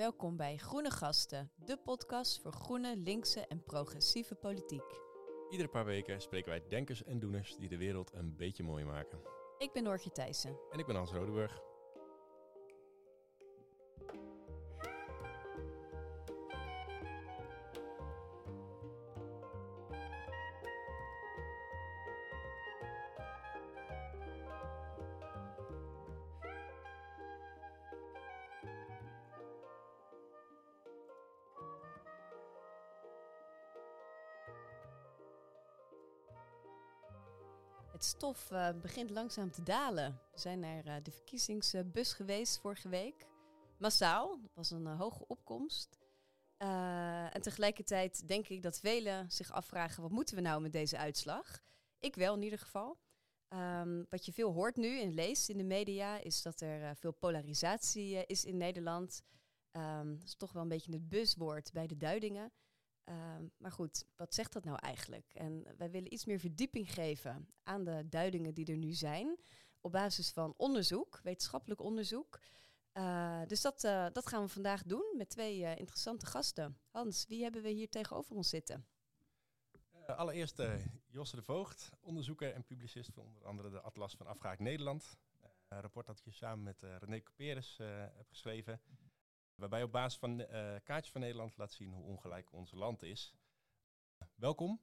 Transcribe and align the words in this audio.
Welkom 0.00 0.36
bij 0.36 0.56
Groene 0.56 0.90
Gasten, 0.90 1.50
de 1.64 1.76
podcast 1.76 2.40
voor 2.40 2.52
groene, 2.52 2.96
linkse 2.96 3.46
en 3.46 3.62
progressieve 3.62 4.34
politiek. 4.34 5.00
Iedere 5.50 5.68
paar 5.68 5.84
weken 5.84 6.20
spreken 6.20 6.50
wij 6.50 6.62
denkers 6.68 7.04
en 7.04 7.18
doeners 7.18 7.56
die 7.56 7.68
de 7.68 7.76
wereld 7.76 8.12
een 8.14 8.36
beetje 8.36 8.62
mooier 8.62 8.86
maken. 8.86 9.20
Ik 9.58 9.72
ben 9.72 9.82
Noortje 9.82 10.10
Thijssen. 10.10 10.58
En 10.70 10.78
ik 10.78 10.86
ben 10.86 10.96
Hans 10.96 11.12
Rodeburg. 11.12 11.69
Uh, 38.52 38.68
begint 38.80 39.10
langzaam 39.10 39.50
te 39.50 39.62
dalen. 39.62 40.20
We 40.32 40.38
zijn 40.38 40.60
naar 40.60 40.86
uh, 40.86 40.94
de 41.02 41.10
verkiezingsbus 41.10 42.12
geweest 42.12 42.60
vorige 42.60 42.88
week. 42.88 43.26
Massaal, 43.78 44.40
dat 44.40 44.50
was 44.54 44.70
een 44.70 44.86
uh, 44.86 44.98
hoge 44.98 45.24
opkomst. 45.26 45.98
en 46.56 47.42
tegelijkertijd 47.42 48.28
denk 48.28 48.48
ik 48.48 48.62
dat 48.62 48.80
velen 48.80 49.30
zich 49.30 49.52
afvragen: 49.52 50.02
wat 50.02 50.10
moeten 50.10 50.34
we 50.34 50.40
nou 50.40 50.60
met 50.60 50.72
deze 50.72 50.98
uitslag? 50.98 51.62
Ik 51.98 52.14
wel 52.14 52.34
in 52.34 52.42
ieder 52.42 52.58
geval. 52.58 52.98
Um, 53.48 54.06
wat 54.10 54.26
je 54.26 54.32
veel 54.32 54.52
hoort 54.52 54.76
nu 54.76 55.00
en 55.00 55.14
leest 55.14 55.48
in 55.48 55.56
de 55.56 55.64
media 55.64 56.18
is 56.18 56.42
dat 56.42 56.60
er 56.60 56.96
veel 56.96 57.12
polarisatie 57.12 58.26
is 58.26 58.44
in 58.44 58.56
Nederland. 58.56 59.22
Um, 59.72 60.14
dat 60.18 60.26
is 60.26 60.34
toch 60.34 60.52
wel 60.52 60.62
een 60.62 60.68
beetje 60.68 60.92
het 60.92 61.08
buswoord 61.08 61.72
bij 61.72 61.86
de 61.86 61.96
duidingen. 61.96 62.52
Uh, 63.10 63.36
maar 63.56 63.72
goed, 63.72 64.04
wat 64.16 64.34
zegt 64.34 64.52
dat 64.52 64.64
nou 64.64 64.78
eigenlijk? 64.78 65.34
En 65.34 65.64
wij 65.76 65.90
willen 65.90 66.12
iets 66.12 66.24
meer 66.24 66.38
verdieping 66.38 66.92
geven 66.92 67.48
aan 67.62 67.84
de 67.84 68.08
duidingen 68.08 68.54
die 68.54 68.66
er 68.66 68.76
nu 68.76 68.92
zijn. 68.92 69.38
Op 69.80 69.92
basis 69.92 70.30
van 70.30 70.54
onderzoek, 70.56 71.20
wetenschappelijk 71.22 71.80
onderzoek. 71.80 72.40
Uh, 72.94 73.42
dus 73.46 73.60
dat, 73.60 73.84
uh, 73.84 74.06
dat 74.12 74.26
gaan 74.26 74.42
we 74.42 74.48
vandaag 74.48 74.82
doen 74.82 75.14
met 75.16 75.28
twee 75.28 75.60
uh, 75.60 75.70
interessante 75.70 76.26
gasten. 76.26 76.78
Hans, 76.90 77.26
wie 77.28 77.42
hebben 77.42 77.62
we 77.62 77.68
hier 77.68 77.88
tegenover 77.88 78.36
ons 78.36 78.48
zitten? 78.48 78.86
allereerst 80.06 80.62
Josse 81.06 81.36
de 81.36 81.42
Voogd, 81.42 81.90
onderzoeker 82.00 82.52
en 82.54 82.64
publicist 82.64 83.12
van 83.14 83.24
onder 83.24 83.44
andere 83.44 83.70
de 83.70 83.80
Atlas 83.80 84.14
van 84.14 84.26
Afgaak 84.26 84.58
Nederland. 84.58 85.16
Een 85.68 85.80
rapport 85.80 86.06
dat 86.06 86.24
je 86.24 86.30
samen 86.30 86.64
met 86.64 86.82
René 87.00 87.22
Couperus 87.22 87.76
hebt 87.78 88.28
geschreven. 88.28 88.80
Waarbij 89.60 89.82
op 89.82 89.92
basis 89.92 90.18
van 90.18 90.40
uh, 90.40 90.46
kaartjes 90.82 91.12
van 91.12 91.20
Nederland 91.20 91.56
laat 91.56 91.72
zien 91.72 91.92
hoe 91.92 92.04
ongelijk 92.04 92.52
ons 92.52 92.72
land 92.72 93.02
is. 93.02 93.34
Welkom. 94.34 94.80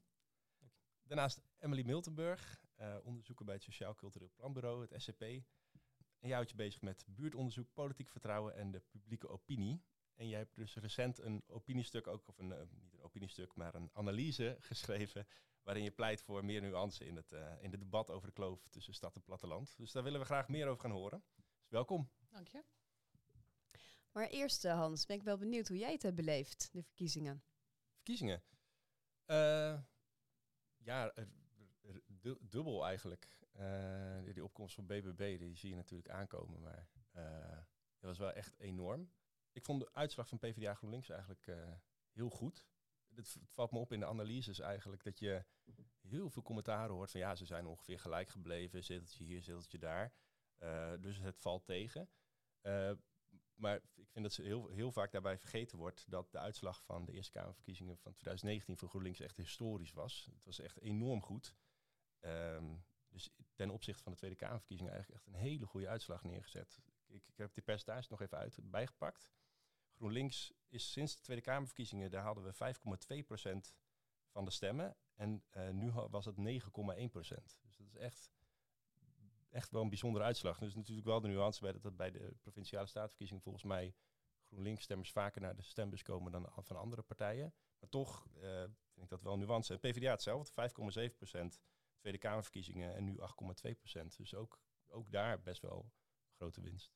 Daarnaast 1.04 1.42
Emily 1.60 1.84
Miltenburg, 1.84 2.66
uh, 2.80 2.96
onderzoeker 3.04 3.46
bij 3.46 3.54
het 3.54 3.64
Sociaal 3.64 3.96
Cultureel 3.96 4.32
Planbureau, 4.36 4.88
het 4.88 5.02
SCP. 5.02 5.22
En 5.22 6.28
jij 6.28 6.34
houdt 6.34 6.50
je 6.50 6.56
bezig 6.56 6.82
met 6.82 7.06
buurtonderzoek, 7.08 7.74
politiek 7.74 8.10
vertrouwen 8.10 8.56
en 8.56 8.72
de 8.72 8.80
publieke 8.80 9.28
opinie. 9.28 9.84
En 10.16 10.28
jij 10.28 10.40
hebt 10.40 10.56
dus 10.56 10.76
recent 10.76 11.20
een 11.20 11.44
opiniestuk, 11.48 12.08
ook, 12.08 12.28
of 12.28 12.38
een, 12.38 12.50
uh, 12.50 12.58
niet 12.82 12.94
een 12.94 13.02
opiniestuk, 13.02 13.56
maar 13.56 13.76
een 13.76 13.90
analyse 13.94 14.58
geschreven. 14.60 15.28
waarin 15.64 15.84
je 15.84 15.92
pleit 15.92 16.22
voor 16.22 16.46
meer 16.46 16.62
nuance 16.62 17.06
in 17.06 17.16
het, 17.16 17.32
in 17.60 17.72
het 17.72 17.80
debat 17.80 18.10
over 18.10 18.28
de 18.28 18.34
kloof 18.34 18.68
tussen 18.70 18.94
stad 18.94 19.16
en 19.16 19.24
platteland. 19.24 19.78
Dus 19.78 19.92
daar 19.92 20.04
willen 20.04 20.20
we 20.20 20.26
graag 20.26 20.48
meer 20.48 20.68
over 20.68 20.82
gaan 20.82 20.92
horen. 20.92 21.24
Dus 21.36 21.70
welkom. 21.70 22.10
Dank 22.30 22.48
je. 22.48 22.64
Maar 24.18 24.28
eerst, 24.28 24.66
uh, 24.66 24.74
Hans, 24.74 25.06
ben 25.06 25.16
ik 25.16 25.24
wel 25.24 25.38
benieuwd 25.38 25.68
hoe 25.68 25.78
jij 25.78 25.92
het 25.92 26.02
hebt 26.02 26.16
beleefd, 26.16 26.70
de 26.72 26.84
verkiezingen. 26.84 27.44
Verkiezingen? 27.96 28.44
Uh, 29.26 29.82
ja, 30.78 31.14
dubbel 32.40 32.86
eigenlijk. 32.86 33.28
Uh, 33.60 34.34
die 34.34 34.44
opkomst 34.44 34.76
van 34.76 34.86
BBB, 34.86 35.40
die 35.40 35.58
zie 35.58 35.70
je 35.70 35.76
natuurlijk 35.76 36.10
aankomen, 36.10 36.62
maar 36.62 36.90
dat 38.00 38.10
was 38.10 38.18
wel 38.18 38.32
echt 38.32 38.60
enorm. 38.60 39.12
Ik 39.52 39.66
vond 39.66 39.80
de 39.80 39.94
uitslag 39.94 40.28
van 40.28 40.40
PvdA 40.40 40.74
GroenLinks 40.74 41.10
eigenlijk 41.10 41.48
heel 42.12 42.30
goed. 42.30 42.66
Het, 43.16 43.38
valt 43.46 43.72
me 43.72 43.80
op 43.80 43.94
in 43.94 44.00
de 44.00 44.06
analyses 44.06 44.60
eigenlijk 44.60 45.04
dat 45.04 45.20
je 45.20 45.46
heel 46.02 46.30
veel 46.30 46.44
commentaren 46.44 46.96
hoort 46.96 47.12
van 47.12 47.20
ja, 47.20 47.36
ze 47.36 47.46
zijn 47.46 47.66
ongeveer 47.66 48.00
gelijk 48.00 48.30
gebleven, 48.30 48.84
zeteltje 48.84 49.24
hier, 49.24 49.42
zeteltje 49.42 49.80
daar. 49.80 50.14
dus 51.00 51.20
het 51.20 51.40
valt 51.40 51.66
tegen 51.66 52.10
maar 53.58 53.76
ik 53.96 54.10
vind 54.10 54.24
dat 54.24 54.34
ze 54.34 54.42
heel, 54.42 54.68
heel 54.68 54.92
vaak 54.92 55.12
daarbij 55.12 55.38
vergeten 55.38 55.78
wordt 55.78 56.06
dat 56.08 56.32
de 56.32 56.40
uitslag 56.40 56.84
van 56.84 57.06
de 57.06 57.12
Eerste 57.12 57.32
Kamerverkiezingen 57.32 57.98
van 57.98 58.12
2019 58.12 58.78
voor 58.78 58.90
GroenLinks 58.90 59.20
echt 59.20 59.38
historisch 59.38 59.94
was. 59.94 60.30
Het 60.34 60.46
was 60.46 60.60
echt 60.60 60.80
enorm 60.80 61.22
goed. 61.22 61.56
Um, 62.22 62.86
dus 63.10 63.30
ten 63.56 63.70
opzichte 63.70 64.04
van 64.04 64.12
de 64.12 64.18
Tweede 64.18 64.36
Kamerverkiezingen 64.36 64.94
eigenlijk 64.94 65.24
echt 65.24 65.34
een 65.34 65.42
hele 65.42 65.66
goede 65.66 65.88
uitslag 65.88 66.24
neergezet. 66.24 66.80
Ik, 67.08 67.28
ik 67.28 67.38
heb 67.38 67.54
die 67.54 67.64
percentage 67.64 68.08
nog 68.10 68.22
even 68.22 68.38
uit 68.38 68.60
bijgepakt. 68.64 69.30
GroenLinks 69.96 70.54
is 70.68 70.92
sinds 70.92 71.16
de 71.16 71.22
Tweede 71.22 71.44
Kamerverkiezingen, 71.44 72.12
daar 72.12 72.24
hadden 72.24 72.44
we 72.44 72.76
5,2% 73.66 73.74
van 74.28 74.46
de 74.46 74.52
stemmen. 74.52 74.98
En 75.16 75.44
uh, 75.52 75.70
nu 75.70 75.92
was 75.92 76.26
het 76.26 76.36
9,1%. 76.36 76.44
Dus 77.62 77.78
dat 77.78 77.88
is 77.88 77.96
echt 77.96 78.32
echt 79.58 79.72
wel 79.72 79.82
een 79.82 79.90
bijzondere 79.90 80.26
uitslag. 80.26 80.60
Dus 80.60 80.76
natuurlijk 80.76 81.08
wel 81.08 81.22
de 81.22 81.28
nuance 81.28 81.62
bij 81.62 81.72
dat, 81.72 81.82
dat 81.82 81.96
bij 81.96 82.12
de 82.12 82.36
provinciale 82.42 82.88
staatverkiezing 82.88 83.42
volgens 83.44 83.64
mij 83.64 83.96
GroenLinks-stemmers 84.48 85.12
vaker 85.12 85.42
naar 85.42 85.56
de 85.56 85.62
stembus 85.62 86.04
komen 86.04 86.32
dan 86.32 86.50
van 86.58 86.76
andere 86.76 87.02
partijen. 87.02 87.54
Maar 87.80 87.90
toch 87.90 88.28
uh, 88.36 88.42
vind 88.62 89.04
ik 89.04 89.10
dat 89.10 89.22
wel 89.22 89.34
een 89.34 89.40
nuance. 89.40 89.74
En 89.74 89.80
PvdA 89.80 90.12
hetzelfde, 90.12 90.70
5,7 91.10 91.16
procent. 91.16 91.60
Tweede 91.98 92.18
Kamerverkiezingen 92.18 92.96
en 92.96 93.04
nu 93.04 93.18
8,2 93.68 93.78
procent. 93.78 94.18
Dus 94.18 94.36
ook, 94.36 94.60
ook 94.88 95.12
daar 95.12 95.42
best 95.42 95.62
wel 95.62 95.92
grote 96.36 96.62
winst. 96.62 96.96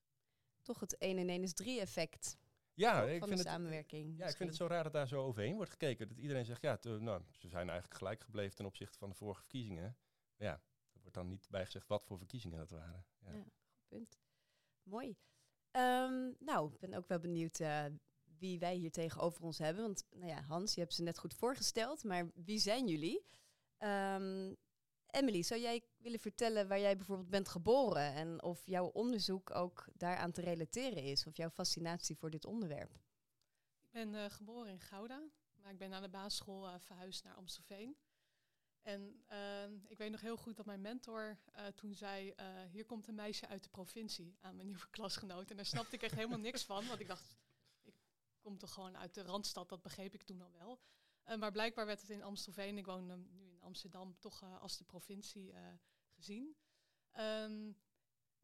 Toch 0.61 0.79
het 0.79 0.97
1 0.97 1.17
en 1.17 1.29
1 1.29 1.43
is 1.43 1.53
3 1.53 1.79
effect. 1.79 2.38
Ja, 2.73 3.03
ik 3.03 3.23
vind 3.25 3.38
de 3.38 3.43
samenwerking. 3.43 4.09
Het, 4.09 4.17
ja, 4.17 4.28
ik 4.28 4.35
vind 4.35 4.49
het 4.49 4.57
zo 4.57 4.67
raar 4.67 4.83
dat 4.83 4.93
daar 4.93 5.07
zo 5.07 5.22
overheen 5.22 5.55
wordt 5.55 5.72
gekeken. 5.72 6.07
Dat 6.07 6.17
iedereen 6.17 6.45
zegt, 6.45 6.61
ja, 6.61 6.78
te, 6.78 6.89
nou, 6.89 7.22
ze 7.31 7.47
zijn 7.47 7.69
eigenlijk 7.69 7.97
gelijk 7.99 8.23
gebleven 8.23 8.55
ten 8.55 8.66
opzichte 8.66 8.97
van 8.97 9.09
de 9.09 9.16
vorige 9.16 9.39
verkiezingen. 9.39 9.97
Maar 10.35 10.47
ja, 10.47 10.61
wordt 11.11 11.29
dan 11.29 11.38
niet 11.38 11.49
bijgezegd 11.49 11.88
wat 11.88 12.03
voor 12.05 12.17
verkiezingen 12.17 12.57
dat 12.57 12.69
waren. 12.69 13.05
Ja, 13.19 13.31
ja 13.31 13.41
goed 13.41 13.53
punt. 13.88 14.19
Mooi. 14.83 15.17
Um, 15.72 16.35
nou, 16.39 16.73
ik 16.73 16.79
ben 16.79 16.94
ook 16.94 17.07
wel 17.07 17.19
benieuwd 17.19 17.59
uh, 17.59 17.85
wie 18.38 18.59
wij 18.59 18.75
hier 18.75 18.91
tegenover 18.91 19.44
ons 19.44 19.57
hebben. 19.57 19.83
Want 19.83 20.05
nou 20.09 20.27
ja, 20.27 20.41
Hans, 20.41 20.73
je 20.73 20.81
hebt 20.81 20.94
ze 20.94 21.03
net 21.03 21.19
goed 21.19 21.33
voorgesteld, 21.33 22.03
maar 22.03 22.31
wie 22.35 22.59
zijn 22.59 22.88
jullie? 22.88 23.25
Um, 23.77 24.57
Emily, 25.05 25.41
zou 25.41 25.61
jij 25.61 25.83
willen 25.97 26.19
vertellen 26.19 26.67
waar 26.67 26.79
jij 26.79 26.95
bijvoorbeeld 26.95 27.29
bent 27.29 27.49
geboren 27.49 28.13
en 28.13 28.43
of 28.43 28.66
jouw 28.66 28.85
onderzoek 28.85 29.55
ook 29.55 29.88
daaraan 29.93 30.31
te 30.31 30.41
relateren 30.41 31.03
is, 31.03 31.25
of 31.25 31.38
jouw 31.38 31.49
fascinatie 31.49 32.17
voor 32.17 32.29
dit 32.29 32.45
onderwerp? 32.45 32.95
Ik 33.81 33.91
ben 33.91 34.13
uh, 34.13 34.25
geboren 34.25 34.72
in 34.72 34.79
Gouda, 34.79 35.29
maar 35.55 35.72
ik 35.72 35.78
ben 35.78 35.89
naar 35.89 36.01
de 36.01 36.09
basisschool 36.09 36.67
uh, 36.67 36.75
verhuisd 36.79 37.23
naar 37.23 37.35
Amstelveen. 37.35 37.97
En 38.81 39.24
uh, 39.31 39.64
ik 39.88 39.97
weet 39.97 40.12
nog 40.12 40.22
heel 40.22 40.38
goed 40.38 40.56
dat 40.56 40.66
mijn 40.66 40.81
mentor 40.81 41.38
uh, 41.56 41.68
toen 41.68 41.94
zei, 41.94 42.34
uh, 42.40 42.46
hier 42.72 42.86
komt 42.86 43.08
een 43.08 43.16
meisje 43.16 43.47
uit 43.47 43.64
de 43.64 43.69
provincie 43.69 44.38
aan 44.40 44.56
mijn 44.56 44.68
nieuwe 44.68 44.90
klasgenoot. 44.90 45.50
En 45.50 45.56
daar 45.56 45.66
snapte 45.66 45.96
ik 45.96 46.02
echt 46.02 46.16
helemaal 46.16 46.40
niks 46.40 46.64
van, 46.64 46.88
want 46.88 47.00
ik 47.00 47.08
dacht, 47.08 47.36
ik 47.81 47.94
kom 48.40 48.58
toch 48.58 48.74
gewoon 48.74 48.97
uit 48.97 49.14
de 49.14 49.22
Randstad, 49.22 49.70
dat 49.70 49.81
begreep 49.81 50.14
ik 50.14 50.24
toen 50.24 50.41
al 50.41 50.52
wel. 50.52 50.80
Uh, 51.25 51.36
maar 51.36 51.52
blijkbaar 51.52 51.86
werd 51.86 52.02
het 52.02 52.09
in 52.09 52.24
Amstelveen, 52.24 52.78
ik 52.78 52.86
woon 52.86 53.06
nu 53.31 53.50
in 53.52 53.62
Amsterdam, 53.62 54.16
toch 54.20 54.44
als 54.59 54.78
de 54.78 54.84
provincie 54.84 55.53
gezien. 56.16 56.56
Um, 57.20 57.78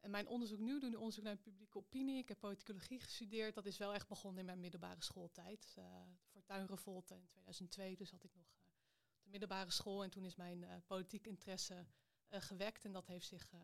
en 0.00 0.10
mijn 0.10 0.28
onderzoek 0.28 0.58
nu, 0.58 0.80
doen 0.80 0.96
onderzoek 0.96 1.24
naar 1.24 1.36
publieke 1.36 1.78
opinie. 1.78 2.18
Ik 2.18 2.28
heb 2.28 2.38
politicologie 2.38 3.00
gestudeerd. 3.00 3.54
Dat 3.54 3.66
is 3.66 3.78
wel 3.78 3.94
echt 3.94 4.08
begonnen 4.08 4.40
in 4.40 4.46
mijn 4.46 4.60
middelbare 4.60 5.02
schooltijd. 5.02 5.76
voor 6.32 6.44
tuinrevolte 6.44 7.14
in 7.14 7.26
2002, 7.26 7.96
dus 7.96 8.10
had 8.10 8.24
ik 8.24 8.34
nog 8.34 8.57
de 9.28 9.38
middelbare 9.38 9.70
school. 9.70 10.02
En 10.02 10.10
toen 10.10 10.24
is 10.24 10.36
mijn 10.36 10.62
uh, 10.62 10.74
politiek 10.86 11.26
interesse 11.26 11.86
uh, 12.30 12.40
gewekt 12.40 12.84
en 12.84 12.92
dat 12.92 13.06
heeft 13.06 13.26
zich 13.26 13.52
uh, 13.52 13.60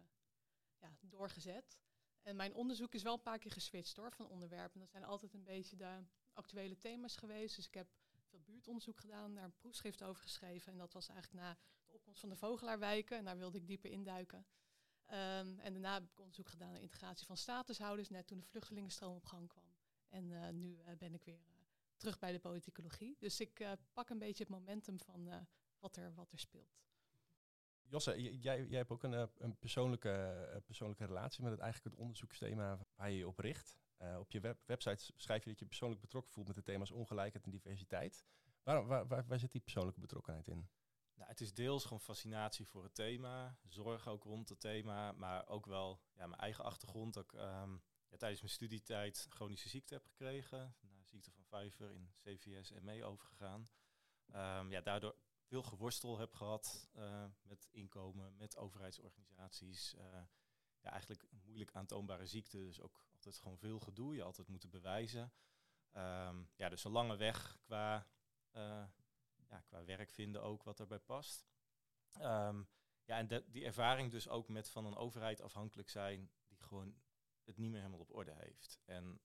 ja, 0.79 0.97
doorgezet. 1.01 1.79
En 2.23 2.37
mijn 2.37 2.55
onderzoek 2.55 2.95
is 2.95 3.03
wel 3.03 3.15
een 3.15 3.23
paar 3.23 3.39
keer 3.39 3.51
geswitcht 3.51 3.97
hoor, 3.97 4.13
van 4.13 4.27
onderwerpen. 4.27 4.81
Dat 4.81 4.91
zijn 4.91 5.05
altijd 5.05 5.35
een 5.35 5.45
beetje 5.45 5.77
de 5.77 6.05
actuele 6.33 6.79
thema's 6.79 7.17
geweest. 7.17 7.57
Dus 7.57 7.67
ik 7.67 7.75
heb 7.75 7.89
veel 8.29 8.41
buurtonderzoek 8.41 9.01
gedaan, 9.01 9.35
daar 9.35 9.45
een 9.45 9.55
proefschrift 9.55 10.03
over 10.03 10.23
geschreven. 10.23 10.73
En 10.73 10.79
dat 10.79 10.93
was 10.93 11.09
eigenlijk 11.09 11.41
na 11.41 11.57
de 11.87 11.93
opkomst 11.93 12.21
van 12.21 12.29
de 12.29 12.37
Vogelaarwijken. 12.37 13.17
En 13.19 13.25
daar 13.25 13.37
wilde 13.37 13.59
ik 13.59 13.67
dieper 13.67 13.91
induiken. 13.91 14.47
Um, 15.07 15.59
en 15.59 15.73
daarna 15.73 15.95
heb 15.95 16.03
ik 16.03 16.19
onderzoek 16.19 16.49
gedaan 16.49 16.73
naar 16.73 16.81
integratie 16.81 17.27
van 17.27 17.37
statushouders, 17.37 18.09
net 18.09 18.27
toen 18.27 18.39
de 18.39 18.47
vluchtelingenstroom 18.47 19.17
op 19.17 19.25
gang 19.25 19.49
kwam. 19.49 19.75
En 20.09 20.61
nu 20.61 20.79
ben 20.99 21.15
ik 21.15 21.25
weer 21.25 21.41
terug 21.97 22.19
bij 22.19 22.33
de 22.33 22.39
politicologie. 22.39 23.17
Dus 23.19 23.41
ik 23.41 23.61
uh, 23.61 23.73
pak 23.93 24.11
een 24.11 24.19
beetje 24.19 24.43
het 24.43 24.53
momentum 24.53 24.99
van 24.99 25.27
uh, 25.27 25.37
wat, 25.79 25.97
er, 25.97 26.15
wat 26.15 26.33
er 26.33 26.39
speelt. 26.39 26.83
Josse, 27.87 28.23
jij, 28.41 28.67
jij 28.67 28.79
hebt 28.79 28.91
ook 28.91 29.03
een, 29.03 29.15
eh, 29.15 29.27
een 29.39 29.59
persoonlijke, 29.59 30.63
persoonlijke 30.65 31.05
relatie 31.05 31.43
met 31.43 31.53
het 31.53 31.61
eigenlijk 31.61 31.95
het 31.95 32.05
onderzoeksthema 32.05 32.87
waar 32.95 33.11
je 33.11 33.17
je 33.17 33.29
op 33.29 33.39
richt. 33.39 33.79
op 34.19 34.31
je 34.31 34.41
web 34.41 34.59
website 34.67 35.13
schrijf 35.17 35.45
je 35.45 35.51
dat 35.51 35.59
je 35.59 35.67
persoonlijk 35.67 36.01
betrokken 36.01 36.33
voelt 36.33 36.47
met 36.47 36.57
de 36.57 36.63
thema's 36.63 36.91
ongelijkheid 36.91 37.45
en 37.45 37.51
diversiteit. 37.51 38.25
Waar, 38.63 38.87
waar, 38.87 39.07
waar, 39.07 39.27
waar 39.27 39.39
zit 39.39 39.53
die 39.53 39.61
persoonlijke 39.61 40.01
betrokkenheid 40.01 40.49
in? 40.49 40.69
Nou, 41.15 41.29
het 41.29 41.41
is 41.41 41.55
deels 41.55 41.83
gewoon 41.83 42.01
fascinatie 42.01 42.67
voor 42.67 42.83
het 42.83 42.95
thema, 42.95 43.59
zorg 43.69 44.09
ook 44.09 44.25
rond 44.25 44.49
het 44.49 44.61
thema, 44.61 45.13
maar 45.13 45.49
ook 45.49 45.67
wel 45.67 46.01
ja, 46.15 46.27
mijn 46.27 46.41
eigen 46.41 46.65
achtergrond. 46.65 47.15
Dat 47.15 47.25
ik 47.25 47.33
ehm, 47.33 47.73
ja, 48.09 48.17
tijdens 48.17 48.41
mijn 48.41 48.53
studietijd 48.53 49.27
chronische 49.29 49.69
ziekte 49.69 49.95
heb 49.95 50.05
gekregen, 50.07 50.75
ziekte 51.15 51.31
van 51.31 51.45
Vijver 51.45 51.91
in 51.91 52.13
CVS 52.23 52.71
en 52.71 52.85
mee 52.85 53.05
overgegaan. 53.05 53.69
Um, 54.35 54.71
ja, 54.71 54.81
daardoor 54.81 55.17
veel 55.45 55.63
geworstel 55.63 56.19
heb 56.19 56.35
gehad 56.35 56.89
uh, 56.97 57.25
met 57.43 57.69
inkomen, 57.71 58.37
met 58.37 58.57
overheidsorganisaties. 58.57 59.95
Uh, 59.95 60.03
ja, 60.81 60.91
eigenlijk 60.91 61.25
moeilijk 61.45 61.73
aantoonbare 61.73 62.27
ziekte, 62.27 62.59
dus 62.59 62.81
ook 62.81 63.07
altijd 63.13 63.39
gewoon 63.39 63.59
veel 63.59 63.81
gedoe, 63.81 64.15
je 64.15 64.23
altijd 64.23 64.49
moeten 64.49 64.71
bewijzen. 64.71 65.33
Um, 65.93 66.51
ja, 66.57 66.69
dus 66.69 66.85
een 66.85 66.91
lange 66.91 67.17
weg 67.17 67.59
qua 67.61 68.07
uh, 68.53 68.85
ja, 69.49 69.61
qua 69.61 69.85
werk 69.85 70.11
vinden 70.11 70.43
ook 70.43 70.63
wat 70.63 70.81
erbij 70.81 70.99
past. 70.99 71.47
Um, 72.21 72.69
ja, 73.05 73.19
en 73.19 73.27
de, 73.27 73.45
die 73.47 73.65
ervaring 73.65 74.11
dus 74.11 74.29
ook 74.29 74.49
met 74.49 74.71
van 74.71 74.87
een 74.87 74.97
overheid 74.97 75.41
afhankelijk 75.41 75.89
zijn 75.89 76.31
die 76.47 76.59
gewoon 76.59 76.97
het 77.45 77.57
niet 77.57 77.71
meer 77.71 77.81
helemaal 77.81 78.01
op 78.01 78.15
orde 78.15 78.35
heeft. 78.35 78.81
En 78.85 79.21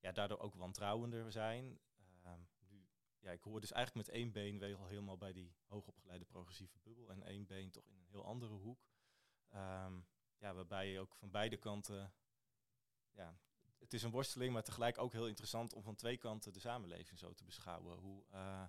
ja, 0.00 0.12
daardoor 0.12 0.38
ook 0.38 0.54
wantrouwender 0.54 1.32
zijn. 1.32 1.78
Um, 2.26 2.48
nu, 2.68 2.88
ja, 3.18 3.30
ik 3.30 3.42
hoor 3.42 3.60
dus 3.60 3.72
eigenlijk 3.72 4.06
met 4.06 4.16
één 4.16 4.32
been 4.32 4.58
wel 4.58 4.86
helemaal 4.86 5.18
bij 5.18 5.32
die 5.32 5.54
hoogopgeleide 5.66 6.24
progressieve 6.24 6.78
bubbel 6.78 7.10
en 7.10 7.22
één 7.22 7.46
been 7.46 7.70
toch 7.70 7.88
in 7.88 7.98
een 7.98 8.08
heel 8.08 8.24
andere 8.24 8.54
hoek. 8.54 8.88
ja, 10.38 10.54
waarbij 10.54 10.90
je 10.90 11.00
ook 11.00 11.14
van 11.14 11.30
beide 11.30 11.56
kanten 11.56 12.12
ja, 13.12 13.38
het 13.78 13.92
is 13.92 14.02
een 14.02 14.10
worsteling, 14.10 14.52
maar 14.52 14.62
tegelijk 14.62 14.98
ook 14.98 15.12
heel 15.12 15.26
interessant 15.28 15.72
om 15.72 15.82
van 15.82 15.94
twee 15.94 16.16
kanten 16.16 16.52
de 16.52 16.60
samenleving 16.60 17.18
zo 17.18 17.32
te 17.32 17.44
beschouwen. 17.44 17.96
Hoe 17.96 18.24
uh, 18.32 18.64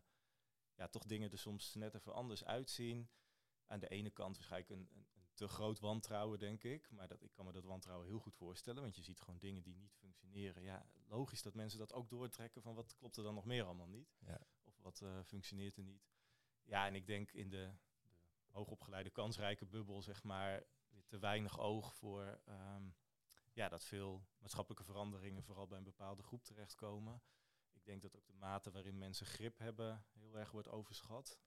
ja, 0.76 0.88
toch 0.88 1.06
dingen 1.06 1.32
er 1.32 1.38
soms 1.38 1.74
net 1.74 1.94
even 1.94 2.14
anders 2.14 2.46
uitzien. 2.46 3.10
Aan 3.66 3.80
de 3.80 3.88
ene 3.88 4.10
kant 4.10 4.36
waarschijnlijk 4.36 4.72
een, 4.72 4.90
een, 4.94 5.08
te 5.42 5.48
groot 5.48 5.80
wantrouwen, 5.80 6.40
denk 6.40 6.64
ik. 6.64 6.92
Maar 6.92 7.08
dat, 7.08 7.22
ik 7.22 7.32
kan 7.32 7.46
me 7.46 7.52
dat 7.52 7.64
wantrouwen 7.64 8.08
heel 8.08 8.20
goed 8.20 8.36
voorstellen, 8.36 8.82
want 8.82 8.96
je 8.96 9.04
ziet 9.04 9.20
gewoon 9.20 9.40
dingen 9.40 9.64
die 9.64 9.76
niet 9.76 9.94
functioneren. 9.94 10.64
Ja, 10.64 10.86
logisch 11.08 11.42
dat 11.42 11.54
mensen 11.54 11.80
dat 11.80 11.94
ook 11.94 12.10
doortrekken 12.10 12.62
van 12.62 12.76
wat 12.76 12.96
klopt 12.96 13.18
er 13.18 13.24
dan 13.24 13.34
nog 13.34 13.46
meer 13.46 13.64
allemaal 13.64 13.88
niet. 13.88 14.16
Ja. 14.20 14.42
Of 14.64 14.80
wat 14.82 15.02
uh, 15.04 15.24
functioneert 15.24 15.78
er 15.78 15.84
niet. 15.84 16.10
Ja, 16.64 16.86
en 16.86 16.96
ik 16.96 17.06
denk 17.06 17.32
in 17.32 17.50
de, 17.50 17.74
de 18.46 18.52
hoogopgeleide 18.52 19.10
kansrijke 19.10 19.66
bubbel, 19.66 20.02
zeg 20.02 20.24
maar, 20.24 20.64
weer 20.90 21.06
te 21.06 21.20
weinig 21.20 21.60
oog 21.60 21.96
voor... 21.96 22.42
Um, 22.48 22.96
ja, 23.54 23.70
dat 23.70 23.84
veel 23.84 24.28
maatschappelijke 24.38 24.84
veranderingen 24.84 25.44
vooral 25.44 25.68
bij 25.68 25.78
een 25.78 25.84
bepaalde 25.84 26.24
groep 26.24 26.44
terechtkomen. 26.44 27.22
Ik 27.72 27.86
denk 27.86 28.02
dat 28.02 28.16
ook 28.16 28.26
de 28.26 28.34
mate 28.34 28.72
waarin 28.72 28.98
mensen 28.98 29.26
grip 29.26 29.58
hebben 29.58 30.06
heel 30.12 30.38
erg 30.38 30.52
wordt 30.52 30.70
overschat. 30.70 31.40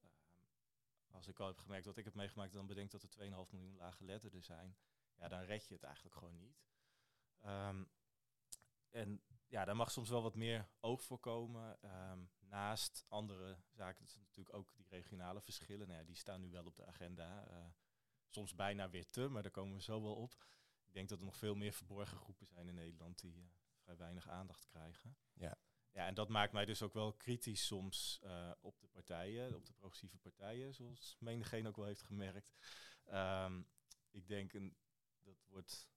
Als 1.14 1.28
ik 1.28 1.40
al 1.40 1.46
heb 1.46 1.58
gemerkt 1.58 1.86
wat 1.86 1.96
ik 1.96 2.04
heb 2.04 2.14
meegemaakt, 2.14 2.52
dan 2.52 2.66
bedenk 2.66 2.90
dat 2.90 3.02
er 3.02 3.08
2,5 3.08 3.50
miljoen 3.50 3.76
lage 3.76 4.04
letterden 4.04 4.42
zijn. 4.42 4.76
Ja, 5.14 5.28
dan 5.28 5.40
red 5.40 5.66
je 5.66 5.74
het 5.74 5.82
eigenlijk 5.82 6.14
gewoon 6.14 6.36
niet. 6.36 6.62
Um, 7.44 7.90
en 8.90 9.22
ja, 9.46 9.64
daar 9.64 9.76
mag 9.76 9.90
soms 9.90 10.08
wel 10.08 10.22
wat 10.22 10.34
meer 10.34 10.68
oog 10.80 11.02
voor 11.02 11.18
komen. 11.18 11.78
Um, 12.10 12.30
naast 12.38 13.04
andere 13.08 13.56
zaken, 13.70 14.04
dat 14.04 14.16
natuurlijk 14.16 14.56
ook 14.56 14.74
die 14.74 14.86
regionale 14.88 15.40
verschillen. 15.40 15.86
Nou 15.86 15.98
ja, 16.00 16.06
die 16.06 16.16
staan 16.16 16.40
nu 16.40 16.50
wel 16.50 16.66
op 16.66 16.76
de 16.76 16.86
agenda. 16.86 17.50
Uh, 17.50 17.66
soms 18.28 18.54
bijna 18.54 18.90
weer 18.90 19.10
te, 19.10 19.28
maar 19.28 19.42
daar 19.42 19.50
komen 19.50 19.74
we 19.74 19.82
zo 19.82 20.02
wel 20.02 20.14
op 20.14 20.46
ik 20.94 21.00
denk 21.00 21.12
dat 21.12 21.18
er 21.18 21.32
nog 21.32 21.36
veel 21.36 21.54
meer 21.54 21.72
verborgen 21.72 22.18
groepen 22.18 22.46
zijn 22.46 22.68
in 22.68 22.74
Nederland 22.74 23.20
die 23.20 23.36
uh, 23.36 23.44
vrij 23.82 23.96
weinig 23.96 24.28
aandacht 24.28 24.66
krijgen. 24.66 25.16
Ja. 25.32 25.58
Ja, 25.94 26.06
en 26.06 26.14
dat 26.14 26.28
maakt 26.28 26.52
mij 26.52 26.64
dus 26.64 26.82
ook 26.82 26.92
wel 26.92 27.12
kritisch 27.12 27.66
soms 27.66 28.20
uh, 28.24 28.50
op 28.60 28.80
de 28.80 28.86
partijen, 28.86 29.54
op 29.54 29.66
de 29.66 29.72
progressieve 29.72 30.18
partijen, 30.18 30.74
zoals 30.74 31.16
menigeen 31.18 31.66
ook 31.66 31.76
wel 31.76 31.84
heeft 31.84 32.02
gemerkt. 32.02 32.52
Um, 33.12 33.68
ik 34.10 34.28
denk 34.28 34.52
een, 34.52 34.76
dat 35.22 35.44
wordt, 35.48 35.88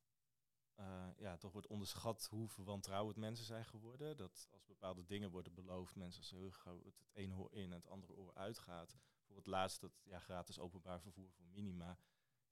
uh, 0.79 1.07
ja, 1.17 1.37
toch 1.37 1.51
wordt 1.51 1.67
onderschat 1.67 2.27
hoe 2.29 2.49
verwantrouwend 2.49 3.17
mensen 3.17 3.45
zijn 3.45 3.65
geworden. 3.65 4.17
Dat 4.17 4.47
als 4.51 4.65
bepaalde 4.65 5.05
dingen 5.05 5.29
worden 5.29 5.53
beloofd, 5.53 5.95
mensen 5.95 6.21
als 6.21 6.53
het, 6.83 6.99
het 6.99 7.09
ene 7.13 7.35
oor 7.35 7.53
in 7.53 7.71
en 7.71 7.77
het 7.77 7.87
andere 7.87 8.13
oor 8.13 8.33
uitgaat. 8.33 8.97
Bijvoorbeeld 9.15 9.47
laatst 9.47 9.81
dat 9.81 10.01
ja, 10.03 10.19
gratis 10.19 10.59
openbaar 10.59 11.01
vervoer 11.01 11.31
voor 11.31 11.45
minima 11.45 11.99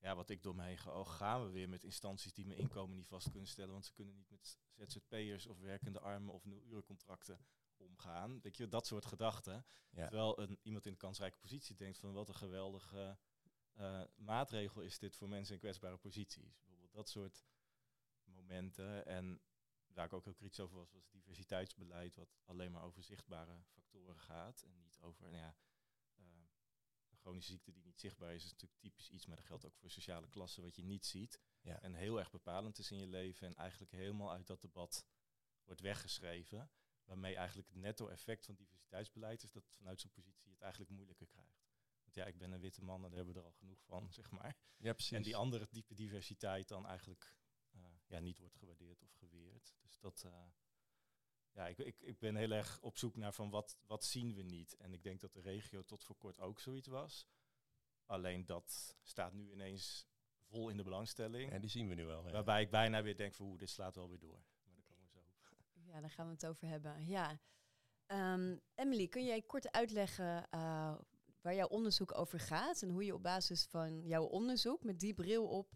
ja, 0.05 0.15
wat 0.15 0.29
ik 0.29 0.43
door 0.43 0.55
me 0.55 0.63
heen 0.63 0.77
ga, 0.77 0.99
oh, 0.99 1.07
gaan 1.07 1.43
we 1.43 1.49
weer 1.49 1.69
met 1.69 1.83
instanties 1.83 2.33
die 2.33 2.45
mijn 2.45 2.59
inkomen 2.59 2.95
niet 2.95 3.07
vast 3.07 3.29
kunnen 3.29 3.47
stellen, 3.47 3.71
want 3.71 3.85
ze 3.85 3.93
kunnen 3.93 4.15
niet 4.15 4.29
met 4.29 4.57
ZZP'ers 4.75 5.45
of 5.47 5.59
werkende 5.59 5.99
armen 5.99 6.33
of 6.33 6.45
nulurencontracten 6.45 7.45
omgaan. 7.77 8.41
Weet 8.41 8.57
je, 8.57 8.67
dat 8.67 8.87
soort 8.87 9.05
gedachten. 9.05 9.65
Terwijl 9.93 10.39
een, 10.39 10.59
iemand 10.61 10.85
in 10.85 10.91
een 10.91 10.97
kansrijke 10.97 11.37
positie 11.37 11.75
denkt 11.75 11.97
van 11.97 12.13
wat 12.13 12.29
een 12.29 12.35
geweldige 12.35 13.17
uh, 13.77 14.03
maatregel 14.15 14.81
is 14.81 14.99
dit 14.99 15.15
voor 15.15 15.29
mensen 15.29 15.53
in 15.53 15.59
kwetsbare 15.59 15.97
posities. 15.97 16.55
Bijvoorbeeld 16.55 16.93
dat 16.93 17.09
soort 17.09 17.45
momenten. 18.23 19.05
En 19.05 19.41
waar 19.87 20.05
ik 20.05 20.13
ook 20.13 20.23
heel 20.23 20.33
kritisch 20.33 20.59
over 20.59 20.77
was, 20.77 20.91
was 20.91 21.09
diversiteitsbeleid, 21.09 22.15
wat 22.15 22.37
alleen 22.45 22.71
maar 22.71 22.83
over 22.83 23.03
zichtbare 23.03 23.63
factoren 23.65 24.17
gaat 24.17 24.61
en 24.61 24.77
niet 24.77 24.97
over, 24.99 25.29
nou 25.29 25.43
ja, 25.43 25.55
chronische 27.25 27.51
ziekte 27.51 27.71
die 27.71 27.83
niet 27.83 27.99
zichtbaar 27.99 28.33
is, 28.33 28.43
is 28.43 28.51
natuurlijk 28.51 28.79
typisch 28.79 29.09
iets, 29.09 29.25
maar 29.25 29.35
dat 29.35 29.45
geldt 29.45 29.65
ook 29.65 29.75
voor 29.75 29.91
sociale 29.91 30.27
klassen 30.27 30.63
wat 30.63 30.75
je 30.75 30.83
niet 30.83 31.05
ziet. 31.05 31.39
Ja. 31.61 31.81
En 31.81 31.93
heel 31.93 32.19
erg 32.19 32.31
bepalend 32.31 32.77
is 32.77 32.91
in 32.91 32.97
je 32.97 33.07
leven 33.07 33.47
en 33.47 33.55
eigenlijk 33.55 33.91
helemaal 33.91 34.31
uit 34.31 34.47
dat 34.47 34.61
debat 34.61 35.05
wordt 35.63 35.81
weggeschreven. 35.81 36.69
Waarmee 37.03 37.35
eigenlijk 37.35 37.67
het 37.67 37.77
netto-effect 37.77 38.45
van 38.45 38.55
diversiteitsbeleid 38.55 39.43
is 39.43 39.51
dat 39.51 39.63
vanuit 39.69 40.01
zo'n 40.01 40.11
positie 40.11 40.51
het 40.51 40.61
eigenlijk 40.61 40.91
moeilijker 40.91 41.27
krijgt. 41.27 41.65
Want 42.03 42.15
ja, 42.15 42.25
ik 42.25 42.37
ben 42.37 42.51
een 42.51 42.59
witte 42.59 42.83
man 42.83 43.03
en 43.03 43.09
daar 43.09 43.17
hebben 43.17 43.33
we 43.33 43.39
er 43.39 43.45
al 43.45 43.53
genoeg 43.53 43.83
van, 43.83 44.11
zeg 44.19 44.31
maar. 44.31 44.57
Ja, 44.77 44.93
precies. 44.93 45.17
En 45.17 45.23
die 45.23 45.35
andere 45.35 45.67
diepe 45.71 45.93
diversiteit 45.93 46.67
dan 46.67 46.85
eigenlijk 46.85 47.35
uh, 47.75 47.81
ja, 48.07 48.19
niet 48.19 48.37
wordt 48.37 48.55
gewaardeerd 48.55 49.03
of 49.03 49.11
geweerd. 49.11 49.75
Dus 49.81 49.99
dat, 49.99 50.23
uh, 50.25 50.45
ja, 51.55 51.67
ik, 51.67 51.77
ik, 51.77 52.01
ik 52.01 52.19
ben 52.19 52.35
heel 52.35 52.51
erg 52.51 52.79
op 52.81 52.97
zoek 52.97 53.15
naar 53.15 53.33
van 53.33 53.49
wat, 53.49 53.77
wat 53.87 54.05
zien 54.05 54.35
we 54.35 54.41
niet. 54.41 54.75
En 54.75 54.93
ik 54.93 55.03
denk 55.03 55.19
dat 55.19 55.33
de 55.33 55.41
regio 55.41 55.83
tot 55.83 56.03
voor 56.03 56.15
kort 56.15 56.39
ook 56.39 56.59
zoiets 56.59 56.87
was. 56.87 57.27
Alleen 58.05 58.45
dat 58.45 58.95
staat 59.03 59.33
nu 59.33 59.51
ineens 59.51 60.07
vol 60.43 60.69
in 60.69 60.77
de 60.77 60.83
belangstelling. 60.83 61.51
En 61.51 61.61
die 61.61 61.69
zien 61.69 61.87
we 61.87 61.95
nu 61.95 62.05
wel. 62.05 62.23
Waarbij 62.23 62.61
ik 62.61 62.69
bijna 62.69 63.03
weer 63.03 63.17
denk 63.17 63.33
van 63.33 63.45
hoe 63.45 63.57
dit 63.57 63.69
slaat 63.69 63.95
wel 63.95 64.09
weer 64.09 64.19
door. 64.19 64.43
Maar 64.63 64.75
daar 64.75 64.83
komen 64.83 65.03
we 65.03 65.09
zo 65.09 65.19
op. 65.19 65.25
Ja, 65.73 66.01
daar 66.01 66.09
gaan 66.09 66.25
we 66.25 66.31
het 66.31 66.45
over 66.45 66.67
hebben. 66.67 67.07
Ja. 67.07 67.39
Um, 68.07 68.61
Emily, 68.75 69.07
kun 69.07 69.25
jij 69.25 69.41
kort 69.41 69.71
uitleggen 69.71 70.47
uh, 70.55 70.95
waar 71.41 71.55
jouw 71.55 71.67
onderzoek 71.67 72.17
over 72.17 72.39
gaat 72.39 72.81
en 72.81 72.89
hoe 72.89 73.05
je 73.05 73.13
op 73.13 73.23
basis 73.23 73.65
van 73.65 74.07
jouw 74.07 74.23
onderzoek 74.23 74.83
met 74.83 74.99
die 74.99 75.13
bril 75.13 75.47
op 75.47 75.73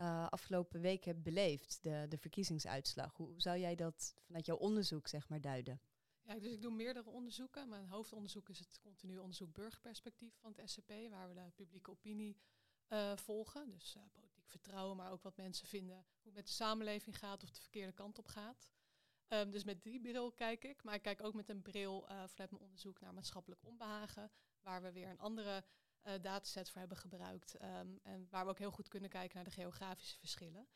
uh, 0.00 0.28
afgelopen 0.28 0.80
week 0.80 1.04
hebt 1.04 1.22
beleefd, 1.22 1.82
de, 1.82 2.06
de 2.08 2.18
verkiezingsuitslag. 2.18 3.16
Hoe 3.16 3.40
zou 3.40 3.58
jij 3.58 3.74
dat 3.74 4.14
vanuit 4.20 4.46
jouw 4.46 4.56
onderzoek 4.56 5.08
zeg 5.08 5.28
maar 5.28 5.40
duiden? 5.40 5.80
Ja, 6.22 6.38
dus 6.38 6.52
ik 6.52 6.62
doe 6.62 6.72
meerdere 6.72 7.10
onderzoeken. 7.10 7.68
Mijn 7.68 7.86
hoofdonderzoek 7.86 8.48
is 8.48 8.58
het 8.58 8.78
continu 8.80 9.18
onderzoek 9.18 9.52
burgerperspectief 9.52 10.34
van 10.38 10.52
het 10.56 10.70
SCP, 10.70 10.92
waar 11.10 11.28
we 11.28 11.34
de 11.34 11.50
publieke 11.54 11.90
opinie 11.90 12.36
uh, 12.88 13.16
volgen. 13.16 13.70
Dus 13.70 13.96
uh, 13.96 14.02
politiek 14.12 14.48
vertrouwen, 14.48 14.96
maar 14.96 15.12
ook 15.12 15.22
wat 15.22 15.36
mensen 15.36 15.66
vinden, 15.66 15.96
hoe 15.96 16.26
het 16.26 16.34
met 16.34 16.46
de 16.46 16.52
samenleving 16.52 17.18
gaat 17.18 17.42
of 17.42 17.50
de 17.50 17.60
verkeerde 17.60 17.92
kant 17.92 18.18
op 18.18 18.26
gaat. 18.26 18.70
Um, 19.28 19.50
dus 19.50 19.64
met 19.64 19.82
die 19.82 20.00
bril 20.00 20.32
kijk 20.32 20.64
ik, 20.64 20.82
maar 20.82 20.94
ik 20.94 21.02
kijk 21.02 21.22
ook 21.22 21.34
met 21.34 21.48
een 21.48 21.62
bril 21.62 22.04
vanuit 22.06 22.50
mijn 22.50 22.62
onderzoek 22.62 23.00
naar 23.00 23.14
maatschappelijk 23.14 23.64
onbehagen, 23.64 24.30
waar 24.60 24.82
we 24.82 24.92
weer 24.92 25.08
een 25.08 25.18
andere 25.18 25.64
uh, 26.04 26.12
dataset 26.20 26.70
voor 26.70 26.80
hebben 26.80 26.98
gebruikt. 26.98 27.62
Um, 27.62 28.00
en 28.02 28.26
waar 28.30 28.44
we 28.44 28.50
ook 28.50 28.58
heel 28.58 28.70
goed 28.70 28.88
kunnen 28.88 29.10
kijken 29.10 29.36
naar 29.36 29.44
de 29.44 29.50
geografische 29.50 30.18
verschillen. 30.18 30.68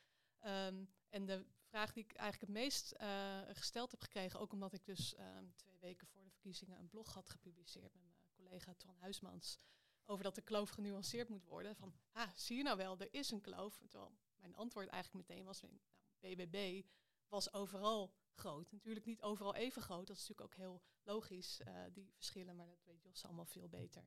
Um, 0.46 0.88
en 1.08 1.26
de 1.26 1.44
vraag 1.60 1.92
die 1.92 2.04
ik 2.04 2.14
eigenlijk 2.14 2.52
het 2.52 2.62
meest 2.62 2.94
uh, 3.00 3.40
gesteld 3.52 3.90
heb 3.90 4.02
gekregen, 4.02 4.40
ook 4.40 4.52
omdat 4.52 4.72
ik 4.72 4.84
dus 4.84 5.18
um, 5.18 5.54
twee 5.56 5.78
weken 5.78 6.06
voor 6.06 6.22
de 6.22 6.30
verkiezingen 6.30 6.78
een 6.78 6.88
blog 6.88 7.14
had 7.14 7.30
gepubliceerd 7.30 7.94
met 7.94 8.04
mijn 8.04 8.30
collega 8.30 8.74
Twan 8.74 8.96
Huismans, 8.96 9.58
over 10.04 10.24
dat 10.24 10.34
de 10.34 10.42
kloof 10.42 10.68
genuanceerd 10.68 11.28
moet 11.28 11.44
worden. 11.44 11.76
Van, 11.76 11.94
ah, 12.12 12.30
zie 12.34 12.56
je 12.56 12.62
nou 12.62 12.76
wel, 12.76 12.98
er 12.98 13.14
is 13.14 13.30
een 13.30 13.40
kloof. 13.40 13.82
Terwijl 13.88 14.18
mijn 14.36 14.54
antwoord 14.54 14.88
eigenlijk 14.88 15.28
meteen 15.28 15.44
was, 15.44 15.60
nou, 15.60 15.74
BBB 16.18 16.86
was 17.28 17.52
overal 17.52 18.14
groot. 18.34 18.72
Natuurlijk 18.72 19.06
niet 19.06 19.22
overal 19.22 19.54
even 19.54 19.82
groot, 19.82 20.06
dat 20.06 20.16
is 20.16 20.28
natuurlijk 20.28 20.52
ook 20.52 20.58
heel 20.58 20.82
logisch, 21.02 21.60
uh, 21.60 21.84
die 21.92 22.12
verschillen, 22.12 22.56
maar 22.56 22.66
dat 22.66 22.84
weet 22.84 23.02
Jos 23.02 23.24
allemaal 23.24 23.44
veel 23.44 23.68
beter 23.68 24.04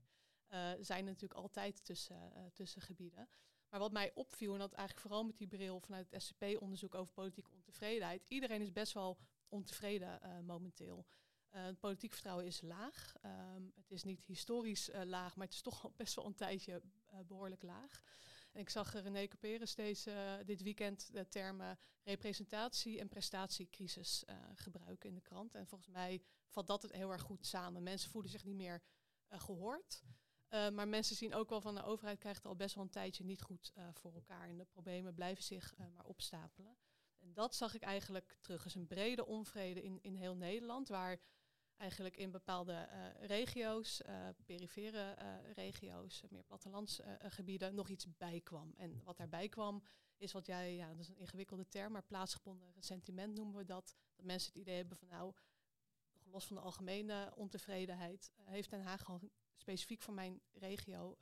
uh, 0.54 0.72
zijn 0.80 1.06
natuurlijk 1.06 1.40
altijd 1.40 1.86
tussen, 1.86 2.32
uh, 2.36 2.42
tussen 2.54 2.82
gebieden. 2.82 3.30
Maar 3.70 3.80
wat 3.80 3.92
mij 3.92 4.12
opviel, 4.14 4.54
en 4.54 4.60
dat 4.60 4.74
eigenlijk 4.74 5.08
vooral 5.08 5.24
met 5.24 5.38
die 5.38 5.48
bril 5.48 5.80
vanuit 5.80 6.12
het 6.12 6.24
SCP-onderzoek 6.24 6.96
over 6.96 7.14
politieke 7.14 7.52
ontevredenheid, 7.52 8.26
iedereen 8.28 8.62
is 8.62 8.72
best 8.72 8.94
wel 8.94 9.18
ontevreden 9.50 10.20
uh, 10.24 10.40
momenteel. 10.40 11.06
het 11.50 11.80
politiek 11.80 12.14
vertrouwen 12.14 12.46
is 12.46 12.62
laag. 12.62 13.14
Um, 13.26 13.72
het 13.76 13.92
is 13.92 14.04
niet 14.04 14.26
historisch 14.26 14.90
laag, 15.04 15.36
maar 15.36 15.46
het 15.46 15.56
is 15.56 15.62
toch 15.62 15.96
best 15.96 16.16
wel 16.16 16.26
een 16.26 16.36
tijdje 16.36 16.82
behoorlijk 17.26 17.64
laag. 17.64 18.02
ik 18.54 18.70
zag 18.70 18.94
René 18.94 19.28
Caperes 19.28 19.76
deze, 19.76 20.42
dit 20.46 20.62
weekend 20.62 21.14
de 21.14 21.28
termen 21.28 21.80
representatie 22.04 23.00
en 23.00 23.08
prestatiecrisis 23.08 24.24
gebruiken 24.56 25.10
in 25.10 25.16
de 25.16 25.22
krant. 25.22 25.56
En 25.56 25.68
volgens 25.68 25.90
mij 25.90 26.22
valt 26.48 26.68
dat 26.68 26.82
het 26.82 26.92
heel 26.92 27.12
erg 27.12 27.22
goed 27.22 27.46
samen. 27.46 27.84
Mensen 27.84 28.12
voelen 28.12 28.32
zich 28.32 28.44
niet 28.44 28.56
meer 28.56 28.82
gehoord. 29.30 30.04
Uh, 30.50 30.70
maar 30.70 30.88
mensen 30.88 31.16
zien 31.16 31.34
ook 31.34 31.50
wel 31.50 31.62
van 31.62 31.76
de 31.76 31.84
overheid 31.84 32.20
krijgt 32.20 32.46
al 32.46 32.56
best 32.56 32.76
wel 32.76 32.84
een 32.84 32.90
tijdje 32.90 33.24
niet 33.24 33.42
goed 33.42 33.74
voor 33.94 34.14
elkaar. 34.14 34.50
En 34.50 34.58
de 34.58 34.66
problemen 34.66 35.14
blijven 35.14 35.44
zich 35.44 35.76
maar 35.78 36.06
opstapelen. 36.06 36.78
En 37.18 37.34
dat 37.34 37.56
zag 37.56 37.74
ik 37.74 37.82
eigenlijk 37.82 38.38
terug. 38.42 38.64
als 38.64 38.76
een 38.76 38.88
brede 38.88 39.26
onvrede 39.26 39.84
in, 39.84 40.00
in 40.02 40.16
heel 40.16 40.36
Nederland, 40.36 40.88
waar 40.88 41.20
eigenlijk 41.78 42.18
in 42.18 42.32
bepaalde 42.32 42.88
regio's, 43.20 44.02
perifere 44.46 45.16
regio's, 45.56 46.24
meer 46.30 46.44
plattelandsgebieden, 46.44 47.76
nog 47.76 47.90
iets 47.90 48.18
bijkwam. 48.18 48.74
En 48.78 49.04
wat 49.04 49.18
daarbij 49.18 49.50
kwam, 49.50 49.84
is 50.18 50.32
wat 50.32 50.46
jij, 50.46 50.76
ja, 50.76 50.90
dat 50.90 51.00
is 51.00 51.10
een 51.10 51.18
ingewikkelde 51.18 51.68
term, 51.68 51.92
maar 51.92 52.04
plaatsgebonden 52.04 52.74
sentiment 52.80 53.36
noemen 53.36 53.56
we 53.56 53.66
dat. 53.66 53.96
Dat 54.16 54.26
mensen 54.26 54.52
het 54.52 54.62
idee 54.62 54.76
hebben 54.76 54.98
van 54.98 55.08
nou, 55.08 55.34
los 56.24 56.46
van 56.46 56.56
de 56.56 56.62
algemene 56.62 57.34
ontevredenheid, 57.36 58.32
heeft 58.44 58.70
Den 58.70 58.82
Haag 58.82 59.04
gewoon 59.04 59.32
specifiek 59.58 60.02
voor 60.02 60.14
mijn 60.14 60.42
regio 60.54 61.18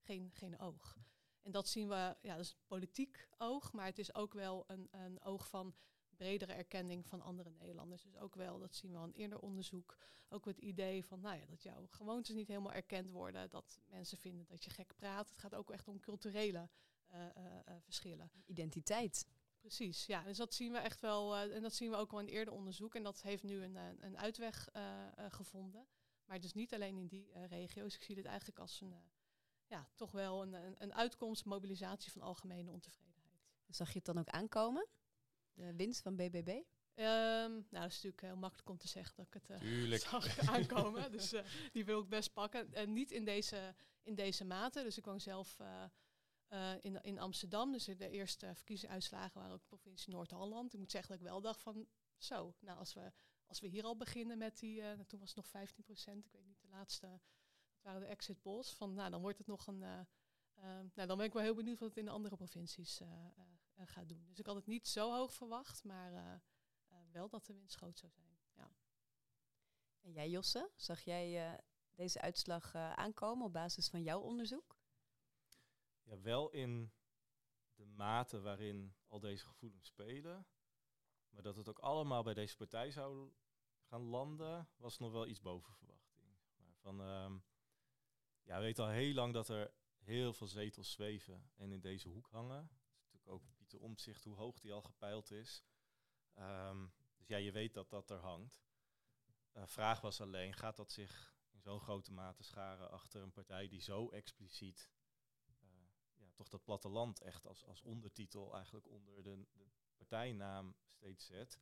geen, 0.00 0.30
geen 0.32 0.58
oog. 0.58 0.96
En 1.42 1.52
dat 1.52 1.68
zien 1.68 1.88
we, 1.88 2.16
ja, 2.22 2.36
dat 2.36 2.44
is 2.44 2.50
een 2.50 2.66
politiek 2.66 3.28
oog, 3.38 3.72
maar 3.72 3.86
het 3.86 3.98
is 3.98 4.14
ook 4.14 4.32
wel 4.34 4.64
een, 4.66 4.88
een 4.90 5.22
oog 5.22 5.48
van 5.48 5.74
bredere 6.16 6.52
erkenning 6.52 7.06
van 7.06 7.22
andere 7.22 7.50
Nederlanders. 7.50 8.02
Dus 8.02 8.16
ook 8.16 8.34
wel, 8.34 8.58
dat 8.58 8.74
zien 8.74 8.92
we 8.92 8.98
al 8.98 9.04
in 9.04 9.12
eerder 9.12 9.38
onderzoek, 9.38 9.98
ook 10.28 10.44
het 10.44 10.58
idee 10.58 11.04
van 11.04 11.20
nou 11.20 11.38
ja, 11.38 11.46
dat 11.46 11.62
jouw 11.62 11.86
gewoontes 11.86 12.34
niet 12.34 12.48
helemaal 12.48 12.72
erkend 12.72 13.10
worden, 13.10 13.50
dat 13.50 13.80
mensen 13.86 14.18
vinden 14.18 14.46
dat 14.48 14.64
je 14.64 14.70
gek 14.70 14.96
praat. 14.96 15.28
Het 15.28 15.38
gaat 15.38 15.54
ook 15.54 15.70
echt 15.70 15.88
om 15.88 16.00
culturele 16.00 16.68
uh, 17.14 17.26
uh, 17.36 17.44
verschillen. 17.80 18.30
Identiteit. 18.46 19.28
Precies, 19.60 20.06
ja. 20.06 20.22
Dus 20.22 20.36
dat 20.36 20.54
zien 20.54 20.72
we 20.72 20.78
echt 20.78 21.00
wel, 21.00 21.36
en 21.36 21.62
dat 21.62 21.74
zien 21.74 21.90
we 21.90 21.96
ook 21.96 22.12
al 22.12 22.20
in 22.20 22.26
eerder 22.26 22.54
onderzoek. 22.54 22.94
En 22.94 23.02
dat 23.02 23.22
heeft 23.22 23.42
nu 23.42 23.62
een, 23.62 23.76
een 24.04 24.18
uitweg 24.18 24.68
gevonden. 25.28 25.86
Maar 26.26 26.40
dus 26.40 26.54
niet 26.54 26.74
alleen 26.74 26.96
in 26.96 27.06
die 27.06 27.46
regio's. 27.46 27.94
Ik 27.94 28.02
zie 28.02 28.14
dit 28.14 28.24
eigenlijk 28.24 28.58
als 28.58 28.80
een, 28.80 28.94
ja, 29.66 29.88
toch 29.94 30.10
wel 30.10 30.42
een, 30.42 30.52
een, 30.52 30.74
een 30.78 30.94
uitkomst, 30.94 31.44
mobilisatie 31.44 32.12
van 32.12 32.22
algemene 32.22 32.70
ontevredenheid. 32.70 33.48
Zag 33.68 33.88
je 33.88 33.96
het 33.96 34.04
dan 34.06 34.18
ook 34.18 34.28
aankomen? 34.28 34.88
de 35.56 35.74
winst 35.76 36.00
van 36.00 36.16
BBB? 36.16 36.48
Um, 36.48 36.64
ehm, 36.94 37.50
nou, 37.50 37.64
dat 37.70 37.90
is 37.90 37.94
natuurlijk 37.94 38.20
heel 38.20 38.36
makkelijk 38.36 38.68
om 38.68 38.78
te 38.78 38.88
zeggen 38.88 39.16
dat 39.16 39.26
ik 39.26 39.34
het 39.34 39.62
uh, 39.62 39.98
zag 40.10 40.48
aankomen. 40.48 41.10
dus 41.16 41.32
uh, 41.32 41.40
die 41.72 41.84
wil 41.84 42.00
ik 42.00 42.08
best 42.08 42.32
pakken. 42.32 42.74
En 42.74 42.92
niet 42.92 43.10
in 43.10 43.24
deze, 43.24 43.74
in 44.02 44.14
deze 44.14 44.44
mate. 44.44 44.82
Dus 44.82 44.98
ik 44.98 45.04
woon 45.04 45.20
zelf 45.20 45.58
uh, 46.50 46.72
in, 46.80 47.02
in 47.02 47.18
Amsterdam. 47.18 47.72
Dus 47.72 47.84
de 47.84 48.08
eerste 48.08 48.54
verkiezingsuitslagen 48.54 49.40
waren 49.40 49.54
ook 49.54 49.66
provincie 49.66 50.12
Noord-Holland. 50.12 50.72
Ik 50.72 50.78
moet 50.78 50.90
zeggen 50.90 51.10
dat 51.10 51.20
ik 51.20 51.26
wel 51.26 51.40
dacht 51.40 51.62
van, 51.62 51.86
zo, 52.16 52.54
nou 52.60 52.78
als 52.78 52.94
we, 52.94 53.12
als 53.46 53.60
we 53.60 53.66
hier 53.66 53.84
al 53.84 53.96
beginnen 53.96 54.38
met 54.38 54.58
die, 54.58 54.80
nou, 54.82 55.04
toen 55.04 55.20
was 55.20 55.28
het 55.28 55.36
nog 55.36 55.46
15 55.46 55.84
procent. 55.84 56.24
Ik 56.24 56.32
weet 56.32 56.46
niet, 56.46 56.60
de 56.60 56.68
laatste, 56.68 57.06
dat 57.06 57.82
waren 57.82 58.00
de 58.00 58.06
exit 58.06 58.40
polls. 58.40 58.74
Van, 58.74 58.94
nou, 58.94 59.10
dan 59.10 59.20
wordt 59.20 59.38
het 59.38 59.46
nog 59.46 59.66
een, 59.66 59.78
nou, 60.94 61.06
dan 61.06 61.16
ben 61.16 61.26
ik 61.26 61.32
wel 61.32 61.42
heel 61.42 61.54
benieuwd 61.54 61.78
wat 61.78 61.88
het 61.88 61.98
in 61.98 62.04
de 62.04 62.10
andere 62.10 62.36
provincies 62.36 63.00
uh, 63.00 63.08
gaat 63.84 64.08
doen. 64.08 64.26
Dus 64.28 64.38
ik 64.38 64.46
had 64.46 64.54
het 64.54 64.66
niet 64.66 64.88
zo 64.88 65.12
hoog 65.12 65.32
verwacht, 65.32 65.84
maar 65.84 66.12
uh, 66.12 66.34
uh, 66.90 66.98
wel 67.12 67.28
dat 67.28 67.46
de 67.46 67.52
winst 67.52 67.76
groot 67.76 67.98
zou 67.98 68.12
zijn. 68.12 68.38
Ja. 68.54 68.70
En 70.00 70.12
jij 70.12 70.30
Josse, 70.30 70.70
zag 70.76 71.00
jij 71.00 71.60
deze 71.94 72.20
uitslag 72.20 72.74
aankomen 72.74 73.46
op 73.46 73.52
basis 73.52 73.88
van 73.88 74.02
jouw 74.02 74.20
onderzoek? 74.20 74.76
Ja, 76.02 76.20
wel 76.20 76.50
in 76.50 76.92
de 77.74 77.84
mate 77.84 78.40
waarin 78.40 78.94
al 79.06 79.20
deze 79.20 79.46
gevoelens 79.46 79.86
spelen. 79.86 80.46
Maar 81.36 81.44
dat 81.44 81.56
het 81.56 81.68
ook 81.68 81.78
allemaal 81.78 82.22
bij 82.22 82.34
deze 82.34 82.56
partij 82.56 82.90
zou 82.90 83.32
gaan 83.82 84.02
landen, 84.02 84.68
was 84.76 84.98
nog 84.98 85.12
wel 85.12 85.26
iets 85.26 85.40
boven 85.40 85.74
verwachting. 85.74 86.26
Maar 86.56 86.74
van, 86.74 87.00
um, 87.00 87.44
ja, 88.42 88.56
we 88.56 88.62
weten 88.62 88.84
al 88.84 88.90
heel 88.90 89.14
lang 89.14 89.32
dat 89.32 89.48
er 89.48 89.72
heel 89.96 90.32
veel 90.32 90.46
zetels 90.46 90.90
zweven 90.90 91.50
en 91.56 91.72
in 91.72 91.80
deze 91.80 92.08
hoek 92.08 92.28
hangen. 92.28 92.68
Dat 92.68 92.76
is 92.96 93.02
natuurlijk 93.02 93.28
ook 93.28 93.68
de 93.68 93.78
omzicht, 93.78 94.24
hoe 94.24 94.36
hoog 94.36 94.60
die 94.60 94.72
al 94.72 94.82
gepeild 94.82 95.30
is. 95.30 95.64
Um, 96.38 96.92
dus 97.16 97.26
ja, 97.26 97.36
je 97.36 97.52
weet 97.52 97.74
dat 97.74 97.90
dat 97.90 98.10
er 98.10 98.20
hangt. 98.20 98.64
Uh, 99.52 99.66
vraag 99.66 100.00
was 100.00 100.20
alleen, 100.20 100.54
gaat 100.54 100.76
dat 100.76 100.92
zich 100.92 101.36
in 101.50 101.60
zo'n 101.60 101.80
grote 101.80 102.12
mate 102.12 102.42
scharen 102.42 102.90
achter 102.90 103.22
een 103.22 103.32
partij 103.32 103.68
die 103.68 103.80
zo 103.80 104.10
expliciet 104.10 104.90
uh, 105.46 105.68
ja, 106.12 106.30
toch 106.34 106.48
dat 106.48 106.64
platteland 106.64 107.20
echt 107.20 107.46
als, 107.46 107.64
als 107.64 107.82
ondertitel 107.82 108.54
eigenlijk 108.54 108.88
onder 108.88 109.22
de, 109.22 109.46
de 109.52 109.66
partijnaam 109.96 110.74
steeds 110.88 111.26
zet. 111.26 111.60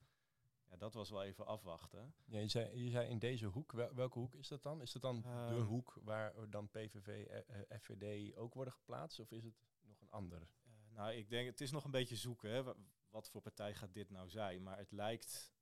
Ja, 0.64 0.76
dat 0.76 0.95
was 0.95 1.11
wel 1.11 1.23
even 1.23 1.47
afwachten. 1.47 2.14
Ja, 2.25 2.38
je, 2.38 2.49
zei, 2.49 2.85
je 2.85 2.91
zei 2.91 3.09
in 3.09 3.19
deze 3.19 3.47
hoek, 3.47 3.73
welke 3.73 4.19
hoek 4.19 4.35
is 4.35 4.49
dat 4.49 4.62
dan? 4.62 4.81
Is 4.81 4.93
dat 4.93 5.03
dan 5.03 5.21
de 5.21 5.29
ehm. 5.29 5.61
hoek 5.61 5.99
waar 6.03 6.50
dan 6.50 6.71
PVV, 6.71 7.26
uh, 7.31 7.79
FVD 7.79 8.37
ook 8.37 8.55
worden 8.55 8.73
geplaatst? 8.73 9.19
Of 9.19 9.31
is 9.31 9.45
het 9.45 9.55
nog 9.83 10.00
een 10.00 10.11
ander? 10.11 10.49
Nou, 10.95 11.12
ik 11.12 11.29
denk, 11.29 11.47
het 11.47 11.61
is 11.61 11.71
nog 11.71 11.85
een 11.85 11.91
beetje 11.91 12.17
zoeken. 12.17 12.50
Hè. 12.50 12.75
Wat 13.11 13.31
voor 13.31 13.41
partij 13.41 13.75
gaat 13.75 13.95
dit 13.95 14.11
nou 14.11 14.29
zijn? 14.29 14.62
Maar 14.62 14.79
het 14.79 14.93
lijkt. 14.93 15.53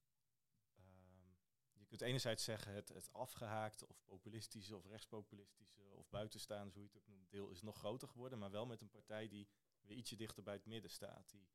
Um, 0.78 1.36
je 1.72 1.86
kunt 1.86 2.00
enerzijds 2.00 2.44
zeggen 2.44 2.74
het, 2.74 2.88
het 2.88 3.12
afgehaakte 3.12 3.88
of 3.88 4.04
populistische 4.04 4.76
of 4.76 4.86
rechtspopulistische 4.86 5.94
of 5.94 6.08
buitenstaande, 6.08 6.72
hoe 6.72 6.82
je 6.82 6.88
het 6.88 6.96
ook 6.96 7.08
noemt, 7.08 7.30
deel 7.30 7.48
is 7.48 7.62
nog 7.62 7.76
groter 7.78 8.08
geworden. 8.08 8.38
Maar 8.38 8.50
wel 8.50 8.66
met 8.66 8.80
een 8.80 8.90
partij 8.90 9.28
die 9.28 9.48
weer 9.80 9.96
ietsje 9.96 10.16
dichter 10.16 10.42
bij 10.42 10.54
het 10.54 10.66
midden 10.66 10.90
staat. 10.90 11.30
Die 11.30 11.48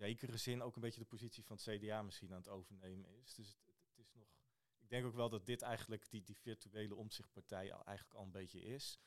zekere 0.00 0.36
zin 0.36 0.62
ook 0.62 0.74
een 0.74 0.82
beetje 0.82 1.00
de 1.00 1.06
positie 1.06 1.44
van 1.44 1.56
het 1.56 1.80
CDA 1.80 2.02
misschien 2.02 2.30
aan 2.30 2.36
het 2.36 2.48
overnemen 2.48 3.10
is. 3.10 3.34
Dus 3.34 3.48
het, 3.48 3.66
het, 3.66 3.98
is 3.98 4.14
nog. 4.14 4.28
Ik 4.78 4.88
denk 4.88 5.06
ook 5.06 5.14
wel 5.14 5.28
dat 5.28 5.46
dit 5.46 5.62
eigenlijk 5.62 6.10
die, 6.10 6.22
die 6.22 6.38
virtuele 6.38 6.94
omzichtpartij 6.94 7.72
al, 7.72 7.84
eigenlijk 7.84 8.18
al 8.18 8.24
een 8.24 8.30
beetje 8.30 8.60
is. 8.60 8.98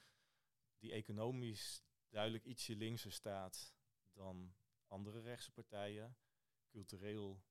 Die 0.77 0.91
economisch 0.91 1.83
duidelijk 2.09 2.45
ietsje 2.45 2.75
linkser 2.75 3.11
staat 3.11 3.75
dan 4.11 4.55
andere 4.87 5.19
rechtse 5.21 5.51
partijen. 5.51 6.17
Cultureel 6.67 7.43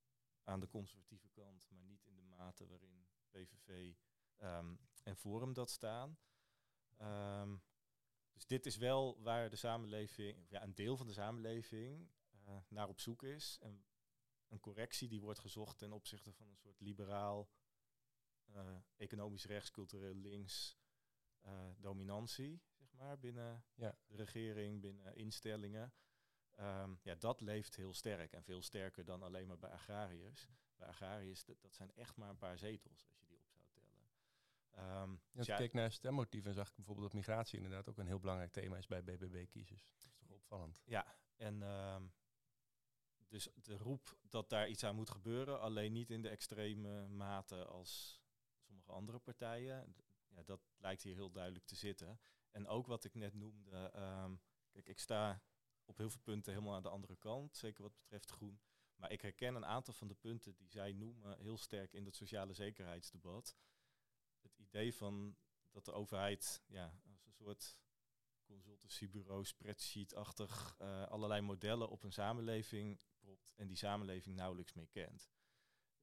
aan 0.45 0.61
de 0.61 0.69
conservatieve 0.69 1.29
kant, 1.29 1.69
maar 1.71 1.83
niet 1.83 2.05
in 2.05 2.15
de 2.17 2.23
mate 2.23 2.67
waarin 2.67 3.07
PVV 3.31 3.95
ehm, 4.37 4.75
en 5.03 5.17
Forum 5.17 5.53
dat 5.53 5.71
staan. 5.71 6.19
Um, 7.01 7.63
dus 8.33 8.47
dit 8.47 8.67
is 8.67 8.77
wel 8.77 9.23
waar 9.23 9.51
de 9.51 9.57
samenleving, 9.57 10.47
ja, 10.49 10.63
een 10.63 10.75
deel 10.75 10.97
van 10.97 11.07
de 11.07 11.13
samenleving 11.13 12.11
naar 12.69 12.89
op 12.89 13.01
zoek 13.01 13.23
is. 13.23 13.59
En 13.61 13.85
een 14.49 14.61
correctie 14.61 15.09
die 15.09 15.21
wordt 15.21 15.39
gezocht 15.39 15.79
ten 15.79 15.93
opzichte 15.93 16.33
van 16.33 16.49
een 16.49 16.57
soort 16.57 16.81
liberaal, 16.81 17.51
uh, 18.55 18.77
economisch 18.97 19.45
rechts, 19.45 19.71
cultureel 19.71 20.15
links 20.15 20.77
uh, 21.45 21.71
dominantie 21.77 22.63
maar, 23.03 23.19
binnen 23.19 23.65
ja. 23.75 23.97
de 24.07 24.17
regering, 24.17 24.81
binnen 24.81 25.15
instellingen. 25.15 25.93
Um, 26.61 26.99
ja, 27.03 27.15
dat 27.15 27.41
leeft 27.41 27.77
heel 27.77 27.95
sterk 27.95 28.33
en 28.33 28.43
veel 28.43 28.63
sterker 28.63 29.05
dan 29.05 29.23
alleen 29.23 29.47
maar 29.47 29.59
bij 29.59 29.71
agrariërs. 29.71 30.49
Bij 30.77 30.89
agrariërs, 30.89 31.45
dat, 31.45 31.61
dat 31.61 31.75
zijn 31.75 31.95
echt 31.95 32.17
maar 32.17 32.29
een 32.29 32.39
paar 32.39 32.59
zetels 32.59 33.07
als 33.07 33.19
je 33.19 33.27
die 33.27 33.39
op 33.39 33.51
zou 33.51 33.67
tellen. 33.73 35.03
Um, 35.03 35.21
ja, 35.33 35.39
als 35.39 35.49
ik 35.49 35.57
keek 35.57 35.73
naar 35.73 35.93
stemmotieven, 35.93 36.55
zag 36.55 36.69
ik 36.69 36.75
bijvoorbeeld 36.75 37.07
dat 37.07 37.17
migratie 37.17 37.57
inderdaad 37.57 37.89
ook 37.89 37.99
een 37.99 38.07
heel 38.07 38.21
belangrijk 38.21 38.53
thema 38.53 38.77
is 38.77 38.87
bij 38.87 39.05
BBB-kiezers. 39.05 39.85
Dat 39.85 39.97
is 39.97 40.15
toch 40.15 40.31
opvallend. 40.31 40.83
Ja, 40.85 41.17
en 41.37 41.63
um, 41.63 42.13
dus 43.33 43.49
de 43.55 43.77
roep 43.77 44.19
dat 44.29 44.49
daar 44.49 44.69
iets 44.69 44.85
aan 44.85 44.95
moet 44.95 45.11
gebeuren, 45.11 45.61
alleen 45.61 45.93
niet 45.93 46.11
in 46.11 46.23
de 46.23 46.29
extreme 46.29 47.09
mate 47.09 47.65
als 47.65 48.23
sommige 48.61 48.93
andere 48.93 49.19
partijen. 49.19 49.95
Ja, 50.29 50.43
dat 50.43 50.61
lijkt 50.77 51.03
hier 51.03 51.15
heel 51.15 51.31
duidelijk 51.31 51.65
te 51.65 51.75
zitten. 51.75 52.21
En 52.51 52.67
ook 52.67 52.87
wat 52.87 53.05
ik 53.05 53.15
net 53.15 53.35
noemde, 53.35 53.93
um, 53.97 54.41
kijk, 54.71 54.89
ik 54.89 54.99
sta 54.99 55.43
op 55.85 55.97
heel 55.97 56.11
veel 56.11 56.21
punten 56.21 56.53
helemaal 56.53 56.75
aan 56.75 56.83
de 56.83 56.89
andere 56.89 57.17
kant, 57.17 57.57
zeker 57.57 57.83
wat 57.83 57.97
betreft 57.97 58.31
groen. 58.31 58.61
Maar 58.95 59.11
ik 59.11 59.21
herken 59.21 59.55
een 59.55 59.67
aantal 59.67 59.95
van 59.95 60.09
de 60.09 60.15
punten 60.15 60.57
die 60.57 60.69
zij 60.69 60.93
noemen 60.93 61.39
heel 61.39 61.57
sterk 61.57 61.93
in 61.93 62.05
dat 62.05 62.15
sociale 62.15 62.53
zekerheidsdebat. 62.53 63.57
Het 64.41 64.59
idee 64.59 64.95
van 64.95 65.37
dat 65.71 65.85
de 65.85 65.93
overheid 65.93 66.63
ja, 66.67 67.01
als 67.05 67.25
een 67.25 67.33
soort 67.33 67.77
consultancybureau, 68.45 69.45
spreadsheet-achtig 69.45 70.77
uh, 70.79 71.07
allerlei 71.07 71.41
modellen 71.41 71.89
op 71.89 72.03
een 72.03 72.13
samenleving 72.13 73.01
propt 73.23 73.53
en 73.57 73.67
die 73.67 73.77
samenleving 73.77 74.37
nauwelijks 74.37 74.73
meer 74.73 74.89
kent. 74.89 75.31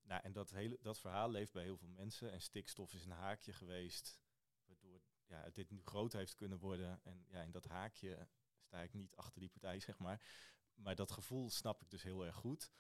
Nou, 0.02 0.22
en 0.24 0.32
dat, 0.32 0.50
hele, 0.50 0.78
dat 0.82 1.00
verhaal 1.00 1.30
leeft 1.30 1.54
bij 1.54 1.64
heel 1.64 1.78
veel 1.78 1.88
mensen 1.88 2.32
en 2.32 2.42
stikstof 2.42 2.94
is 2.94 3.06
een 3.06 3.12
haakje 3.12 3.54
geweest 3.54 4.20
waardoor 4.66 5.02
ja, 5.26 5.50
dit 5.50 5.70
nu 5.70 5.82
groot 5.84 6.14
heeft 6.14 6.36
kunnen 6.36 6.60
worden. 6.60 7.04
En 7.04 7.26
ja, 7.28 7.42
in 7.42 7.52
dat 7.52 7.66
haakje 7.66 8.28
sta 8.60 8.82
ik 8.82 8.94
niet 8.94 9.16
achter 9.16 9.40
die 9.40 9.50
partij, 9.50 9.80
zeg 9.90 9.98
maar. 9.98 10.22
Maar 10.74 10.96
dat 10.96 11.12
gevoel 11.12 11.50
snap 11.50 11.82
ik 11.82 11.90
dus 11.90 12.04
heel 12.04 12.26
erg 12.26 12.36
goed. 12.36 12.72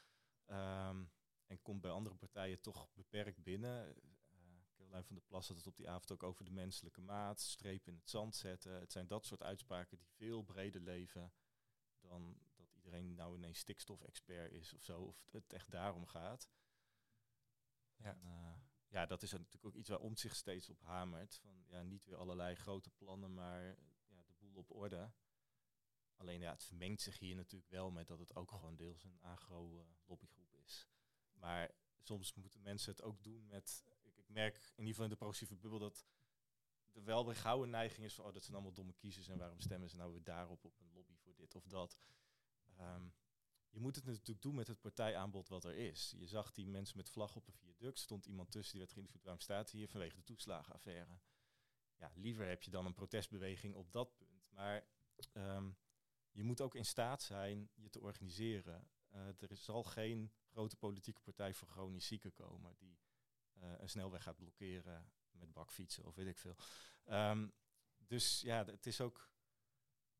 Um, 0.47 1.11
en 1.45 1.61
komt 1.61 1.81
bij 1.81 1.91
andere 1.91 2.15
partijen 2.15 2.61
toch 2.61 2.93
beperkt 2.93 3.43
binnen. 3.43 3.87
Uh, 3.87 4.09
Caroline 4.75 5.03
van 5.03 5.15
der 5.15 5.25
Plas 5.25 5.47
had 5.47 5.57
het 5.57 5.67
op 5.67 5.77
die 5.77 5.89
avond 5.89 6.11
ook 6.11 6.23
over 6.23 6.45
de 6.45 6.51
menselijke 6.51 7.01
maat, 7.01 7.41
streep 7.41 7.87
in 7.87 7.95
het 7.95 8.09
zand 8.09 8.35
zetten. 8.35 8.79
Het 8.79 8.91
zijn 8.91 9.07
dat 9.07 9.25
soort 9.25 9.43
uitspraken 9.43 9.97
die 9.97 10.07
veel 10.07 10.43
breder 10.43 10.81
leven 10.81 11.33
dan 11.99 12.37
iedereen 12.89 13.15
nou 13.15 13.35
ineens 13.35 13.59
stikstofexpert 13.59 14.51
is 14.51 14.73
of 14.73 14.83
zo, 14.83 15.01
of 15.01 15.27
het 15.31 15.53
echt 15.53 15.71
daarom 15.71 16.05
gaat. 16.05 16.49
Ja. 17.95 18.09
En, 18.09 18.21
eh, 18.21 18.53
ja, 18.87 19.05
dat 19.05 19.23
is 19.23 19.31
natuurlijk 19.31 19.65
ook 19.65 19.75
iets 19.75 19.89
waar 19.89 19.99
om 19.99 20.15
zich 20.15 20.35
steeds 20.35 20.69
op 20.69 20.81
hamert. 20.81 21.35
Van, 21.35 21.65
ja, 21.67 21.81
niet 21.81 22.05
weer 22.05 22.15
allerlei 22.15 22.55
grote 22.55 22.89
plannen, 22.89 23.33
maar 23.33 23.77
ja, 24.07 24.23
de 24.23 24.33
boel 24.37 24.55
op 24.55 24.71
orde. 24.71 25.11
Alleen 26.15 26.39
ja, 26.39 26.51
het 26.51 26.63
vermengt 26.63 27.01
zich 27.01 27.19
hier 27.19 27.35
natuurlijk 27.35 27.71
wel 27.71 27.91
met 27.91 28.07
dat 28.07 28.19
het 28.19 28.35
ook 28.35 28.51
gewoon 28.51 28.75
deels 28.75 29.03
een 29.03 29.21
agro-lobbygroep 29.21 30.53
is. 30.53 30.87
Maar 31.33 31.71
soms 31.97 32.33
moeten 32.33 32.61
mensen 32.61 32.91
het 32.91 33.01
ook 33.01 33.23
doen 33.23 33.47
met... 33.47 33.83
Ik, 34.01 34.17
ik 34.17 34.29
merk 34.29 34.55
in 34.55 34.63
ieder 34.77 34.87
geval 34.87 35.03
in 35.03 35.09
de 35.09 35.15
progressieve 35.15 35.55
bubbel 35.55 35.79
dat 35.79 36.05
er 36.93 37.03
wel 37.03 37.25
weer 37.25 37.35
gauw 37.35 37.63
een 37.63 37.69
neiging 37.69 38.05
is 38.05 38.13
van... 38.13 38.25
Oh, 38.25 38.33
dat 38.33 38.43
zijn 38.43 38.55
allemaal 38.55 38.73
domme 38.73 38.93
kiezers 38.93 39.27
en 39.27 39.37
waarom 39.37 39.59
stemmen 39.59 39.89
ze 39.89 39.95
nou 39.95 40.11
weer 40.11 40.23
daarop 40.23 40.65
op 40.65 40.79
een 40.79 40.91
lobby 40.93 41.15
voor 41.15 41.35
dit 41.35 41.55
of 41.55 41.67
dat. 41.67 41.99
Ehm, 42.79 43.07
je 43.69 43.79
moet 43.79 43.95
het 43.95 44.05
natuurlijk 44.05 44.41
doen 44.41 44.55
met 44.55 44.67
het 44.67 44.81
partijaanbod 44.81 45.49
wat 45.49 45.65
er 45.65 45.75
is. 45.75 46.13
Je 46.17 46.27
zag 46.27 46.51
die 46.51 46.67
mensen 46.67 46.97
met 46.97 47.09
vlag 47.09 47.35
op 47.35 47.47
een 47.47 47.53
viaduct. 47.53 47.99
stond 47.99 48.25
iemand 48.25 48.51
tussen 48.51 48.71
die 48.71 48.81
werd 48.81 48.93
geïnterviewd. 48.93 49.23
Waarom 49.23 49.41
staat 49.41 49.69
hier? 49.69 49.89
Vanwege 49.89 50.15
de 50.15 50.23
toeslagenaffaire. 50.23 51.19
Ja, 51.95 52.11
liever 52.15 52.47
heb 52.47 52.63
je 52.63 52.71
dan 52.71 52.85
een 52.85 52.93
protestbeweging 52.93 53.75
op 53.75 53.91
dat 53.91 54.17
punt. 54.17 54.49
Maar 54.51 54.87
ehm, 55.31 55.71
je 56.31 56.43
moet 56.43 56.61
ook 56.61 56.75
in 56.75 56.85
staat 56.85 57.21
zijn 57.21 57.69
je 57.75 57.89
te 57.89 58.01
organiseren. 58.01 58.89
Uh, 59.13 59.27
er 59.27 59.57
zal 59.57 59.83
geen 59.83 60.31
grote 60.45 60.75
politieke 60.75 61.21
partij 61.21 61.53
voor 61.53 61.67
chronisch 61.67 62.07
zieken 62.07 62.33
komen 62.33 62.75
die 62.77 62.99
uh, 63.53 63.73
een 63.77 63.89
snelweg 63.89 64.23
gaat 64.23 64.37
blokkeren 64.37 65.11
met 65.31 65.53
bakfietsen 65.53 66.05
of 66.05 66.15
weet 66.15 66.27
ik 66.27 66.37
veel. 66.37 66.55
Um, 67.05 67.53
dus 67.97 68.41
ja, 68.41 68.65
het 68.65 68.85
is 68.85 69.01
ook 69.01 69.31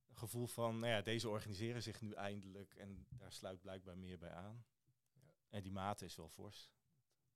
een 0.10 0.18
gevoel 0.18 0.48
van, 0.48 0.80
nou 0.80 0.94
ja, 0.94 1.02
deze 1.02 1.30
organiseren 1.30 1.84
zich 1.84 2.02
nu 2.02 2.14
eindelijk 2.14 2.76
en 2.76 3.08
daar 3.10 3.32
sluit 3.32 3.62
blijkbaar 3.62 3.98
meer 3.98 4.18
bij 4.18 4.32
aan. 4.32 4.66
Ja. 5.14 5.34
En 5.50 5.64
die 5.64 5.72
mate 5.72 6.06
is 6.06 6.16
wel 6.16 6.30
fors. 6.30 6.72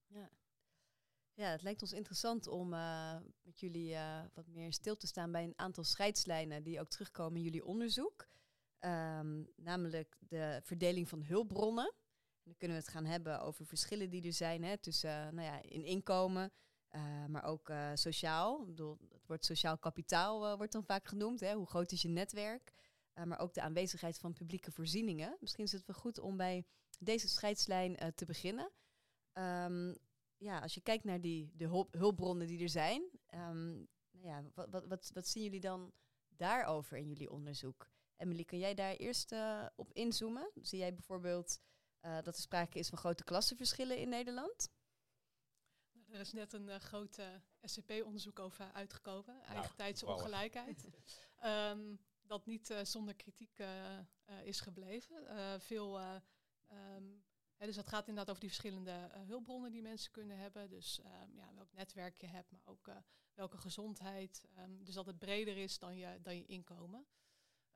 Ja. 0.08 0.30
Ja, 1.36 1.50
het 1.50 1.62
lijkt 1.62 1.82
ons 1.82 1.94
interessant 1.94 2.48
om 2.48 2.74
uh, 2.74 3.18
met 3.42 3.60
jullie 3.60 3.92
uh, 3.92 4.22
wat 4.34 4.48
meer 4.48 4.74
stil 4.74 4.98
te 4.98 5.08
staan 5.08 5.32
bij 5.32 5.44
een 5.44 5.58
aantal 5.58 5.84
scheidslijnen 5.84 6.64
die 6.64 6.80
ook 6.80 6.90
terugkomen 6.90 7.38
in 7.38 7.44
jullie 7.44 7.66
onderzoek. 7.66 8.28
Um, 8.80 9.48
namelijk 9.56 10.18
de 10.20 10.60
verdeling 10.64 11.10
van 11.10 11.24
hulpbronnen. 11.24 11.86
En 11.86 12.44
dan 12.44 12.58
kunnen 12.58 12.78
we 12.78 12.84
het 12.84 12.92
gaan 12.92 13.06
hebben 13.06 13.42
over 13.42 13.66
verschillen 13.66 14.10
die 14.10 14.26
er 14.26 14.34
zijn 14.34 14.64
hè, 14.64 14.78
tussen 14.78 15.10
uh, 15.10 15.32
nou 15.32 15.48
ja, 15.48 15.62
in 15.62 15.86
inkomen, 15.86 16.52
maar 17.28 17.44
ook 17.44 17.72
sociaal. 17.94 18.62
Ik 18.62 18.66
bedoel, 18.66 18.98
het 19.24 19.32
woord 19.32 19.46
sociaal 19.46 19.78
kapitaal 19.78 20.58
wordt 20.58 20.72
dan 20.72 20.84
vaak 20.84 21.08
genoemd. 21.08 21.40
Hè. 21.40 21.54
Hoe 21.54 21.68
groot 21.68 21.92
is 21.92 22.02
je 22.02 22.10
netwerk? 22.10 22.74
maar 23.26 23.40
ook 23.40 23.54
de 23.54 23.62
aanwezigheid 23.62 24.18
van 24.18 24.34
publieke 24.34 24.72
voorzieningen. 24.72 25.38
Misschien 25.40 25.64
is 25.64 25.72
het 25.72 25.86
wel 25.86 25.96
goed 25.96 26.20
om 26.20 26.38
bij 26.38 26.66
deze 27.00 27.28
scheidslijn 27.28 28.14
te 28.16 28.26
beginnen. 28.26 28.72
Um, 29.34 29.98
ja, 30.38 30.60
als 30.60 30.74
je 30.74 30.82
kijkt 30.82 31.04
naar 31.04 31.22
die, 31.22 31.52
de 31.56 31.66
hulp, 31.66 31.94
hulpbronnen 31.94 32.48
die 32.48 32.62
er 32.62 32.70
zijn, 32.70 33.02
um, 33.34 33.88
nou 34.12 34.28
ja, 34.28 34.44
wat, 34.54 34.86
wat, 34.86 35.12
wat, 35.14 35.28
zien 35.28 35.44
jullie 35.44 35.60
dan 35.60 35.94
daarover 36.28 36.98
in 36.98 37.08
jullie 37.08 37.32
onderzoek? 37.32 37.90
Emily, 38.16 38.44
kun 38.44 38.60
jij 38.60 38.74
daar 38.74 38.96
eerst 38.96 39.36
op 39.76 39.94
inzoomen? 39.94 40.52
Zie 40.62 40.80
jij 40.80 40.94
bijvoorbeeld 40.94 41.60
dat 42.00 42.36
er 42.36 42.42
sprake 42.42 42.80
is 42.80 42.90
van 42.90 42.98
grote 42.98 43.24
klassenverschillen 43.24 43.98
in 43.98 44.10
Nederland? 44.10 44.70
Nou, 45.92 46.14
er 46.14 46.20
is 46.20 46.34
net 46.34 46.54
een 46.54 46.80
groot 46.80 47.20
SCP-onderzoek 47.64 48.40
over 48.40 48.72
uitgekomen, 48.72 49.36
nou, 49.36 49.48
eigentijdse 49.48 50.06
ongelijkheid. 50.06 50.90
um, 51.46 52.00
dat 52.28 52.46
niet 52.46 52.74
zonder 52.84 53.16
kritiek 53.16 53.64
is 54.44 54.60
gebleven. 54.60 55.18
veel, 55.62 56.00
um, 56.00 57.24
hè, 57.58 57.66
dus 57.66 57.76
dat 57.76 57.88
gaat 57.88 58.08
inderdaad 58.08 58.30
over 58.30 58.42
die 58.42 58.50
verschillende 58.50 59.10
hulpbronnen 59.28 59.72
die 59.72 59.82
mensen 59.82 60.12
kunnen 60.12 60.38
hebben. 60.38 60.70
Dus 60.70 61.02
ja, 61.34 61.54
welk 61.54 61.74
netwerk 61.74 62.22
je 62.22 62.28
hebt, 62.28 62.52
maar 62.52 62.62
ook 62.66 62.90
welke 63.34 63.58
gezondheid. 63.58 64.46
dus 64.80 64.94
dat 64.94 65.06
het 65.06 65.20
breder 65.20 65.58
is 65.58 65.80
dan 65.80 65.98
je, 65.98 66.20
dan 66.22 66.36
je 66.36 66.46
inkomen. 66.46 67.06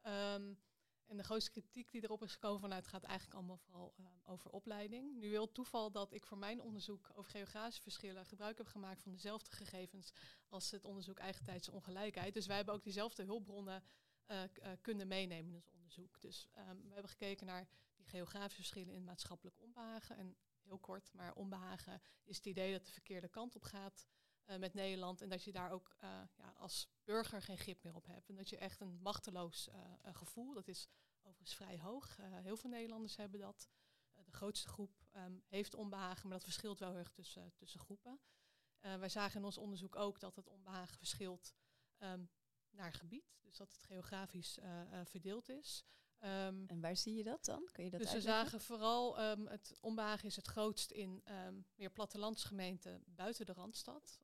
Um, 0.04 0.60
en 1.08 1.18
de 1.18 1.24
grootste 1.24 1.52
kritiek 1.52 1.92
die 1.92 2.04
erop 2.04 2.24
is 2.24 2.32
gekomen 2.32 2.60
vanuit 2.60 2.88
gaat 2.88 3.04
eigenlijk 3.04 3.38
allemaal 3.38 3.58
vooral 3.58 3.94
uh, 4.00 4.06
over 4.26 4.52
opleiding. 4.52 5.16
Nu 5.16 5.30
wil 5.30 5.52
toeval 5.52 5.92
dat 5.92 6.14
ik 6.14 6.26
voor 6.26 6.38
mijn 6.38 6.62
onderzoek 6.62 7.12
over 7.16 7.32
geografische 7.32 7.82
verschillen 7.82 8.26
gebruik 8.26 8.58
heb 8.58 8.68
gemaakt 8.68 9.02
van 9.02 9.12
dezelfde 9.12 9.52
gegevens 9.52 10.12
als 10.48 10.72
het 10.72 10.84
onderzoek 10.84 11.18
eigentijdse 11.18 11.72
ongelijkheid. 11.72 12.34
Dus 12.34 12.46
wij 12.46 12.56
hebben 12.56 12.74
ook 12.74 12.84
diezelfde 12.84 13.24
hulpbronnen 13.24 13.84
uh, 14.28 14.44
uh, 14.44 14.72
kunnen 14.82 15.08
meenemen 15.08 15.50
in 15.50 15.56
ons 15.56 15.70
onderzoek. 15.70 16.22
Dus 16.22 16.48
um, 16.58 16.82
we 16.88 16.94
hebben 16.94 17.12
gekeken 17.12 17.46
naar 17.46 17.68
die 17.96 18.06
geografische 18.06 18.56
verschillen 18.56 18.94
in 18.94 19.04
maatschappelijk 19.04 19.60
onbehagen. 19.60 20.18
En 20.18 20.36
heel 20.64 20.78
kort, 20.78 21.14
maar 21.14 21.34
onbehagen 21.34 22.02
is 22.24 22.38
het 22.38 22.46
idee 22.46 22.72
dat 22.72 22.86
de 22.86 22.92
verkeerde 22.92 23.28
kant 23.28 23.56
op 23.56 23.64
gaat. 23.64 24.08
Uh, 24.48 24.58
met 24.58 24.74
Nederland. 24.74 25.22
En 25.22 25.30
dat 25.30 25.44
je 25.44 25.52
daar 25.52 25.72
ook 25.72 25.96
uh, 26.04 26.10
ja, 26.36 26.54
als 26.58 26.88
burger 27.04 27.42
geen 27.42 27.58
grip 27.58 27.84
meer 27.84 27.96
op 27.96 28.06
hebt. 28.06 28.30
En 28.30 28.36
dat 28.36 28.50
je 28.50 28.58
echt 28.58 28.80
een 28.80 29.02
machteloos 29.02 29.68
uh, 29.68 30.16
gevoel, 30.16 30.54
dat 30.54 30.68
is 30.68 30.90
overigens 31.22 31.56
vrij 31.56 31.80
hoog. 31.80 32.18
heel 32.22 32.58
veel 32.58 32.70
Nederlanders 32.70 33.16
hebben 33.16 33.40
dat. 33.40 33.70
de 34.26 34.32
grootste 34.32 34.68
groep 34.68 35.06
um, 35.16 35.44
heeft 35.48 35.76
onbehagen, 35.76 36.28
maar 36.28 36.38
dat 36.38 36.44
verschilt 36.44 36.80
wel 36.80 36.90
heel 36.90 37.00
erg 37.00 37.12
tussen, 37.12 37.54
tussen 37.56 37.80
groepen. 37.80 38.20
wij 38.80 39.10
zagen 39.10 39.40
in 39.40 39.46
ons 39.46 39.58
onderzoek 39.58 39.96
ook 39.96 40.20
dat 40.20 40.36
het 40.36 40.50
onbehagen 40.50 40.98
verschilt 40.98 41.56
um, 42.00 42.30
naar 42.70 42.94
gebied. 42.94 43.38
Dus 43.42 43.58
dat 43.58 43.72
het 43.72 43.84
geografisch 43.84 44.58
verdeeld 45.04 45.50
is. 45.50 45.86
Um, 46.24 46.64
en 46.68 46.82
waar 46.82 46.96
zie 46.96 47.16
je 47.16 47.24
dat 47.24 47.46
dan? 47.46 47.70
Kun 47.72 47.84
je 47.84 47.90
dat 47.90 48.00
dus 48.00 48.10
uitleggen? 48.14 48.44
we 48.44 48.50
zagen 48.50 48.62
vooral 48.62 49.30
um, 49.30 49.48
het 49.48 49.78
onbehagen 49.82 50.28
is 50.28 50.36
het 50.36 50.48
grootst 50.48 50.92
in 50.92 51.24
um, 51.48 51.66
meer 51.76 51.90
plattelandsgemeenten 51.90 53.04
buiten 53.06 53.46
de 53.46 53.54
Randstad. 53.54 54.20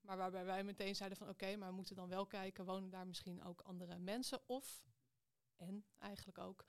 maar 0.00 0.16
waarbij 0.16 0.44
wij 0.44 0.64
meteen 0.64 0.96
zeiden 0.96 1.18
van 1.18 1.28
oké, 1.28 1.44
okay, 1.44 1.56
maar 1.56 1.68
we 1.68 1.74
moeten 1.74 1.96
dan 1.96 2.08
wel 2.08 2.26
kijken, 2.26 2.64
wonen 2.64 2.90
daar 2.90 3.06
misschien 3.06 3.42
ook 3.42 3.60
andere 3.60 3.98
mensen? 3.98 4.40
Of, 4.46 4.84
en 5.56 5.84
eigenlijk 5.98 6.38
ook, 6.38 6.66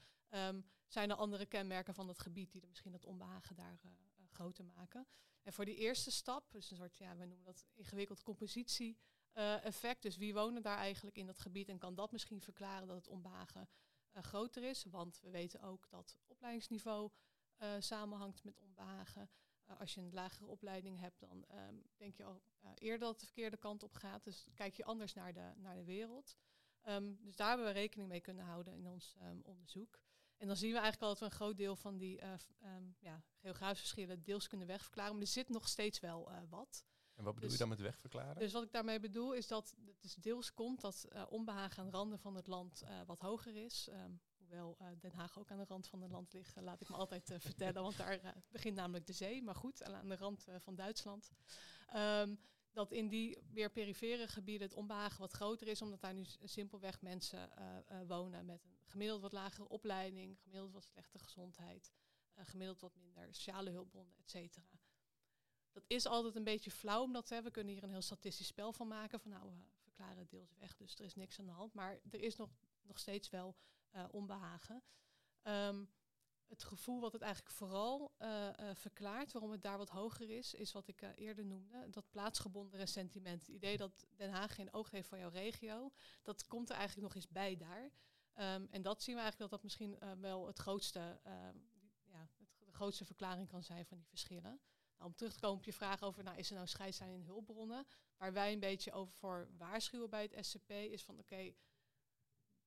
zijn 0.88 1.10
er 1.10 1.16
andere 1.16 1.46
kenmerken 1.46 1.94
van 1.94 2.08
het 2.08 2.20
gebied 2.20 2.52
die 2.52 2.62
er 2.62 2.68
misschien 2.70 2.92
dat 2.92 3.06
onbehagen 3.06 3.56
daar 3.56 3.80
uh, 3.86 3.92
uh, 3.92 4.26
groter 4.30 4.66
maken? 4.66 5.08
En 5.44 5.54
voor 5.54 5.66
die 5.66 5.76
eerste 5.76 6.12
stap, 6.12 6.52
dus 6.52 6.72
een 6.72 6.78
soort, 6.78 6.98
ja, 6.98 7.16
we 7.16 7.26
noemen 7.26 7.46
dat 7.46 7.66
ingewikkeld 7.74 8.24
compositie 8.24 8.98
uh, 9.34 9.66
effect. 9.66 10.02
Dus 10.02 10.18
wie 10.18 10.34
wonen 10.34 10.62
daar 10.62 10.78
eigenlijk 10.78 11.18
in 11.18 11.26
dat 11.26 11.40
gebied 11.40 11.70
en 11.70 11.78
kan 11.78 11.96
dat 11.96 12.12
misschien 12.12 12.42
verklaren 12.42 12.88
dat 12.88 12.96
het 12.96 13.08
onbehagen 13.08 13.70
groter 14.24 14.64
is. 14.64 14.84
Want 14.84 15.20
we 15.22 15.30
weten 15.30 15.62
ook 15.62 15.90
dat 15.90 16.18
opleidingsniveau 16.28 17.12
uh, 17.60 17.70
samenhangt 17.80 18.44
met 18.44 18.60
onbehagen. 18.60 19.30
Uh, 19.70 19.80
als 19.80 19.94
je 19.94 20.02
een 20.02 20.14
lagere 20.14 20.46
opleiding 20.46 21.00
hebt, 21.00 21.20
dan 21.20 21.46
um, 21.68 21.84
denk 21.96 22.16
je 22.16 22.24
al 22.24 22.42
eerder 22.76 23.08
dat 23.08 23.20
de 23.20 23.26
verkeerde 23.26 23.58
kant 23.58 23.84
op 23.84 23.94
gaat. 23.94 24.24
Dus 24.24 24.48
kijk 24.54 24.76
je 24.76 24.86
anders 24.86 25.14
naar 25.14 25.34
de, 25.34 25.52
naar 25.56 25.76
de 25.76 25.84
wereld. 25.84 26.38
Um, 26.84 27.18
dus 27.22 27.36
daar 27.36 27.48
hebben 27.48 27.66
we 27.66 27.72
rekening 27.72 28.10
mee 28.10 28.22
kunnen 28.22 28.46
houden 28.46 28.74
in 28.74 28.88
ons 28.88 29.16
um, 29.22 29.42
onderzoek. 29.44 30.00
En 30.38 30.48
dan 30.48 30.56
zien 30.56 30.72
we 30.72 30.80
eigenlijk 30.80 31.04
al 31.04 31.10
dat 31.10 31.20
we 31.20 31.26
een 31.26 31.40
groot 31.40 31.58
deel 31.58 31.76
van 31.76 31.98
die 31.98 32.22
ja, 33.00 33.24
geografische 33.36 33.86
verschillen 33.86 34.24
deels 34.24 34.48
kunnen 34.48 34.68
wegverklaren. 34.68 35.14
Maar 35.14 35.22
er 35.22 35.28
zit 35.28 35.50
nog 35.50 35.68
steeds 35.68 36.00
wel 36.00 36.32
wat. 36.50 36.86
En 37.18 37.24
wat 37.24 37.34
bedoel 37.34 37.50
dus, 37.50 37.52
je 37.52 37.58
dan 37.58 37.70
met 37.70 37.80
wegverklaren? 37.80 38.40
Dus 38.40 38.52
wat 38.52 38.64
ik 38.64 38.72
daarmee 38.72 39.00
bedoel 39.00 39.34
is 39.34 39.48
dat 39.48 39.74
het 39.86 40.02
dus 40.02 40.16
deels 40.16 40.54
komt 40.54 40.82
dat 40.82 41.08
uh, 41.14 41.24
onbehagen 41.30 41.84
aan 41.84 41.90
de 41.90 41.98
randen 41.98 42.20
van 42.20 42.36
het 42.36 42.48
land 42.48 42.84
uh, 42.84 43.02
wat 43.06 43.20
hoger 43.20 43.56
is. 43.56 43.88
Um, 43.90 44.22
hoewel 44.38 44.78
uh, 44.82 44.88
Den 45.00 45.12
Haag 45.12 45.40
ook 45.40 45.52
aan 45.52 45.58
de 45.58 45.66
rand 45.66 45.88
van 45.88 46.02
het 46.02 46.12
land 46.12 46.34
ligt, 46.34 46.56
laat 46.56 46.82
ik 46.82 46.90
me 46.90 46.96
altijd 46.96 47.36
vertellen, 47.38 47.82
want 47.82 47.98
daar 47.98 48.44
begint 48.50 48.76
namelijk 48.76 49.06
de 49.06 49.14
zee. 49.14 49.44
Maar 49.44 49.56
goed, 49.56 49.84
aan 49.84 50.10
de 50.10 50.16
rand 50.16 50.46
van 50.60 50.76
Duitsland. 50.76 51.32
Um, 51.96 52.40
dat 52.72 52.92
in 52.92 53.08
die 53.08 53.38
meer 53.50 53.72
perifere 53.72 54.28
gebieden 54.28 54.68
het 54.68 54.78
onbehagen 54.78 55.20
wat 55.20 55.32
groter 55.32 55.68
is, 55.68 55.82
omdat 55.82 56.02
daar 56.02 56.14
nu 56.14 56.26
simpelweg 56.44 57.02
mensen 57.02 57.50
wonen 58.08 58.46
met 58.46 58.64
een 58.64 58.78
gemiddeld 58.86 59.22
wat 59.22 59.32
lagere 59.32 59.70
opleiding, 59.70 60.40
gemiddeld 60.42 60.74
wat 60.74 60.84
slechte 60.86 61.20
gezondheid, 61.20 61.94
gemiddeld 62.36 62.82
wat 62.82 62.96
minder 62.96 63.28
sociale 63.34 63.70
hulpbronnen, 63.70 64.16
et 64.18 64.30
cetera. 64.30 64.77
Dat 65.78 65.86
is 65.88 66.06
altijd 66.06 66.36
een 66.36 66.44
beetje 66.44 66.72
flauw 66.72 67.04
om 67.04 67.14
dat 67.14 67.26
te 67.26 67.34
hebben. 67.34 67.52
We 67.52 67.58
kunnen 67.58 67.74
hier 67.74 67.84
een 67.84 67.90
heel 67.90 68.02
statistisch 68.02 68.48
spel 68.48 68.74
van 68.74 68.88
maken. 68.88 69.20
Van 69.20 69.32
nou, 69.32 69.50
we 69.50 69.56
verklaren 69.82 70.18
het 70.18 70.30
deels 70.30 70.56
weg, 70.60 70.76
dus 70.76 70.96
er 70.96 71.06
is 71.06 71.16
niks 71.16 71.40
aan 71.40 71.46
de 71.46 71.52
hand. 71.52 71.74
Maar 71.74 72.00
er 72.10 72.22
is 72.22 72.36
nog, 72.36 72.50
nog 72.82 73.00
steeds 73.00 73.30
wel 73.30 73.56
uh, 73.96 74.06
onbehagen. 74.12 74.84
Um, 75.44 75.90
het 76.48 76.64
gevoel 76.64 77.00
wat 77.00 77.14
het 77.14 77.22
eigenlijk 77.22 77.56
vooral 77.56 78.16
uh, 78.20 78.50
uh, 78.60 78.70
verklaart, 78.74 79.32
waarom 79.32 79.52
het 79.52 79.62
daar 79.62 79.78
wat 79.78 79.90
hoger 79.90 80.30
is, 80.30 80.54
is 80.54 80.72
wat 80.72 80.88
ik 80.88 81.02
eerder 81.16 81.46
noemde. 81.46 81.90
Dat 81.90 82.10
plaatsgebonden 82.10 82.80
ressentiment. 82.80 83.42
Het 83.42 83.56
idee 83.56 83.78
dat 83.78 84.08
Den 84.16 84.32
Haag 84.32 84.56
geen 84.56 84.74
oog 84.74 84.92
heeft 84.92 85.08
voor 85.08 85.18
jouw 85.18 85.30
regio, 85.30 85.92
dat 86.22 86.48
komt 86.48 86.70
er 86.70 86.76
eigenlijk 86.76 87.08
nog 87.08 87.16
eens 87.16 87.32
bij 87.32 87.58
daar. 87.58 87.84
Um, 88.56 88.68
en 88.72 88.82
dat 88.82 89.04
zien 89.04 89.16
we 89.16 89.22
eigenlijk 89.22 89.38
dat 89.38 89.50
dat 89.50 89.64
misschien 89.64 90.20
wel 90.22 90.48
het 90.48 90.60
grootste, 90.60 91.20
ja, 92.04 92.20
het, 92.20 92.66
de 92.66 92.74
grootste 92.74 93.06
verklaring 93.06 93.48
kan 93.48 93.64
zijn 93.64 93.86
van 93.86 93.98
die 93.98 94.08
verschillen. 94.08 94.60
Om 95.00 95.16
terug 95.16 95.34
te 95.34 95.40
komen 95.40 95.58
op 95.58 95.64
je 95.64 95.74
vraag 95.74 96.02
over, 96.02 96.24
nou, 96.24 96.38
is 96.38 96.50
er 96.50 96.56
nou 96.56 96.68
scheidslijn 96.68 97.14
in 97.14 97.22
hulpbronnen? 97.22 97.88
Waar 98.18 98.34
wij 98.34 98.54
een 98.54 98.60
beetje 98.60 98.92
over 98.92 99.14
voor 99.14 99.50
waarschuwen 99.58 100.10
bij 100.10 100.30
het 100.32 100.46
SCP 100.46 100.72
is 100.72 101.04
van, 101.04 101.20
oké, 101.20 101.34
okay, 101.34 101.56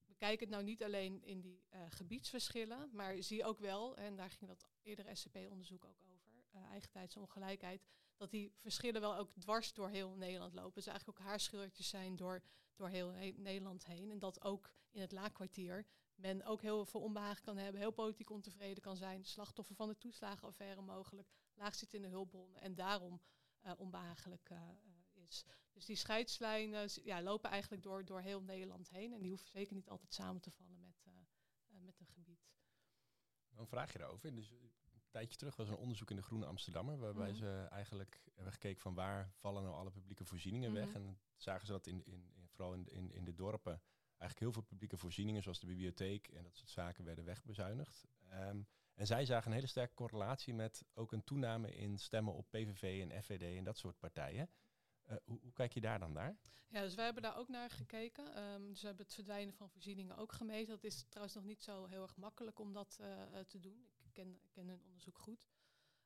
bekijk 0.05 0.41
het 0.41 0.49
nou 0.49 0.63
niet 0.63 0.85
alleen 0.85 1.23
in 1.23 1.41
die 1.41 1.65
uh, 1.75 1.81
gebiedsverschillen, 1.89 2.91
maar 2.93 3.23
zie 3.23 3.45
ook 3.45 3.59
wel, 3.59 3.97
en 3.97 4.17
daar 4.17 4.31
ging 4.31 4.51
dat 4.51 4.69
eerdere 4.83 5.15
SCP-onderzoek 5.15 5.85
ook 5.85 6.03
over, 6.15 6.33
uh, 6.55 6.63
eigentijdsongelijkheid, 6.63 7.87
dat 8.17 8.31
die 8.31 8.53
verschillen 8.57 9.01
wel 9.01 9.17
ook 9.17 9.33
dwars 9.39 9.73
door 9.73 9.89
heel 9.89 10.15
Nederland 10.17 10.55
lopen. 10.55 10.75
Dus 10.75 10.87
eigenlijk 10.87 11.21
ook 11.21 11.27
haarscheurtjes 11.27 11.89
zijn 11.89 12.17
door, 12.17 12.43
door 12.75 12.89
heel 12.89 13.11
Nederland 13.37 13.87
heen. 13.87 14.11
En 14.11 14.19
dat 14.19 14.45
ook 14.45 14.73
in 14.91 15.01
het 15.01 15.13
laakkwartier 15.13 15.87
men 16.15 16.45
ook 16.45 16.63
heel 16.63 16.85
veel 16.85 17.01
onbehagen 17.01 17.43
kan 17.43 17.57
hebben, 17.57 17.81
heel 17.81 17.91
politiek 17.91 18.31
ontevreden 18.31 18.83
kan 18.83 18.97
zijn, 18.97 19.25
slachtoffer 19.25 19.75
van 19.75 19.89
de 19.89 19.99
toeslagenaffaire 19.99 20.81
mogelijk, 20.81 21.29
laag 21.61 21.75
zit 21.75 21.95
in 21.95 22.03
de 22.03 22.09
hulpbronnen 22.09 22.61
en 22.61 22.75
daarom 22.75 23.21
uh, 23.67 23.73
onbehagelijk 23.77 24.51
is. 25.13 25.45
Dus 25.73 25.85
die 25.85 25.97
scheidslijnen 25.97 26.89
ja, 27.05 27.23
lopen 27.23 27.51
eigenlijk 27.51 27.83
door, 27.83 28.05
door 28.05 28.21
heel 28.21 28.43
Nederland 28.43 28.91
heen. 28.91 29.13
En 29.13 29.21
die 29.21 29.31
hoeven 29.31 29.49
zeker 29.49 29.75
niet 29.75 29.89
altijd 29.89 30.15
samen 30.15 30.41
te 30.41 30.51
vallen 30.51 30.81
met, 30.81 31.07
met 31.69 32.01
een 32.01 32.07
gebied. 32.07 32.49
Dan 33.51 33.67
vraag 33.67 33.93
je 33.93 33.99
daarover. 33.99 34.35
Dus 34.35 34.51
een 34.51 34.73
tijdje 35.11 35.39
terug 35.39 35.57
was 35.57 35.69
een 35.69 35.77
onderzoek 35.77 36.11
in 36.11 36.17
de 36.17 36.23
Groene 36.23 36.47
Amsterdammer. 36.47 36.99
Waarbij 36.99 37.31
mm 37.31 37.39
-hmm. 37.39 37.39
ze 37.39 37.67
eigenlijk 37.71 38.23
hebben 38.35 38.53
gekeken 38.53 38.81
van 38.81 38.95
waar 38.95 39.33
vallen 39.35 39.63
nou 39.63 39.75
alle 39.75 39.91
publieke 39.91 40.25
voorzieningen 40.25 40.71
mm 40.71 40.77
-hmm. 40.77 40.85
weg. 40.85 40.95
En 40.95 41.21
zagen 41.37 41.67
ze 41.67 41.73
dat 41.73 41.87
in, 41.87 42.05
in, 42.05 42.31
in 42.35 42.49
vooral 42.49 42.75
in, 42.75 42.87
in, 42.89 43.13
in 43.13 43.25
de 43.25 43.35
dorpen 43.35 43.83
eigenlijk 44.21 44.39
heel 44.41 44.53
veel 44.53 44.63
publieke 44.63 44.97
voorzieningen, 44.97 45.43
zoals 45.43 45.61
de 45.61 45.67
bibliotheek 45.67 46.29
en 46.29 46.43
dat 46.43 46.57
soort 46.57 46.71
zaken, 46.71 47.05
werden 47.05 47.25
wegbezuinigd. 47.25 48.07
Um, 48.33 48.67
en 48.95 49.07
zij 49.07 49.25
zagen 49.25 49.47
een 49.47 49.57
hele 49.57 49.67
sterke 49.67 49.95
correlatie 49.95 50.55
met 50.55 50.85
ook 50.95 51.13
een 51.13 51.25
toename 51.25 51.75
in 51.75 51.99
stemmen 51.99 52.35
op 52.35 52.47
PVV 52.51 53.09
en 53.09 53.23
FVD 53.23 53.57
en 53.57 53.65
dat 53.65 53.79
soort 53.79 53.99
partijen. 53.99 54.51
Uh, 55.09 55.17
hoe, 55.25 55.39
hoe, 55.41 55.53
kijk 55.53 55.73
je 55.73 55.81
daar 55.81 55.99
dan 55.99 56.13
naar? 56.13 56.37
Ja, 56.69 56.81
dus 56.81 56.95
wij 56.95 57.05
hebben 57.05 57.23
daar 57.23 57.37
ook 57.37 57.49
naar 57.49 57.71
gekeken. 57.71 58.43
Um, 58.43 58.69
dus 58.69 58.81
we 58.81 58.87
hebben 58.87 59.05
het 59.05 59.15
verdwijnen 59.15 59.55
van 59.55 59.71
voorzieningen 59.71 60.17
ook 60.17 60.33
gemeten. 60.33 60.75
Dat 60.75 60.85
is 60.85 61.05
trouwens 61.09 61.35
nog 61.35 61.45
niet 61.45 61.63
zo 61.63 61.87
heel 61.87 62.03
erg 62.03 62.17
makkelijk 62.17 62.59
om 62.59 62.73
dat 62.73 62.99
uh, 63.01 63.39
te 63.47 63.61
doen. 63.61 63.89
Ik 64.03 64.13
ken, 64.13 64.41
ik 64.43 64.51
ken 64.53 64.69
hun 64.69 64.83
onderzoek 64.83 65.19
goed. 65.19 65.49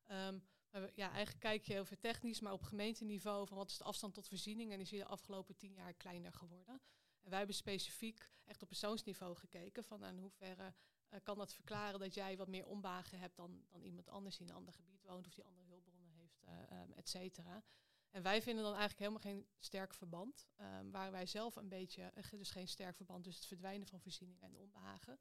Um, 0.06 0.42
maar 0.70 0.90
ja, 0.94 1.10
eigenlijk 1.10 1.40
kijk 1.40 1.66
je 1.66 1.72
heel 1.72 1.84
veel 1.84 1.98
technisch, 2.00 2.40
maar 2.40 2.52
op 2.52 2.62
gemeenteniveau 2.62 3.46
van 3.46 3.56
wat 3.56 3.70
is 3.70 3.76
de 3.76 3.84
afstand 3.84 4.14
tot 4.14 4.28
voorzieningen. 4.28 4.72
En 4.72 4.78
die 4.78 4.92
is 4.92 4.98
de 4.98 5.06
afgelopen 5.06 5.56
tien 5.56 5.74
jaar 5.74 5.94
kleiner 5.94 6.32
geworden. 6.32 6.80
En 7.20 7.30
wij 7.30 7.38
hebben 7.38 7.56
specifiek 7.56 8.32
echt 8.44 8.62
op 8.62 8.68
persoonsniveau 8.68 9.36
gekeken 9.36 9.84
van 9.84 10.04
in 10.04 10.18
hoeverre 10.18 10.74
uh, 11.14 11.20
kan 11.22 11.38
dat 11.38 11.54
verklaren 11.54 12.00
dat 12.00 12.14
jij 12.14 12.36
wat 12.36 12.48
meer 12.48 12.66
onbagen 12.66 13.18
hebt 13.18 13.36
dan, 13.36 13.64
dan 13.68 13.82
iemand 13.82 14.08
anders 14.08 14.36
die 14.36 14.46
in 14.46 14.52
een 14.52 14.58
ander 14.58 14.74
gebied 14.74 15.02
woont 15.02 15.26
of 15.26 15.34
die 15.34 15.44
andere 15.44 15.66
hulpbronnen 15.66 16.10
heeft, 16.10 16.42
uh, 16.44 16.80
um, 16.80 16.92
et 16.92 17.08
cetera. 17.08 17.64
En 18.10 18.22
wij 18.22 18.42
vinden 18.42 18.64
dan 18.64 18.74
eigenlijk 18.74 19.00
helemaal 19.00 19.32
geen 19.32 19.46
sterk 19.58 19.94
verband. 19.94 20.48
Um, 20.60 20.90
waar 20.90 21.10
wij 21.10 21.26
zelf 21.26 21.56
een 21.56 21.68
beetje, 21.68 22.12
dus 22.30 22.50
geen 22.50 22.68
sterk 22.68 22.96
verband 22.96 23.24
tussen 23.24 23.42
het 23.42 23.52
verdwijnen 23.52 23.86
van 23.86 24.00
voorzieningen 24.00 24.42
en 24.42 24.56
onbehagen. 24.56 25.18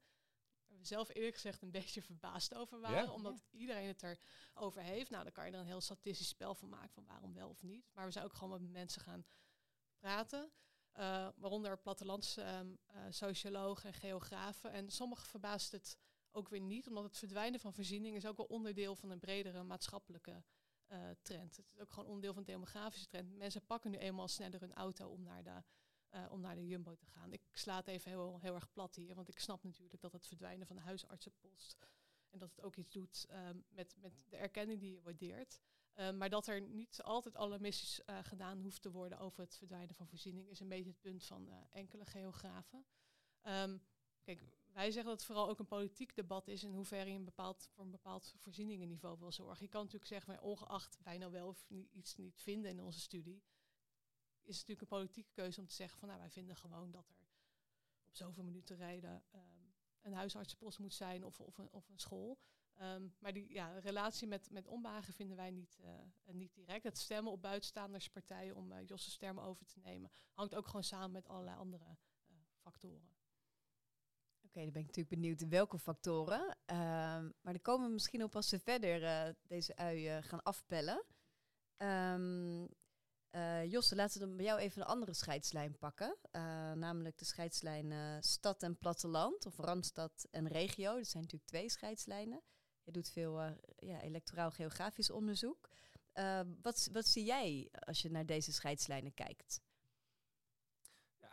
Waar 0.66 0.78
we 0.78 0.84
zelf 0.84 1.08
eerlijk 1.14 1.34
gezegd 1.34 1.62
een 1.62 1.70
beetje 1.80 2.02
verbaasd 2.02 2.54
over 2.54 2.80
waren, 2.80 3.04
Ja? 3.04 3.12
omdat 3.12 3.44
iedereen 3.50 3.86
het 3.86 4.18
erover 4.54 4.82
heeft. 4.82 5.10
Nou, 5.10 5.22
dan 5.24 5.32
kan 5.32 5.46
je 5.46 5.52
er 5.52 5.58
een 5.58 5.66
heel 5.66 5.80
statistisch 5.80 6.28
spel 6.28 6.54
van 6.54 6.68
maken 6.68 6.90
van 6.90 7.04
waarom 7.04 7.34
wel 7.34 7.48
of 7.48 7.62
niet. 7.62 7.90
Maar 7.92 8.04
we 8.04 8.10
zijn 8.10 8.24
ook 8.24 8.34
gewoon 8.34 8.62
met 8.62 8.72
mensen 8.72 9.02
gaan 9.02 9.24
praten. 9.98 10.52
Uh, 10.98 11.28
waaronder 11.36 11.78
plattelandssociologen 11.78 13.86
um, 13.86 13.90
uh, 13.90 13.94
en 13.94 14.00
geografen. 14.00 14.72
En 14.72 14.90
sommigen 14.90 15.26
verbaast 15.26 15.72
het 15.72 15.98
ook 16.30 16.48
weer 16.48 16.60
niet, 16.60 16.88
omdat 16.88 17.04
het 17.04 17.18
verdwijnen 17.18 17.60
van 17.60 17.74
voorzieningen 17.74 18.16
is 18.16 18.26
ook 18.26 18.36
wel 18.36 18.46
onderdeel 18.46 18.94
van 18.94 19.10
een 19.10 19.18
bredere 19.18 19.62
maatschappelijke 19.62 20.42
uh, 20.88 20.98
trend. 21.22 21.56
Het 21.56 21.70
is 21.72 21.80
ook 21.80 21.92
gewoon 21.92 22.08
onderdeel 22.08 22.34
van 22.34 22.42
de 22.42 22.52
demografische 22.52 23.06
trend. 23.06 23.36
Mensen 23.36 23.66
pakken 23.66 23.90
nu 23.90 23.96
eenmaal 23.96 24.28
sneller 24.28 24.60
hun 24.60 24.74
auto 24.74 25.08
om 25.08 25.22
naar 25.22 25.42
de, 25.42 25.62
om 26.30 26.40
naar 26.40 26.54
de 26.54 26.66
Jumbo 26.66 26.94
te 26.94 27.06
gaan. 27.06 27.32
Ik 27.32 27.42
sla 27.52 27.84
even 27.84 28.10
heel, 28.10 28.38
heel 28.40 28.54
erg 28.54 28.72
plat 28.72 28.94
hier, 28.94 29.14
want 29.14 29.28
ik 29.28 29.38
snap 29.38 29.62
natuurlijk 29.62 30.00
dat 30.00 30.12
het 30.12 30.26
verdwijnen 30.26 30.66
van 30.66 30.76
de 30.76 30.82
huisartsenpost 30.82 31.76
en 32.30 32.38
dat 32.38 32.50
het 32.50 32.62
ook 32.64 32.76
iets 32.76 32.90
doet 32.90 33.26
um, 33.30 33.64
met, 33.68 33.96
met 33.98 34.12
de 34.28 34.36
erkenning 34.36 34.80
die 34.80 34.92
je 34.92 35.02
waardeert. 35.02 35.60
Uh, 35.96 36.10
maar 36.10 36.30
dat 36.30 36.46
er 36.46 36.60
niet 36.60 37.02
altijd 37.02 37.36
alle 37.36 37.58
missies 37.58 38.00
uh, 38.06 38.18
gedaan 38.22 38.60
hoeft 38.60 38.82
te 38.82 38.90
worden 38.90 39.18
over 39.18 39.40
het 39.40 39.56
verdwijnen 39.56 39.94
van 39.94 40.08
voorziening, 40.08 40.48
is 40.48 40.60
een 40.60 40.68
beetje 40.68 40.90
het 40.90 41.00
punt 41.00 41.24
van 41.24 41.48
uh, 41.48 41.54
enkele 41.70 42.06
geografen. 42.06 42.84
Um, 43.42 43.82
kijk, 44.22 44.42
wij 44.72 44.84
zeggen 44.84 45.04
dat 45.04 45.12
het 45.12 45.24
vooral 45.24 45.48
ook 45.48 45.58
een 45.58 45.66
politiek 45.66 46.14
debat 46.14 46.48
is 46.48 46.64
in 46.64 46.72
hoeverre 46.72 47.10
je 47.10 47.16
een 47.16 47.24
bepaald, 47.24 47.68
voor 47.72 47.84
een 47.84 47.90
bepaald 47.90 48.34
voorzieningenniveau 48.36 49.18
wil 49.18 49.32
zorgen. 49.32 49.64
Je 49.64 49.70
kan 49.70 49.80
natuurlijk 49.82 50.10
zeggen, 50.10 50.42
ongeacht 50.42 50.98
wij 51.02 51.18
nou 51.18 51.32
wel 51.32 51.48
of 51.48 51.64
iets 51.92 52.16
niet 52.16 52.40
vinden 52.40 52.70
in 52.70 52.80
onze 52.80 53.00
studie, 53.00 53.42
is 54.42 54.58
het 54.58 54.68
natuurlijk 54.68 54.80
een 54.80 54.98
politieke 54.98 55.32
keuze 55.32 55.60
om 55.60 55.66
te 55.66 55.74
zeggen 55.74 55.98
van 55.98 56.08
nou 56.08 56.20
wij 56.20 56.30
vinden 56.30 56.56
gewoon 56.56 56.90
dat 56.90 57.08
er 57.08 57.16
op 58.04 58.16
zoveel 58.16 58.44
minuten 58.44 58.76
rijden 58.76 59.24
um, 59.34 59.74
een 60.00 60.12
huisartsenpost 60.12 60.78
moet 60.78 60.94
zijn 60.94 61.24
of, 61.24 61.40
of, 61.40 61.58
een, 61.58 61.70
of 61.70 61.88
een 61.88 61.98
school. 61.98 62.38
Um, 62.82 63.14
maar 63.18 63.32
die 63.32 63.52
ja, 63.52 63.78
relatie 63.78 64.26
met, 64.26 64.50
met 64.50 64.66
onbehagen 64.66 65.12
vinden 65.12 65.36
wij 65.36 65.50
niet, 65.50 65.78
uh, 65.84 66.34
niet 66.34 66.54
direct. 66.54 66.84
Het 66.84 66.98
stemmen 66.98 67.32
op 67.32 67.42
buitenstaanderspartijen 67.42 68.56
om 68.56 68.72
uh, 68.72 68.86
Josse 68.86 69.10
stem 69.10 69.38
over 69.40 69.66
te 69.66 69.78
nemen, 69.78 70.10
hangt 70.32 70.54
ook 70.54 70.66
gewoon 70.66 70.84
samen 70.84 71.10
met 71.10 71.28
allerlei 71.28 71.56
andere 71.56 71.84
uh, 71.84 72.36
factoren. 72.60 73.08
Oké, 74.44 74.62
dan 74.62 74.72
ben 74.72 74.80
ik 74.80 74.86
natuurlijk 74.86 75.20
benieuwd 75.20 75.48
welke 75.48 75.78
factoren. 75.78 76.40
Uh, 76.40 76.76
maar 77.40 77.52
dan 77.52 77.60
komen 77.60 77.86
we 77.86 77.92
misschien 77.92 78.22
op 78.22 78.36
als 78.36 78.48
ze 78.48 78.58
verder 78.58 79.34
deze 79.46 79.76
ui 79.76 80.16
uh, 80.16 80.22
gaan 80.22 80.42
afpellen. 80.42 81.04
Um, 81.76 82.68
Josse, 83.68 83.94
laten 83.94 84.20
we 84.20 84.26
dan 84.26 84.36
bij 84.36 84.44
jou 84.44 84.60
even 84.60 84.80
een 84.80 84.88
andere 84.88 85.14
scheidslijn 85.14 85.78
pakken. 85.78 86.16
namelijk 86.78 87.18
de 87.18 87.24
scheidslijn 87.24 88.22
stad 88.22 88.62
en 88.62 88.78
platteland, 88.78 89.46
of 89.46 89.56
randstad 89.56 90.26
en 90.30 90.48
regio. 90.48 90.96
Dat 90.96 91.06
zijn 91.06 91.22
natuurlijk 91.22 91.50
twee 91.50 91.70
scheidslijnen. 91.70 92.42
Je 92.84 92.92
doet 92.92 93.10
veel 93.10 93.40
ja, 93.76 94.00
electoraal-geografisch 94.00 95.10
onderzoek. 95.10 95.68
wat, 96.62 96.88
wat 96.92 97.06
zie 97.06 97.24
jij 97.24 97.68
als 97.72 98.02
je 98.02 98.10
naar 98.10 98.26
deze 98.26 98.52
scheidslijnen 98.52 99.14
kijkt? 99.14 99.62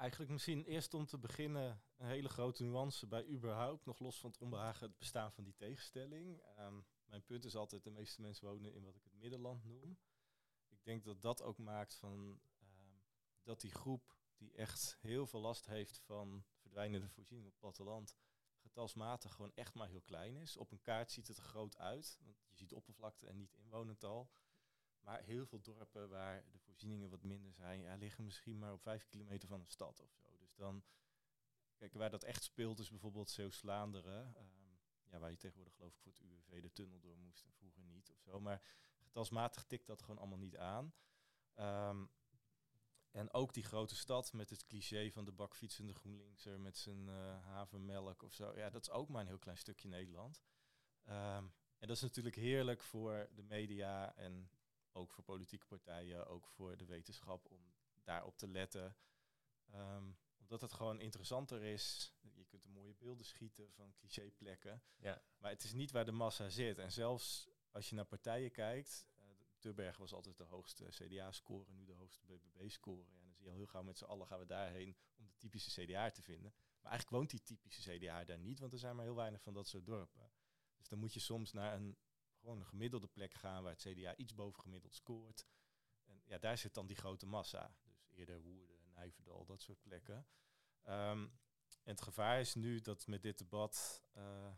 eigenlijk 0.01 0.31
misschien 0.31 0.63
eerst 0.63 0.93
om 0.93 1.05
te 1.05 1.17
beginnen 1.17 1.81
een 1.97 2.07
hele 2.07 2.29
grote 2.29 2.63
nuance 2.63 3.07
bij 3.07 3.27
überhaupt, 3.27 3.85
nog 3.85 3.99
los 3.99 4.19
van 4.19 4.29
het 4.29 4.39
onbehagen 4.39 4.87
het 4.87 4.97
bestaan 4.97 5.31
van 5.31 5.43
die 5.43 5.55
tegenstelling. 5.55 6.41
Um, 6.59 6.85
mijn 7.05 7.23
punt 7.23 7.45
is 7.45 7.55
altijd, 7.55 7.83
de 7.83 7.91
meeste 7.91 8.21
mensen 8.21 8.47
wonen 8.47 8.73
in 8.73 8.83
wat 8.83 8.95
ik 8.95 9.03
het 9.03 9.13
middenland 9.13 9.63
noem. 9.63 9.97
Ik 10.67 10.83
denk 10.83 11.03
dat 11.03 11.21
dat 11.21 11.41
ook 11.41 11.57
maakt 11.57 11.95
van 11.95 12.39
um, 12.61 13.01
dat 13.43 13.61
die 13.61 13.71
groep 13.71 14.15
die 14.37 14.53
echt 14.53 14.97
heel 14.99 15.27
veel 15.27 15.41
last 15.41 15.65
heeft 15.65 15.99
van 15.99 16.45
verdwijnende 16.55 17.09
voorzieningen 17.09 17.51
op 17.51 17.61
het 17.61 17.61
platteland, 17.61 18.15
getalsmatig 18.71 19.33
gewoon 19.33 19.51
echt 19.55 19.73
maar 19.73 19.87
heel 19.87 20.01
klein 20.01 20.35
is. 20.35 20.57
Op 20.57 20.71
een 20.71 20.81
kaart 20.81 21.11
ziet 21.11 21.27
het 21.27 21.37
er 21.37 21.43
groot 21.43 21.77
uit, 21.77 22.17
want 22.21 22.37
je 22.49 22.55
ziet 22.55 22.73
oppervlakte 22.73 23.27
en 23.27 23.37
niet 23.37 23.53
inwonental. 23.53 24.31
Maar 24.99 25.21
heel 25.21 25.45
veel 25.45 25.61
dorpen 25.61 26.09
waar 26.09 26.43
de 26.51 26.59
voorzieningen 26.59 27.09
wat 27.09 27.23
minder 27.23 27.53
zijn, 27.53 27.81
ja, 27.81 27.95
liggen 27.95 28.23
misschien 28.23 28.59
maar 28.59 28.73
op 28.73 28.81
vijf 28.81 29.05
kilometer 29.05 29.47
van 29.47 29.59
een 29.59 29.67
stad 29.67 29.99
of 29.99 30.11
zo. 30.11 30.37
Dus 30.37 30.55
dan, 30.55 30.83
kijk, 31.75 31.93
waar 31.93 32.09
dat 32.09 32.23
echt 32.23 32.43
speelt 32.43 32.79
is 32.79 32.89
bijvoorbeeld 32.89 33.29
Zeeuws-Vlaanderen. 33.29 34.35
Um, 34.37 34.79
ja, 35.03 35.19
waar 35.19 35.31
je 35.31 35.37
tegenwoordig 35.37 35.75
geloof 35.75 35.93
ik 35.93 35.99
voor 35.99 36.11
het 36.11 36.21
UWV 36.21 36.61
de 36.61 36.71
tunnel 36.71 36.99
door 36.99 37.17
moest 37.17 37.43
en 37.43 37.53
vroeger 37.53 37.83
niet 37.83 38.09
of 38.11 38.19
zo. 38.19 38.39
Maar 38.39 38.61
getalsmatig 38.99 39.63
tikt 39.63 39.87
dat 39.87 40.01
gewoon 40.01 40.19
allemaal 40.19 40.37
niet 40.37 40.57
aan. 40.57 40.93
Um, 41.55 42.09
en 43.11 43.33
ook 43.33 43.53
die 43.53 43.63
grote 43.63 43.95
stad 43.95 44.33
met 44.33 44.49
het 44.49 44.65
cliché 44.65 45.11
van 45.11 45.25
de 45.25 45.31
bakfietsende 45.31 45.93
GroenLinkser 45.93 46.59
met 46.59 46.77
zijn 46.77 47.07
uh, 47.07 47.45
havermelk 47.45 48.23
of 48.23 48.33
zo. 48.33 48.57
Ja, 48.57 48.69
dat 48.69 48.81
is 48.81 48.89
ook 48.89 49.09
maar 49.09 49.21
een 49.21 49.27
heel 49.27 49.39
klein 49.39 49.57
stukje 49.57 49.87
Nederland. 49.87 50.43
Um, 51.07 51.53
en 51.77 51.87
dat 51.87 51.95
is 51.95 52.01
natuurlijk 52.01 52.35
heerlijk 52.35 52.83
voor 52.83 53.29
de 53.35 53.43
media 53.43 54.15
en 54.15 54.49
ook 54.91 55.11
voor 55.11 55.23
politieke 55.23 55.65
partijen, 55.65 56.27
ook 56.27 56.47
voor 56.47 56.77
de 56.77 56.85
wetenschap 56.85 57.51
om 57.51 57.73
daarop 58.03 58.37
te 58.37 58.47
letten. 58.47 58.95
Um, 59.73 60.17
omdat 60.37 60.61
het 60.61 60.73
gewoon 60.73 60.99
interessanter 60.99 61.63
is. 61.63 62.13
Je 62.33 62.45
kunt 62.45 62.63
er 62.63 62.69
mooie 62.69 62.95
beelden 62.95 63.25
schieten 63.25 63.71
van 63.71 63.93
clichéplekken. 63.93 64.83
Ja. 64.97 65.21
Maar 65.37 65.51
het 65.51 65.63
is 65.63 65.73
niet 65.73 65.91
waar 65.91 66.05
de 66.05 66.11
massa 66.11 66.49
zit. 66.49 66.77
En 66.77 66.91
zelfs 66.91 67.49
als 67.71 67.89
je 67.89 67.95
naar 67.95 68.05
partijen 68.05 68.51
kijkt. 68.51 69.07
Turberg 69.61 69.97
was 69.97 70.13
altijd 70.13 70.37
de 70.37 70.43
hoogste 70.43 70.85
CDA-score, 70.89 71.71
nu 71.71 71.85
de 71.85 71.93
hoogste 71.93 72.25
BBB-score. 72.25 73.05
Ja, 73.11 73.21
dan 73.21 73.33
zie 73.33 73.43
je 73.43 73.49
al 73.49 73.55
heel 73.55 73.67
gauw 73.67 73.83
met 73.83 73.97
z'n 73.97 74.03
allen 74.03 74.27
gaan 74.27 74.39
we 74.39 74.45
daarheen 74.45 74.95
om 75.15 75.25
de 75.25 75.37
typische 75.37 75.85
CDA 75.85 76.11
te 76.11 76.21
vinden. 76.21 76.53
Maar 76.81 76.91
eigenlijk 76.91 77.09
woont 77.09 77.29
die 77.29 77.43
typische 77.43 77.97
CDA 77.97 78.23
daar 78.23 78.39
niet, 78.39 78.59
want 78.59 78.73
er 78.73 78.79
zijn 78.79 78.95
maar 78.95 79.05
heel 79.05 79.15
weinig 79.15 79.41
van 79.41 79.53
dat 79.53 79.67
soort 79.67 79.85
dorpen. 79.85 80.31
Dus 80.77 80.87
dan 80.87 80.99
moet 80.99 81.13
je 81.13 81.19
soms 81.19 81.51
naar 81.51 81.75
een 81.75 81.97
gewoon 82.41 82.59
een 82.59 82.65
gemiddelde 82.65 83.07
plek 83.07 83.33
gaan 83.33 83.63
waar 83.63 83.71
het 83.71 83.81
CDA 83.81 84.15
iets 84.15 84.33
boven 84.33 84.61
gemiddeld 84.61 84.95
scoort. 84.95 85.45
En 86.05 86.21
ja, 86.25 86.37
daar 86.37 86.57
zit 86.57 86.73
dan 86.73 86.87
die 86.87 86.95
grote 86.95 87.25
massa. 87.25 87.75
Dus 87.83 88.07
eerder 88.11 88.41
Woerden, 88.41 88.91
Nijverdal, 88.93 89.45
dat 89.45 89.61
soort 89.61 89.81
plekken. 89.81 90.27
Um, 90.87 91.39
en 91.83 91.91
het 91.91 92.01
gevaar 92.01 92.39
is 92.39 92.55
nu 92.55 92.81
dat 92.81 93.07
met 93.07 93.21
dit 93.21 93.37
debat 93.37 94.03
uh, 94.17 94.53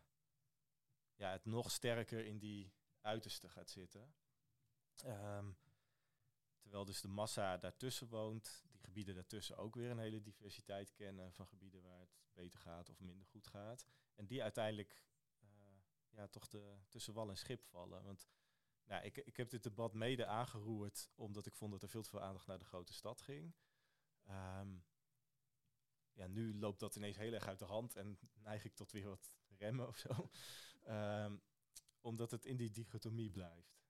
ja, 1.15 1.31
het 1.31 1.45
nog 1.45 1.71
sterker 1.71 2.25
in 2.25 2.39
die 2.39 2.73
uiterste 3.01 3.49
gaat 3.49 3.69
zitten. 3.69 4.13
Um, 5.05 5.57
terwijl 6.59 6.85
dus 6.85 7.01
de 7.01 7.07
massa 7.07 7.57
daartussen 7.57 8.07
woont, 8.07 8.63
die 8.67 8.79
gebieden 8.79 9.15
daartussen 9.15 9.57
ook 9.57 9.75
weer 9.75 9.89
een 9.89 9.99
hele 9.99 10.21
diversiteit 10.21 10.93
kennen 10.93 11.33
van 11.33 11.47
gebieden 11.47 11.81
waar 11.81 11.99
het 11.99 12.15
beter 12.33 12.59
gaat 12.59 12.89
of 12.89 12.99
minder 12.99 13.25
goed 13.25 13.47
gaat. 13.47 13.85
En 14.15 14.25
die 14.25 14.41
uiteindelijk 14.43 15.03
eh, 15.39 15.47
ja, 16.09 16.27
toch 16.27 16.47
de, 16.47 16.77
tussen 16.89 17.13
wal 17.13 17.29
en 17.29 17.37
schip 17.37 17.63
vallen. 17.63 18.03
Want 18.03 18.27
nou, 18.85 19.03
ik, 19.03 19.17
ik 19.17 19.37
heb 19.37 19.49
dit 19.49 19.63
debat 19.63 19.93
mede 19.93 20.25
aangeroerd 20.25 21.09
omdat 21.15 21.45
ik 21.45 21.55
vond 21.55 21.71
dat 21.71 21.83
er 21.83 21.89
veel 21.89 22.03
te 22.03 22.09
veel 22.09 22.21
aandacht 22.21 22.47
naar 22.47 22.59
de 22.59 22.65
grote 22.65 22.93
stad 22.93 23.21
ging. 23.21 23.55
Ehm, 24.23 24.77
ja, 26.13 26.27
nu 26.27 26.59
loopt 26.59 26.79
dat 26.79 26.95
ineens 26.95 27.17
heel 27.17 27.33
erg 27.33 27.47
uit 27.47 27.59
de 27.59 27.65
hand 27.65 27.95
en 27.95 28.19
neig 28.33 28.65
ik 28.65 28.75
tot 28.75 28.91
weer 28.91 29.07
wat 29.09 29.37
remmen 29.57 29.87
of 29.87 29.97
zo. 29.97 30.09
Ehm, 30.83 31.37
omdat 32.01 32.31
het 32.31 32.45
in 32.45 32.57
die 32.57 32.71
dichotomie 32.71 33.29
blijft. 33.29 33.82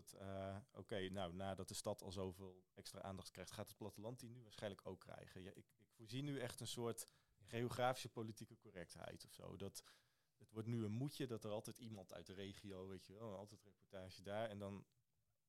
Dat, 0.00 0.12
eh, 0.12 0.56
oké, 0.72 1.08
nou, 1.08 1.34
nadat 1.34 1.68
de 1.68 1.74
stad 1.74 2.02
al 2.02 2.12
zoveel 2.12 2.64
extra 2.74 3.02
aandacht 3.02 3.30
krijgt, 3.30 3.50
gaat 3.50 3.68
het 3.68 3.76
platteland 3.76 4.20
die 4.20 4.30
nu 4.30 4.42
waarschijnlijk 4.42 4.86
ook 4.86 5.00
krijgen. 5.00 5.42
Ja, 5.42 5.50
ik, 5.50 5.66
ik 5.78 5.88
voorzie 5.90 6.22
nu 6.22 6.38
echt 6.38 6.60
een 6.60 6.66
soort 6.66 7.06
geografische 7.40 8.08
politieke 8.08 8.56
correctheid 8.56 9.24
of 9.24 9.32
zo. 9.32 9.56
Dat, 9.56 9.82
het 10.36 10.50
wordt 10.50 10.68
nu 10.68 10.84
een 10.84 10.92
moedje 10.92 11.26
dat 11.26 11.44
er 11.44 11.50
altijd 11.50 11.78
iemand 11.78 12.12
uit 12.12 12.26
de 12.26 12.32
regio, 12.32 12.86
weet 12.86 13.06
je 13.06 13.12
wel, 13.12 13.36
altijd 13.36 13.62
reportage 13.62 14.22
daar. 14.22 14.48
En 14.48 14.58
dan, 14.58 14.84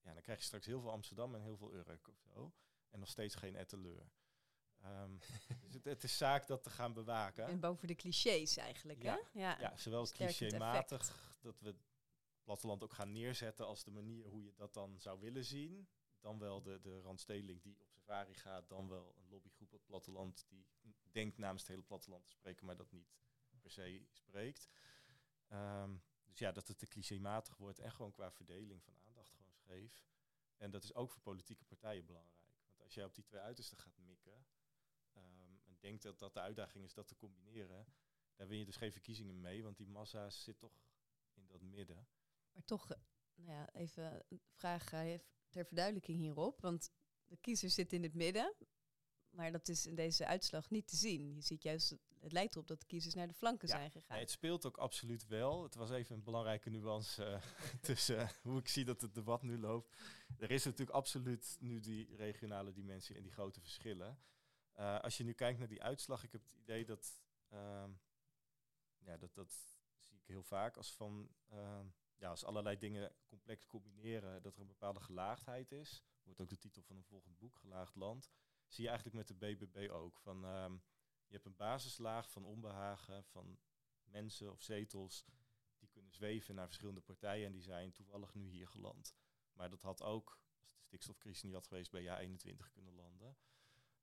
ja, 0.01 0.13
dan 0.13 0.21
krijg 0.21 0.39
je 0.39 0.45
straks 0.45 0.65
heel 0.65 0.81
veel 0.81 0.91
Amsterdam 0.91 1.35
en 1.35 1.41
heel 1.41 1.57
veel 1.57 1.73
Urk 1.73 2.07
of 2.07 2.19
zo. 2.19 2.53
En 2.89 2.99
nog 2.99 3.09
steeds 3.09 3.35
geen 3.35 3.55
etteleur. 3.55 4.11
Um, 4.85 5.19
dus 5.61 5.73
het, 5.73 5.83
het, 5.83 6.03
is 6.03 6.17
zaak 6.17 6.47
dat 6.47 6.63
te 6.63 6.69
gaan 6.69 6.93
bewaken. 6.93 7.45
En 7.45 7.59
boven 7.59 7.87
de 7.87 7.95
clichés 7.95 8.57
eigenlijk, 8.57 9.03
ja. 9.03 9.13
hè? 9.13 9.39
Ja, 9.39 9.59
ja 9.59 9.77
zowel 9.77 10.07
clichématig, 10.07 11.37
dat 11.41 11.59
we 11.59 11.75
platteland 12.51 12.83
ook 12.83 12.93
gaan 12.93 13.11
neerzetten 13.11 13.65
als 13.65 13.83
de 13.83 13.91
manier 13.91 14.25
hoe 14.25 14.43
je 14.43 14.53
dat 14.53 14.73
dan 14.73 14.99
zou 14.99 15.19
willen 15.19 15.45
zien. 15.45 15.87
Dan 16.19 16.39
wel 16.39 16.61
de, 16.61 16.79
de 16.79 17.01
randstedeling 17.01 17.61
die 17.61 17.79
op 17.79 17.89
safari 17.89 18.33
gaat, 18.33 18.69
dan 18.69 18.87
wel 18.87 19.15
een 19.17 19.29
lobbygroep 19.29 19.73
op 19.73 19.79
het 19.79 19.87
platteland 19.87 20.45
die 20.47 20.65
denkt 21.11 21.37
namens 21.37 21.61
het 21.61 21.71
hele 21.71 21.83
platteland 21.83 22.23
te 22.23 22.31
spreken, 22.31 22.65
maar 22.65 22.75
dat 22.75 22.91
niet 22.91 23.07
per 23.61 23.71
se 23.71 24.05
spreekt. 24.11 24.69
Um, 25.51 26.03
dus 26.23 26.39
ja, 26.39 26.51
dat 26.51 26.67
het 26.67 26.77
te 26.77 26.87
clichématig 26.87 27.57
wordt 27.57 27.79
en 27.79 27.91
gewoon 27.91 28.11
qua 28.11 28.31
verdeling 28.31 28.83
van 28.83 28.97
aandacht 29.07 29.33
gewoon 29.33 29.55
scheef. 29.55 30.05
En 30.57 30.71
dat 30.71 30.83
is 30.83 30.93
ook 30.93 31.11
voor 31.11 31.21
politieke 31.21 31.65
partijen 31.65 32.05
belangrijk. 32.05 32.53
Want 32.67 32.81
als 32.81 32.93
jij 32.93 33.05
op 33.05 33.15
die 33.15 33.23
twee 33.23 33.41
uitersten 33.41 33.77
gaat 33.77 33.97
mikken, 33.97 34.45
um, 35.15 35.61
en 35.65 35.77
denkt 35.79 36.03
dat 36.03 36.19
dat 36.19 36.33
de 36.33 36.39
uitdaging 36.39 36.83
is 36.83 36.93
dat 36.93 37.07
te 37.07 37.15
combineren, 37.15 37.85
daar 38.35 38.47
win 38.47 38.57
je 38.59 38.65
dus 38.65 38.77
geen 38.77 38.91
verkiezingen 38.91 39.41
mee, 39.41 39.63
want 39.63 39.77
die 39.77 39.87
massa 39.87 40.29
zit 40.29 40.59
toch 40.59 40.81
in 41.33 41.47
dat 41.47 41.61
midden. 41.61 42.07
Maar 42.51 42.63
toch, 42.65 42.91
eh, 42.91 42.97
nou 43.35 43.57
ja, 43.57 43.73
even 43.73 44.23
een 44.29 44.41
vraag 44.53 44.93
uh, 44.93 45.19
ter 45.49 45.65
verduidelijking 45.65 46.17
hierop. 46.17 46.61
Want 46.61 46.91
de 47.25 47.37
kiezer 47.37 47.69
zit 47.69 47.93
in 47.93 48.03
het 48.03 48.13
midden. 48.13 48.55
Maar 49.29 49.51
dat 49.51 49.67
is 49.67 49.85
in 49.85 49.95
deze 49.95 50.25
uitslag 50.25 50.69
niet 50.69 50.87
te 50.87 50.95
zien. 50.95 51.33
Je 51.33 51.41
ziet 51.41 51.63
juist, 51.63 51.95
het 52.19 52.31
lijkt 52.31 52.53
erop 52.55 52.67
dat 52.67 52.79
de 52.79 52.85
kiezers 52.85 53.13
naar 53.13 53.27
de 53.27 53.33
flanken 53.33 53.67
zijn 53.67 53.91
gegaan. 53.91 54.09
Nee, 54.09 54.19
het 54.19 54.31
speelt 54.31 54.65
ook 54.65 54.77
absoluut 54.77 55.27
wel. 55.27 55.63
Het 55.63 55.75
was 55.75 55.89
even 55.91 56.15
een 56.15 56.23
belangrijke 56.23 56.69
nuance 56.69 57.25
uh, 57.25 57.41
tussen 57.81 58.29
hoe 58.41 58.59
ik 58.59 58.67
zie 58.67 58.85
dat 58.85 59.01
het 59.01 59.13
debat 59.13 59.41
nu 59.41 59.59
loopt. 59.59 59.95
Er 60.37 60.51
is 60.51 60.63
natuurlijk 60.63 60.97
absoluut 60.97 61.57
nu 61.59 61.79
die 61.79 62.15
regionale 62.15 62.71
dimensie 62.71 63.15
en 63.15 63.23
die 63.23 63.31
grote 63.31 63.59
verschillen. 63.59 64.19
Uh, 64.79 64.99
als 64.99 65.17
je 65.17 65.23
nu 65.23 65.33
kijkt 65.33 65.59
naar 65.59 65.67
die 65.67 65.83
uitslag, 65.83 66.23
ik 66.23 66.31
heb 66.31 66.41
het 66.41 66.53
idee 66.53 66.85
dat, 66.85 67.21
uh, 67.53 67.83
ja, 68.99 69.17
dat, 69.17 69.33
dat 69.33 69.53
zie 69.97 70.17
ik 70.17 70.27
heel 70.27 70.43
vaak 70.43 70.77
als 70.77 70.93
van, 70.93 71.29
uh, 71.53 71.79
ja, 72.21 72.29
als 72.29 72.43
allerlei 72.43 72.77
dingen 72.77 73.15
complex 73.25 73.67
combineren, 73.67 74.41
dat 74.41 74.55
er 74.55 74.61
een 74.61 74.67
bepaalde 74.67 74.99
gelaagdheid 74.99 75.71
is. 75.71 76.03
Wordt 76.23 76.41
ook 76.41 76.49
de 76.49 76.57
titel 76.57 76.81
van 76.81 76.97
een 76.97 77.03
volgend 77.03 77.37
boek, 77.37 77.55
Gelaagd 77.55 77.95
Land. 77.95 78.29
Zie 78.67 78.83
je 78.83 78.89
eigenlijk 78.89 79.17
met 79.17 79.27
de 79.27 79.33
BBB 79.45 79.89
ook. 79.89 80.19
Van, 80.19 80.45
ehm, 80.45 80.73
je 81.25 81.33
hebt 81.33 81.45
een 81.45 81.55
basislaag 81.55 82.29
van 82.29 82.45
onbehagen, 82.45 83.23
van 83.23 83.59
mensen 84.03 84.51
of 84.51 84.61
zetels 84.61 85.25
die 85.77 85.89
kunnen 85.89 86.11
zweven 86.11 86.55
naar 86.55 86.65
verschillende 86.65 87.01
partijen 87.01 87.45
en 87.45 87.51
die 87.51 87.61
zijn 87.61 87.91
toevallig 87.91 88.33
nu 88.33 88.49
hier 88.49 88.67
geland. 88.67 89.15
Maar 89.53 89.69
dat 89.69 89.81
had 89.81 90.01
ook, 90.01 90.39
als 90.59 90.77
de 90.77 90.83
stikstofcrisis 90.83 91.43
niet 91.43 91.53
had 91.53 91.67
geweest, 91.67 91.91
bij 91.91 92.01
jaar 92.01 92.19
21 92.19 92.71
kunnen 92.71 92.93
landen. 92.93 93.37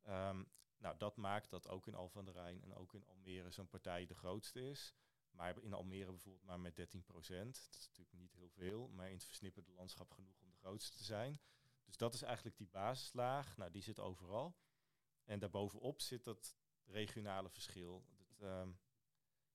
Um, 0.07 0.51
nou, 0.79 0.99
dat 0.99 1.17
maakt 1.17 1.51
dat 1.51 1.69
ook 1.69 1.87
in 1.87 1.95
Al 1.95 2.09
van 2.09 2.25
der 2.25 2.35
Rijn 2.35 2.63
en 2.63 2.75
ook 2.75 2.95
in 2.95 3.07
Almere 3.07 3.51
zo'n 3.51 3.69
partij 3.69 4.07
de 4.07 4.15
grootste 4.15 4.61
is. 4.61 4.95
Maar 5.39 5.63
in 5.63 5.73
Almere 5.73 6.11
bijvoorbeeld 6.11 6.45
maar 6.45 6.61
met 6.61 6.77
13 6.77 7.03
procent. 7.03 7.67
Dat 7.71 7.81
is 7.81 7.87
natuurlijk 7.87 8.17
niet 8.17 8.33
heel 8.33 8.49
veel, 8.49 8.89
maar 8.89 9.07
in 9.07 9.15
het 9.15 9.25
versnipperde 9.25 9.71
landschap 9.73 10.11
genoeg 10.11 10.41
om 10.41 10.51
de 10.51 10.57
grootste 10.57 10.97
te 10.97 11.05
zijn. 11.05 11.41
Dus 11.85 11.97
dat 11.97 12.15
is 12.15 12.23
eigenlijk 12.23 12.57
die 12.57 12.69
basislaag. 12.69 13.57
Nou, 13.57 13.71
die 13.71 13.83
zit 13.83 13.99
overal. 13.99 14.57
En 15.25 15.39
daarbovenop 15.39 16.01
zit 16.01 16.25
dat 16.25 16.57
regionale 16.85 17.49
verschil. 17.49 18.05
Dat, 18.17 18.41
um, 18.41 18.79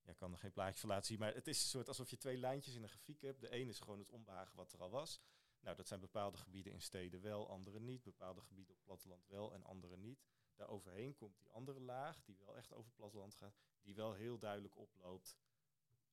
ja, 0.02 0.12
ik 0.12 0.18
kan 0.18 0.32
er 0.32 0.38
geen 0.38 0.52
plaatje 0.52 0.80
van 0.80 0.90
laten 0.90 1.06
zien, 1.06 1.20
maar 1.20 1.34
het 1.34 1.48
is 1.48 1.62
een 1.62 1.70
soort 1.70 1.88
alsof 1.88 2.10
je 2.10 2.18
twee 2.18 2.38
lijntjes 2.38 2.76
in 2.76 2.84
een 2.84 2.90
grafiek 2.90 3.22
hebt. 3.22 3.42
De 3.42 3.50
ene 3.50 3.70
is 3.70 3.80
gewoon 3.80 4.00
het 4.00 4.10
onbehagen 4.10 4.56
wat 4.56 4.74
er 4.74 4.82
al 4.82 4.90
was. 4.90 5.22
Nou, 5.60 5.76
dat 5.76 5.88
zijn 5.88 6.00
bepaalde 6.00 6.38
gebieden 6.38 6.74
in 6.74 6.82
steden 6.82 7.22
wel, 7.22 7.50
andere 7.50 7.80
niet. 7.80 8.04
Bepaalde 8.04 8.42
gebieden 8.42 8.76
op 8.76 8.84
platteland 8.84 9.28
wel 9.28 9.54
en 9.54 9.64
andere 9.64 9.98
niet. 9.98 10.26
Daar 10.56 10.68
overheen 10.68 11.16
komt 11.16 11.38
die 11.38 11.50
andere 11.50 11.80
laag, 11.80 12.24
die 12.24 12.38
wel 12.38 12.58
echt 12.58 12.74
over 12.74 12.92
platteland 12.92 13.36
gaat, 13.36 13.58
die 13.82 13.96
wel 13.96 14.14
heel 14.14 14.38
duidelijk 14.38 14.78
oploopt 14.78 15.38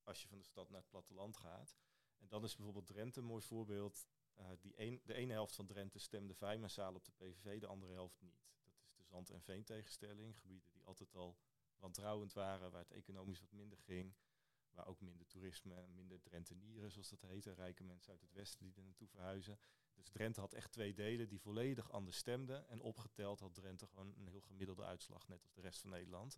als 0.03 0.21
je 0.21 0.27
van 0.27 0.37
de 0.37 0.43
stad 0.43 0.69
naar 0.69 0.79
het 0.79 0.89
platteland 0.89 1.37
gaat. 1.37 1.77
En 2.17 2.27
dan 2.27 2.43
is 2.43 2.55
bijvoorbeeld 2.55 2.87
Drenthe 2.87 3.19
een 3.19 3.25
mooi 3.25 3.43
voorbeeld. 3.43 4.07
Uh, 4.39 4.47
die 4.59 4.73
een, 4.79 5.01
de 5.05 5.13
ene 5.13 5.33
helft 5.33 5.55
van 5.55 5.65
Drenthe 5.65 5.99
stemde 5.99 6.33
vrij 6.33 6.57
massaal 6.57 6.93
op 6.93 7.05
de 7.05 7.11
PVV, 7.11 7.59
de 7.59 7.67
andere 7.67 7.93
helft 7.93 8.21
niet. 8.21 8.43
Dat 8.63 8.73
is 8.85 8.95
de 8.95 9.03
zand- 9.03 9.29
en 9.29 9.41
veentegenstelling. 9.41 10.39
Gebieden 10.39 10.71
die 10.71 10.83
altijd 10.83 11.15
al 11.15 11.37
wantrouwend 11.77 12.33
waren, 12.33 12.71
waar 12.71 12.81
het 12.81 12.91
economisch 12.91 13.39
wat 13.39 13.51
minder 13.51 13.77
ging. 13.77 14.15
Waar 14.69 14.87
ook 14.87 15.01
minder 15.01 15.27
toerisme 15.27 15.87
minder 15.87 16.21
Drentenieren, 16.21 16.91
zoals 16.91 17.09
dat 17.09 17.21
heet. 17.21 17.45
Rijke 17.45 17.83
mensen 17.83 18.11
uit 18.11 18.21
het 18.21 18.33
westen 18.33 18.65
die 18.65 18.75
er 18.75 18.83
naartoe 18.83 19.07
verhuizen. 19.07 19.59
Dus 19.93 20.09
Drenthe 20.09 20.39
had 20.39 20.53
echt 20.53 20.71
twee 20.71 20.93
delen 20.93 21.29
die 21.29 21.41
volledig 21.41 21.91
anders 21.91 22.17
stemden. 22.17 22.67
En 22.67 22.81
opgeteld 22.81 23.39
had 23.39 23.53
Drenthe 23.53 23.87
gewoon 23.87 24.13
een 24.17 24.27
heel 24.27 24.41
gemiddelde 24.41 24.83
uitslag, 24.83 25.27
net 25.27 25.41
als 25.41 25.53
de 25.53 25.61
rest 25.61 25.81
van 25.81 25.89
Nederland. 25.89 26.37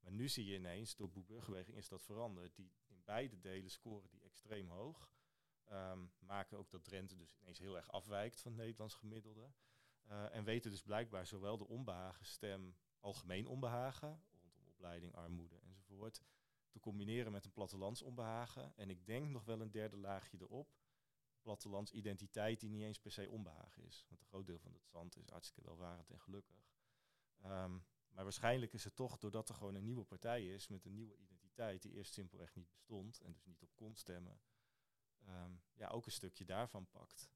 Maar 0.00 0.12
nu 0.12 0.28
zie 0.28 0.44
je 0.44 0.54
ineens, 0.54 0.96
door 0.96 1.10
Boeburgerweging 1.10 1.76
is 1.76 1.88
dat 1.88 2.02
veranderd. 2.02 2.54
Die 2.54 2.72
beide 3.12 3.40
delen 3.40 3.70
scoren 3.70 4.10
die 4.10 4.22
extreem 4.22 4.70
hoog. 4.70 5.10
Um, 5.72 6.12
maken 6.18 6.58
ook 6.58 6.70
dat 6.70 6.84
Drenthe 6.84 7.16
dus 7.16 7.36
ineens 7.40 7.58
heel 7.58 7.76
erg 7.76 7.90
afwijkt 7.90 8.40
van 8.40 8.52
het 8.52 8.60
Nederlands 8.60 8.94
gemiddelde. 8.94 9.52
Uh, 10.08 10.34
en 10.34 10.44
weten 10.44 10.70
dus 10.70 10.82
blijkbaar 10.82 11.26
zowel 11.26 11.58
de 11.58 11.68
onbehagen 11.68 12.26
stem, 12.26 12.76
algemeen 13.00 13.46
onbehagen, 13.46 14.22
rondom 14.40 14.66
opleiding, 14.66 15.14
armoede 15.14 15.58
enzovoort, 15.58 16.22
te 16.70 16.80
combineren 16.80 17.32
met 17.32 17.44
een 17.44 17.52
plattelands 17.52 18.02
onbehagen. 18.02 18.76
En 18.76 18.90
ik 18.90 19.06
denk 19.06 19.28
nog 19.28 19.44
wel 19.44 19.60
een 19.60 19.70
derde 19.70 19.96
laagje 19.96 20.38
erop, 20.40 20.76
plattelands 21.40 21.92
identiteit 21.92 22.60
die 22.60 22.70
niet 22.70 22.82
eens 22.82 23.00
per 23.00 23.12
se 23.12 23.30
onbehagen 23.30 23.84
is. 23.84 24.04
Want 24.08 24.20
een 24.20 24.26
groot 24.26 24.46
deel 24.46 24.58
van 24.58 24.72
het 24.72 24.86
zand 24.86 25.16
is 25.16 25.28
hartstikke 25.28 25.68
welvarend 25.68 26.10
en 26.10 26.20
gelukkig. 26.20 26.66
Um, 27.44 27.84
maar 28.08 28.24
waarschijnlijk 28.24 28.72
is 28.72 28.84
het 28.84 28.96
toch 28.96 29.18
doordat 29.18 29.48
er 29.48 29.54
gewoon 29.54 29.74
een 29.74 29.84
nieuwe 29.84 30.04
partij 30.04 30.46
is 30.46 30.68
met 30.68 30.84
een 30.84 30.94
nieuwe 30.94 31.12
identiteit 31.12 31.31
die 31.54 31.92
eerst 31.92 32.12
simpelweg 32.12 32.54
niet 32.54 32.70
bestond 32.70 33.20
en 33.20 33.32
dus 33.32 33.44
niet 33.44 33.62
op 33.62 33.74
kon 33.74 33.94
stemmen, 33.94 34.40
um, 35.28 35.62
ja, 35.74 35.88
ook 35.88 36.06
een 36.06 36.12
stukje 36.12 36.44
daarvan 36.44 36.88
pakt. 36.90 37.30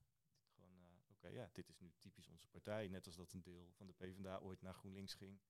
Gewoon, 0.55 0.81
uh, 0.81 1.11
oké, 1.11 1.29
ja, 1.29 1.50
dit 1.52 1.68
is 1.68 1.79
nu 1.79 1.94
typisch 1.98 2.29
onze 2.29 2.48
partij, 2.48 2.88
net 2.88 3.07
als 3.07 3.16
dat 3.16 3.33
een 3.33 3.42
deel 3.42 3.70
van 3.72 3.87
de 3.87 3.92
PvdA 3.92 4.38
ooit 4.38 4.62
naar 4.62 4.74
GroenLinks 4.74 5.14
ging, 5.14 5.40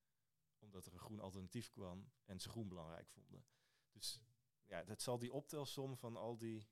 omdat 0.59 0.85
er 0.85 0.93
een 0.93 0.99
groen 0.99 1.19
alternatief 1.19 1.69
kwam 1.69 2.11
en 2.25 2.39
ze 2.39 2.49
groen 2.49 2.67
belangrijk 2.67 3.09
vonden. 3.09 3.45
Dus 3.91 4.19
ja, 4.65 4.83
dat 4.83 5.01
zal 5.01 5.17
die 5.17 5.33
optelsom 5.33 5.97
van 5.97 6.15
al 6.15 6.37
die 6.37 6.67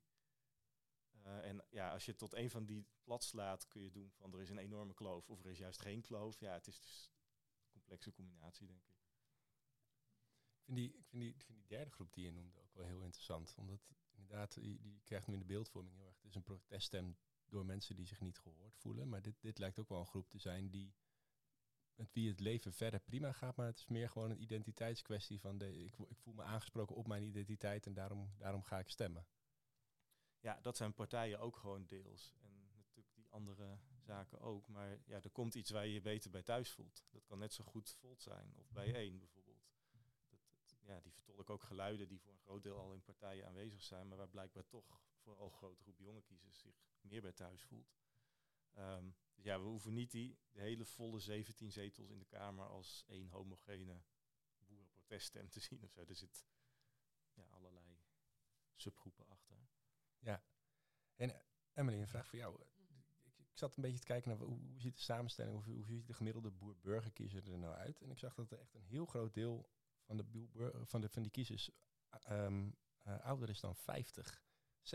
uh, 1.25 1.45
en 1.45 1.65
ja, 1.69 1.91
als 1.91 2.05
je 2.05 2.15
tot 2.15 2.33
een 2.33 2.49
van 2.49 2.65
die 2.65 2.87
plat 3.03 3.23
slaat, 3.23 3.67
kun 3.67 3.81
je 3.81 3.91
doen 3.91 4.11
van 4.11 4.33
er 4.33 4.41
is 4.41 4.49
een 4.49 4.57
enorme 4.57 4.93
kloof 4.93 5.29
of 5.29 5.39
er 5.39 5.49
is 5.49 5.57
juist 5.57 5.79
geen 5.79 6.01
kloof. 6.01 6.39
Ja, 6.39 6.53
het 6.53 6.67
is 6.67 6.81
dus 6.81 7.11
een 7.61 7.69
complexe 7.69 8.11
combinatie, 8.11 8.67
denk 8.67 8.83
ik. 8.85 8.94
Ik 10.65 10.73
vind 10.73 10.77
die, 10.77 10.99
ik 10.99 11.05
vind 11.07 11.21
die, 11.21 11.31
ik 11.33 11.41
vind 11.41 11.57
die 11.57 11.67
derde 11.67 11.91
groep 11.91 12.13
die 12.13 12.25
je 12.25 12.31
noemde 12.31 12.59
ook 12.59 12.73
wel 12.73 12.85
heel 12.85 13.01
interessant. 13.03 13.53
Omdat 13.57 13.79
inderdaad, 14.11 14.53
die, 14.53 14.81
die 14.81 15.01
krijgt 15.03 15.27
nu 15.27 15.33
in 15.33 15.39
de 15.39 15.45
beeldvorming 15.45 15.95
heel 15.95 16.05
erg. 16.05 16.15
Het 16.15 16.25
is 16.25 16.35
een 16.35 16.43
proteststem 16.43 17.17
door 17.45 17.65
mensen 17.65 17.95
die 17.95 18.05
zich 18.05 18.21
niet 18.21 18.39
gehoord 18.39 18.77
voelen. 18.77 19.09
Maar 19.09 19.21
dit, 19.21 19.41
dit 19.41 19.57
lijkt 19.57 19.79
ook 19.79 19.89
wel 19.89 19.99
een 19.99 20.07
groep 20.07 20.29
te 20.29 20.39
zijn 20.39 20.69
die 20.69 20.93
met 21.95 22.13
wie 22.13 22.29
het 22.29 22.39
leven 22.39 22.73
verder 22.73 22.99
prima 22.99 23.31
gaat, 23.31 23.55
maar 23.55 23.65
het 23.65 23.77
is 23.77 23.87
meer 23.87 24.09
gewoon 24.09 24.29
een 24.29 24.41
identiteitskwestie 24.41 25.39
van 25.39 25.57
de, 25.57 25.83
ik, 25.83 25.95
ik 26.07 26.19
voel 26.19 26.33
me 26.33 26.43
aangesproken 26.43 26.95
op 26.95 27.07
mijn 27.07 27.23
identiteit 27.23 27.85
en 27.85 27.93
daarom, 27.93 28.33
daarom 28.37 28.63
ga 28.63 28.79
ik 28.79 28.89
stemmen. 28.89 29.27
Ja, 30.39 30.59
dat 30.61 30.77
zijn 30.77 30.93
partijen 30.93 31.39
ook 31.39 31.57
gewoon 31.57 31.85
deels. 31.85 32.35
En 32.41 32.69
natuurlijk 32.75 33.15
die 33.15 33.29
andere 33.29 33.77
zaken 33.99 34.39
ook. 34.39 34.67
Maar 34.67 34.99
ja, 35.05 35.21
er 35.21 35.29
komt 35.29 35.55
iets 35.55 35.69
waar 35.71 35.85
je 35.85 35.93
je 35.93 36.01
beter 36.01 36.31
bij 36.31 36.43
thuis 36.43 36.71
voelt. 36.71 37.05
Dat 37.09 37.25
kan 37.25 37.39
net 37.39 37.53
zo 37.53 37.63
goed 37.63 37.95
Volt 37.99 38.21
zijn, 38.21 38.53
of 38.57 38.71
bij 38.71 38.93
één 38.93 39.19
bijvoorbeeld. 39.19 39.44
Ja, 41.15 41.21
vertolken 41.21 41.53
ook 41.53 41.63
geluiden 41.63 42.07
die 42.07 42.19
voor 42.19 42.33
een 42.33 42.39
groot 42.39 42.63
deel 42.63 42.77
al 42.77 42.93
in 42.93 43.03
partijen 43.03 43.47
aanwezig 43.47 43.81
zijn, 43.81 44.07
maar 44.07 44.17
waar 44.17 44.29
blijkbaar 44.29 44.67
toch 44.67 45.01
vooral 45.15 45.45
een 45.45 45.51
grote 45.51 45.81
groep 45.81 45.99
jonge 45.99 46.21
kiezers 46.21 46.59
zich 46.59 46.75
meer 47.01 47.21
bij 47.21 47.31
thuis 47.31 47.63
voelt. 47.63 47.95
Um, 48.77 49.15
dus 49.35 49.43
ja, 49.43 49.59
we 49.59 49.67
hoeven 49.67 49.93
niet 49.93 50.11
die 50.11 50.39
hele 50.51 50.85
volle 50.85 51.19
17 51.19 51.71
zetels 51.71 52.09
in 52.09 52.19
de 52.19 52.25
Kamer 52.25 52.67
als 52.67 53.03
één 53.07 53.29
homogene 53.29 54.03
boerenpartij 54.57 54.93
proteststem 55.07 55.49
te 55.49 55.59
zien 55.59 55.83
of 55.83 55.91
zo. 55.91 56.03
Er 56.07 56.15
zit 56.15 56.45
ja, 57.33 57.43
allerlei 57.43 57.99
subgroepen 58.73 59.27
achter. 59.27 59.57
Emily, 61.73 61.99
een 61.99 62.07
vraag 62.07 62.27
voor 62.27 62.39
jou. 62.39 62.61
Ik, 63.23 63.37
ik 63.37 63.57
zat 63.57 63.75
een 63.75 63.81
beetje 63.81 63.99
te 63.99 64.05
kijken 64.05 64.29
naar 64.29 64.39
hoe, 64.39 64.59
hoe 64.59 64.81
ziet 64.81 64.95
de 64.95 65.01
samenstelling, 65.01 65.63
hoe, 65.63 65.75
hoe 65.75 65.85
ziet 65.85 66.07
de 66.07 66.13
gemiddelde 66.13 66.51
boer-burgerkiezer 66.51 67.51
er 67.51 67.57
nou 67.57 67.75
uit? 67.75 68.01
En 68.01 68.11
ik 68.11 68.17
zag 68.17 68.35
dat 68.35 68.51
er 68.51 68.59
echt 68.59 68.73
een 68.73 68.83
heel 68.83 69.05
groot 69.05 69.33
deel 69.33 69.69
van, 70.05 70.17
de 70.17 70.47
van, 70.85 71.01
de, 71.01 71.09
van 71.09 71.21
die 71.21 71.31
kiezers 71.31 71.69
ehm, 72.09 72.69
eh, 73.01 73.19
ouder 73.25 73.49
is 73.49 73.59
dan 73.59 73.75
50. 73.75 74.43
70% 74.81 74.85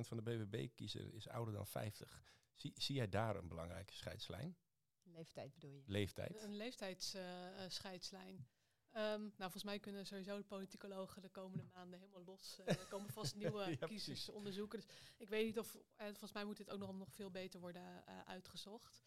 van 0.00 0.16
de 0.16 0.22
BBB-kiezer 0.22 1.14
is 1.14 1.28
ouder 1.28 1.54
dan 1.54 1.66
50. 1.66 2.22
Zie, 2.54 2.72
zie 2.76 2.94
jij 2.94 3.08
daar 3.08 3.36
een 3.36 3.48
belangrijke 3.48 3.94
scheidslijn? 3.94 4.56
Leeftijd 5.02 5.54
bedoel 5.54 5.72
je? 5.72 5.82
Leeftijd? 5.86 6.42
Een 6.42 6.56
leeftijdsscheidslijn. 6.56 8.48
Ehm, 8.90 9.20
nou, 9.20 9.36
volgens 9.36 9.64
mij 9.64 9.78
kunnen 9.78 10.06
sowieso 10.06 10.36
de 10.36 10.44
politicologen 10.44 11.22
de 11.22 11.28
komende 11.28 11.64
maanden 11.74 11.98
helemaal 11.98 12.24
los. 12.24 12.58
eh, 12.58 12.78
er 12.78 12.86
komen 12.86 13.12
vast 13.12 13.34
nieuwe 13.42 13.76
Ja, 13.80 13.86
kiezers 13.86 14.28
onderzoeken. 14.28 14.78
Dus 14.80 14.88
ik 15.18 15.28
weet 15.28 15.44
niet 15.46 15.58
of, 15.58 15.74
eh, 15.96 16.06
volgens 16.06 16.32
mij 16.32 16.44
moet 16.44 16.56
dit 16.56 16.70
ook 16.70 16.78
nog, 16.78 16.94
nog 16.94 17.12
veel 17.12 17.30
beter 17.30 17.60
worden 17.60 18.06
eh, 18.06 18.20
uitgezocht. 18.20 19.04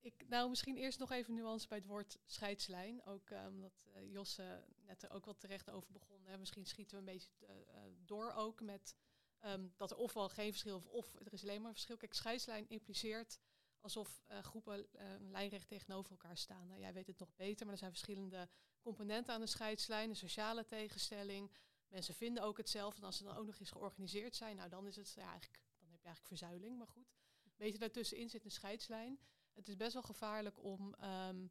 Ik, 0.00 0.28
nou, 0.28 0.48
misschien 0.48 0.76
eerst 0.76 0.98
nog 0.98 1.10
even 1.10 1.34
nuance 1.34 1.68
bij 1.68 1.78
het 1.78 1.86
woord 1.86 2.18
scheidslijn. 2.26 3.04
Ook 3.04 3.30
eh, 3.30 3.46
omdat 3.48 3.86
eh, 3.94 4.12
Josse 4.12 4.64
net 4.90 5.02
er 5.02 5.10
ook 5.10 5.24
wel 5.24 5.36
terecht 5.36 5.70
over 5.70 5.92
begon. 5.92 6.26
Hè. 6.26 6.38
Misschien 6.38 6.66
schieten 6.66 6.92
we 6.92 6.98
een 6.98 7.12
beetje 7.12 7.30
eh, 7.46 7.56
eh, 7.56 7.92
door 8.04 8.32
ook 8.32 8.60
met 8.60 8.96
ehm, 9.38 9.68
dat 9.76 9.90
er 9.90 9.96
ofwel 9.96 10.28
geen 10.28 10.50
verschil 10.50 10.76
is 10.78 10.86
of 10.86 11.14
er 11.14 11.32
is 11.32 11.42
alleen 11.42 11.60
maar 11.60 11.68
een 11.68 11.74
verschil. 11.74 11.96
Kijk, 11.96 12.14
scheidslijn 12.14 12.68
impliceert 12.68 13.38
alsof 13.80 14.22
eh, 14.26 14.38
groepen 14.38 14.92
eh, 14.92 15.06
lijnrecht 15.18 15.68
tegenover 15.68 16.10
elkaar 16.10 16.36
staan. 16.36 16.66
Nou, 16.66 16.80
jij 16.80 16.92
weet 16.92 17.06
het 17.06 17.18
nog 17.18 17.34
beter, 17.34 17.64
maar 17.64 17.74
er 17.74 17.80
zijn 17.80 17.90
verschillende 17.90 18.48
componenten 18.80 19.34
aan 19.34 19.40
de 19.40 19.46
scheidslijn. 19.46 20.10
Een 20.10 20.16
sociale 20.16 20.64
tegenstelling. 20.64 21.52
Mensen 21.88 22.14
vinden 22.14 22.42
ook 22.42 22.56
hetzelfde. 22.56 23.00
En 23.00 23.06
als 23.06 23.16
ze 23.16 23.24
dan 23.24 23.36
ook 23.36 23.46
nog 23.46 23.60
eens 23.60 23.70
georganiseerd 23.70 24.36
zijn, 24.36 24.56
nou 24.56 24.68
dan 24.68 24.86
is 24.86 24.96
het 24.96 25.12
ja, 25.12 25.30
eigenlijk, 25.30 25.62
dan 25.78 25.90
heb 25.90 26.00
je 26.00 26.06
eigenlijk 26.06 26.26
verzuiling. 26.26 26.78
Maar 26.78 26.86
goed, 26.86 27.12
een 27.44 27.52
beetje 27.56 27.78
daartussenin 27.78 28.28
zit 28.28 28.44
een 28.44 28.50
scheidslijn. 28.50 29.20
Het 29.52 29.68
is 29.68 29.76
best 29.76 29.92
wel 29.92 30.02
gevaarlijk 30.02 30.62
om 30.62 30.94
ehm, 30.94 31.46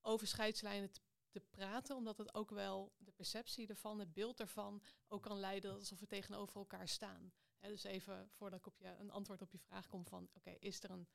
over 0.00 0.26
scheidslijnen 0.26 0.90
te, 0.90 1.00
te 1.28 1.40
praten, 1.40 1.96
omdat 1.96 2.18
het 2.18 2.34
ook 2.34 2.50
wel 2.50 2.92
de 2.98 3.10
perceptie 3.10 3.66
ervan, 3.66 3.98
het 3.98 4.12
beeld 4.12 4.40
ervan, 4.40 4.82
ook 5.08 5.22
kan 5.22 5.38
leiden 5.38 5.74
alsof 5.74 6.00
we 6.00 6.06
tegenover 6.06 6.56
elkaar 6.56 6.88
staan. 6.88 7.32
Dus 7.60 7.84
even 7.84 8.30
voordat 8.30 8.58
ik 8.58 8.66
op 8.66 8.78
je, 8.78 8.86
een 8.86 9.10
antwoord 9.10 9.42
op 9.42 9.52
je 9.52 9.58
vraag 9.58 9.86
kom 9.86 10.06
van, 10.06 10.28
oké, 10.34 10.50
is 10.50 10.82
er 10.82 10.90
een, 10.90 11.08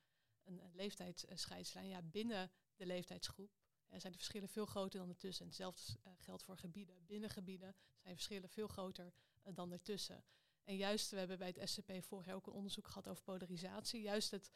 een, 0.43 0.62
leeftijdsscheidslijn? 0.73 1.88
Ja, 1.88 2.02
binnen 2.02 2.52
de 2.76 2.86
leeftijdsgroep 2.86 3.52
eh, 3.88 3.99
zijn 3.99 4.12
de 4.12 4.17
verschillen 4.17 4.49
veel 4.49 4.65
groter 4.65 4.99
dan 4.99 5.10
ertussen. 5.10 5.41
En 5.41 5.47
hetzelfde 5.47 5.99
eh, 6.04 6.13
geldt 6.17 6.43
voor 6.43 6.58
gebieden. 6.58 7.06
Binnen 7.06 7.30
gebieden 7.30 7.76
zijn 7.97 8.15
verschillen 8.15 8.49
veel 8.49 8.67
groter 8.67 9.13
eh, 9.41 9.54
dan 9.56 9.71
ertussen. 9.71 10.23
En 10.63 10.76
juist, 10.76 11.10
we 11.10 11.17
hebben 11.17 11.38
bij 11.38 11.54
het 11.56 11.69
SCP 11.69 12.04
vorig 12.04 12.26
jaar 12.26 12.36
ook 12.36 12.47
een 12.47 12.54
onderzoek 12.54 12.88
gehad 12.88 13.08
over 13.08 13.23
polarisatie. 13.23 14.02
Juist 14.02 14.32
het 14.32 14.52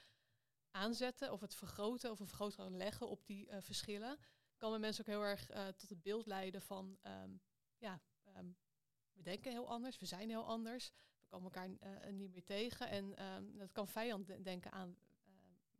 aanzetten 0.72 1.32
of 1.32 1.42
het 1.42 1.56
vergroten 1.56 2.12
of 2.12 2.20
een 2.20 2.28
vergroter 2.28 2.72
leggen 2.72 3.08
op 3.08 3.26
die 3.26 3.48
eh, 3.48 3.62
verschillen, 3.62 4.18
kan 4.58 4.70
bij 4.70 4.80
mensen 4.80 5.06
ook 5.06 5.14
heel 5.14 5.24
erg 5.24 5.50
eh, 5.50 5.68
tot 5.68 5.90
het 5.90 6.02
beeld 6.02 6.26
leiden 6.26 6.62
van, 6.62 6.98
ehm, 7.02 7.32
ja, 7.78 8.02
ehm, 8.24 8.48
we 9.14 9.22
denken 9.22 9.52
heel 9.52 9.70
anders, 9.70 10.00
we 10.00 10.06
zijn 10.06 10.30
heel 10.30 10.46
anders, 10.46 10.92
we 11.20 11.28
komen 11.28 11.52
elkaar 11.52 11.70
eh, 11.80 12.12
niet 12.12 12.32
meer 12.32 12.44
tegen. 12.44 12.90
En 12.90 13.16
ehm, 13.16 13.58
dat 13.58 13.72
kan 13.72 13.88
vijanddenken 13.88 14.72
aan 14.72 14.98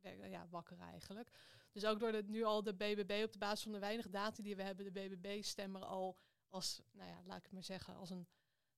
uh, 0.02 0.30
ja, 0.30 0.48
wakker 0.50 0.80
eigenlijk. 0.80 1.30
Dus 1.72 1.86
ook 1.86 2.00
door 2.00 2.24
nu 2.24 2.44
al 2.44 2.64
de 2.64 2.74
BBB 2.74 3.22
op 3.26 3.32
de 3.32 3.38
basis 3.38 3.64
van 3.64 3.72
de 3.72 3.80
weinige 3.80 4.10
data 4.10 4.44
die 4.44 4.56
we 4.56 4.64
hebben, 4.64 4.86
de 4.86 4.92
BBB 4.92 5.44
stemmer 5.44 5.86
al 5.86 6.18
als, 6.50 6.82
nou 6.92 7.10
ja, 7.10 7.22
laat 7.26 7.38
ik 7.38 7.44
het 7.44 7.52
maar 7.52 7.64
zeggen, 7.64 7.96
als 7.96 8.10
een, 8.10 8.28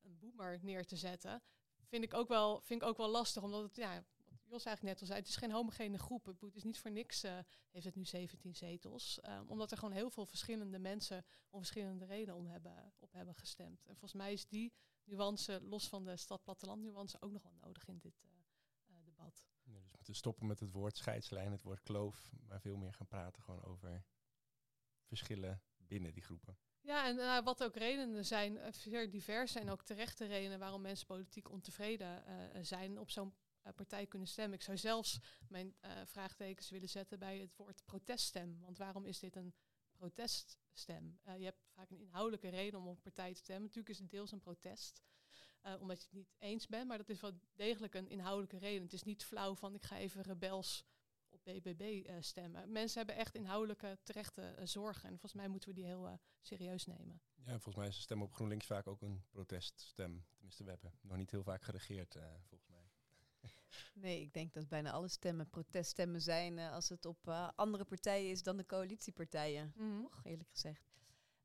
een 0.02 0.18
boomer 0.18 0.60
neer 0.62 0.86
te 0.86 0.96
zetten, 0.96 1.42
vind 1.86 2.04
ik 2.04 2.14
ook 2.14 2.28
wel, 2.28 2.62
vind 2.62 2.82
ik 2.82 2.88
ook 2.88 2.98
wel 2.98 3.10
lastig, 3.10 3.44
omdat 3.44 3.64
het, 3.64 3.76
ja, 3.76 4.04
Jos 4.50 4.66
eigenlijk 4.66 4.84
net 4.84 5.02
al 5.02 5.08
zei, 5.08 5.20
het 5.20 5.30
is 5.30 5.36
geen 5.36 5.52
homogene 5.52 5.98
groep. 5.98 6.26
Het 6.26 6.56
is 6.56 6.64
niet 6.64 6.80
voor 6.80 6.92
niks, 6.92 7.24
uh, 7.24 7.40
heeft 7.70 7.86
het 7.86 7.96
nu 7.96 8.06
17 8.06 8.56
zetels, 8.56 9.20
uh, 9.26 9.42
omdat 9.48 9.72
er 9.72 9.78
gewoon 9.78 9.94
heel 9.94 10.10
veel 10.10 10.26
verschillende 10.26 10.80
mensen 10.80 11.26
om 11.50 11.60
verschillende 11.60 12.06
redenen 12.06 12.36
om 12.36 12.48
hebben, 12.48 12.94
op 13.00 13.12
hebben 13.12 13.36
gestemd. 13.36 13.86
En 13.86 13.96
volgens 13.96 14.14
mij 14.14 14.34
is 14.34 14.48
die 14.48 14.74
nuance, 15.04 15.62
los 15.62 15.88
van 15.88 16.04
de 16.04 16.18
stad-platteland 16.18 16.82
nuance, 16.82 17.22
ook 17.22 17.32
nog 17.32 17.44
wel 17.44 17.56
nodig 17.62 17.88
in 17.88 17.98
dit 17.98 18.24
uh, 18.24 18.96
debat. 19.04 19.48
Ja, 19.64 19.74
dus 19.74 19.92
moeten 19.92 20.16
stoppen 20.16 20.48
met 20.48 20.60
het 20.60 20.72
woord 20.72 20.98
scheidslijn, 20.98 21.52
het 21.52 21.64
woord 21.64 21.82
kloof, 21.82 22.32
maar 22.48 22.62
veel 22.62 22.78
meer 22.78 22.94
gaan 22.94 23.08
praten 23.08 23.44
gewoon 23.44 23.64
over 23.64 24.06
verschillen 25.04 25.62
binnen 25.78 26.14
die 26.14 26.24
groepen. 26.24 26.58
Ja, 26.82 27.08
en 27.08 27.18
uh, 27.18 27.44
wat 27.44 27.64
ook 27.64 27.76
redenen 27.76 28.26
zijn, 28.26 28.54
uh, 28.56 28.66
zeer 28.72 29.12
divers 29.12 29.52
zijn 29.52 29.70
ook 29.70 29.84
terechte 29.84 30.26
redenen 30.26 30.60
waarom 30.60 30.82
mensen 30.82 31.06
politiek 31.06 31.50
ontevreden 31.50 32.24
uh, 32.28 32.60
zijn 32.62 33.00
op 33.00 33.10
zo'n 33.10 33.34
partij 33.76 34.08
kunnen 34.08 34.28
stemmen. 34.28 34.58
Ik 34.58 34.63
zou 34.63 34.78
zelfs 34.78 35.19
mijn 35.48 35.76
vraagtekens 36.06 36.69
willen 36.69 36.89
zetten 36.89 37.19
bij 37.19 37.39
het 37.39 37.56
woord 37.56 37.86
proteststem. 37.86 38.60
Want 38.60 38.78
waarom 38.78 39.06
is 39.06 39.19
dit 39.19 39.36
een 39.36 39.54
proteststem? 39.91 41.19
je 41.38 41.43
hebt 41.43 41.63
vaak 41.74 41.89
een 41.89 42.00
inhoudelijke 42.00 42.50
reden 42.50 42.80
om 42.80 42.88
op 42.88 42.95
een 42.95 43.02
partij 43.02 43.34
te 43.34 43.39
stemmen. 43.39 43.63
Natuurlijk 43.63 43.89
is 43.89 44.00
het 44.00 44.10
deels 44.12 44.32
een 44.32 44.39
protest, 44.39 45.04
omdat 45.80 45.98
je 45.98 46.04
het 46.04 46.13
niet 46.13 46.34
eens 46.38 46.67
bent, 46.67 46.88
maar 46.88 46.98
dat 46.98 47.10
is 47.10 47.22
wel 47.22 47.39
degelijk 47.54 47.93
een 47.93 48.10
inhoudelijke 48.10 48.58
reden. 48.58 48.84
Het 48.84 48.93
is 48.93 49.04
niet 49.04 49.26
flauw 49.26 49.56
van 49.56 49.76
ik 49.76 49.84
ga 49.84 49.98
even 49.98 50.22
rebels 50.22 50.86
op 51.30 51.43
BBB 51.43 52.10
stemmen. 52.19 52.72
Mensen 52.72 52.98
hebben 52.98 53.15
echt 53.15 53.36
inhoudelijke 53.36 53.98
terechte 54.04 54.56
zorgen. 54.63 55.04
En 55.04 55.10
volgens 55.10 55.34
mij 55.34 55.48
moeten 55.48 55.69
we 55.69 55.76
die 55.76 55.86
heel 55.86 56.19
serieus 56.41 56.86
nemen. 56.86 57.22
Ja, 57.36 57.52
volgens 57.52 57.76
mij 57.76 57.88
is 57.88 57.95
de 57.95 58.02
stem 58.02 58.22
op 58.22 58.34
GroenLinks 58.34 58.65
vaak 58.65 58.88
ook 58.88 59.02
een 59.02 59.24
proteststem. 59.30 60.26
Tenminste, 60.34 60.63
we 60.63 60.69
hebben 60.69 60.93
nog 61.02 61.17
niet 61.17 61.32
heel 61.32 61.43
vaak 61.43 61.63
geregeerd, 61.63 62.15
eh, 62.15 62.24
volgens 62.48 62.68
mij. 62.68 62.68
Nee, 63.93 64.21
ik 64.21 64.34
denk 64.34 64.53
dat 64.53 64.67
bijna 64.67 64.91
alle 64.91 65.08
stemmen 65.08 65.49
proteststemmen 65.49 66.21
zijn 66.21 66.60
als 66.60 66.89
het 66.89 67.05
op 67.05 67.27
andere 67.55 67.86
partijen 67.86 68.29
is 68.29 68.43
dan 68.43 68.58
de 68.58 68.65
coalitiepartijen. 68.65 69.73
Mm. 69.75 70.01
Toch, 70.01 70.19
eerlijk 70.23 70.49
gezegd. 70.49 70.89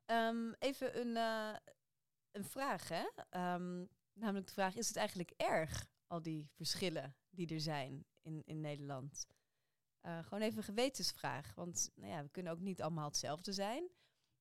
Um, 0.07 0.55
even 0.59 1.01
een, 1.01 1.17
een 2.33 2.45
vraag, 2.45 2.89
hè? 2.89 3.05
Um, 3.55 3.89
namelijk 4.13 4.47
de 4.47 4.53
vraag, 4.53 4.75
is 4.75 4.89
het 4.89 4.97
eigenlijk 4.97 5.31
erg, 5.37 5.87
al 6.07 6.23
die 6.23 6.51
verschillen 6.55 7.17
die 7.31 7.55
er 7.55 7.61
zijn 7.61 8.05
in, 8.23 8.43
in 8.45 8.61
Nederland? 8.61 9.27
Gewoon 10.03 10.41
even 10.41 10.59
een 10.59 10.65
gewetensvraag. 10.65 11.55
Want 11.55 11.91
nou 11.95 12.13
ja, 12.13 12.23
we 12.23 12.29
kunnen 12.29 12.53
ook 12.53 12.61
niet 12.61 12.83
allemaal 12.83 13.09
hetzelfde 13.09 13.53
zijn. 13.53 13.91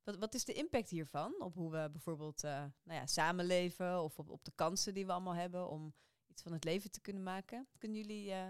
Wat, 0.03 0.17
wat 0.17 0.33
is 0.33 0.45
de 0.45 0.53
impact 0.53 0.89
hiervan 0.89 1.41
op 1.41 1.53
hoe 1.53 1.71
we 1.71 1.89
bijvoorbeeld 1.91 2.43
uh, 2.43 2.51
nou 2.83 2.99
ja, 2.99 3.05
samenleven 3.05 4.01
of 4.03 4.19
op, 4.19 4.29
op, 4.29 4.45
de 4.45 4.51
kansen 4.55 4.93
die 4.93 5.05
we 5.05 5.11
allemaal 5.11 5.35
hebben 5.35 5.69
om 5.69 5.93
van 6.41 6.51
het 6.51 6.63
leven 6.63 6.91
te 6.91 7.01
kunnen 7.01 7.23
maken? 7.23 7.67
Kunnen 7.77 7.97
jullie 7.97 8.29
uh, 8.29 8.47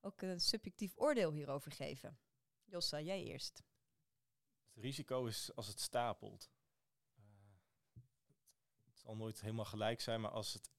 ook 0.00 0.22
een 0.22 0.40
subjectief 0.40 0.92
oordeel 0.96 1.32
hierover 1.32 1.72
geven? 1.72 2.18
Jossa, 2.64 3.00
jij 3.00 3.22
eerst. 3.22 3.62
Het 4.74 4.84
risico 4.84 5.26
is 5.26 5.54
als 5.54 5.66
het 5.66 5.80
stapelt. 5.80 6.50
het 8.84 8.98
zal 8.98 9.16
nooit 9.16 9.40
helemaal 9.40 9.64
gelijk 9.64 10.00
zijn, 10.00 10.20
maar 10.20 10.30
als 10.30 10.52
het 10.52 10.70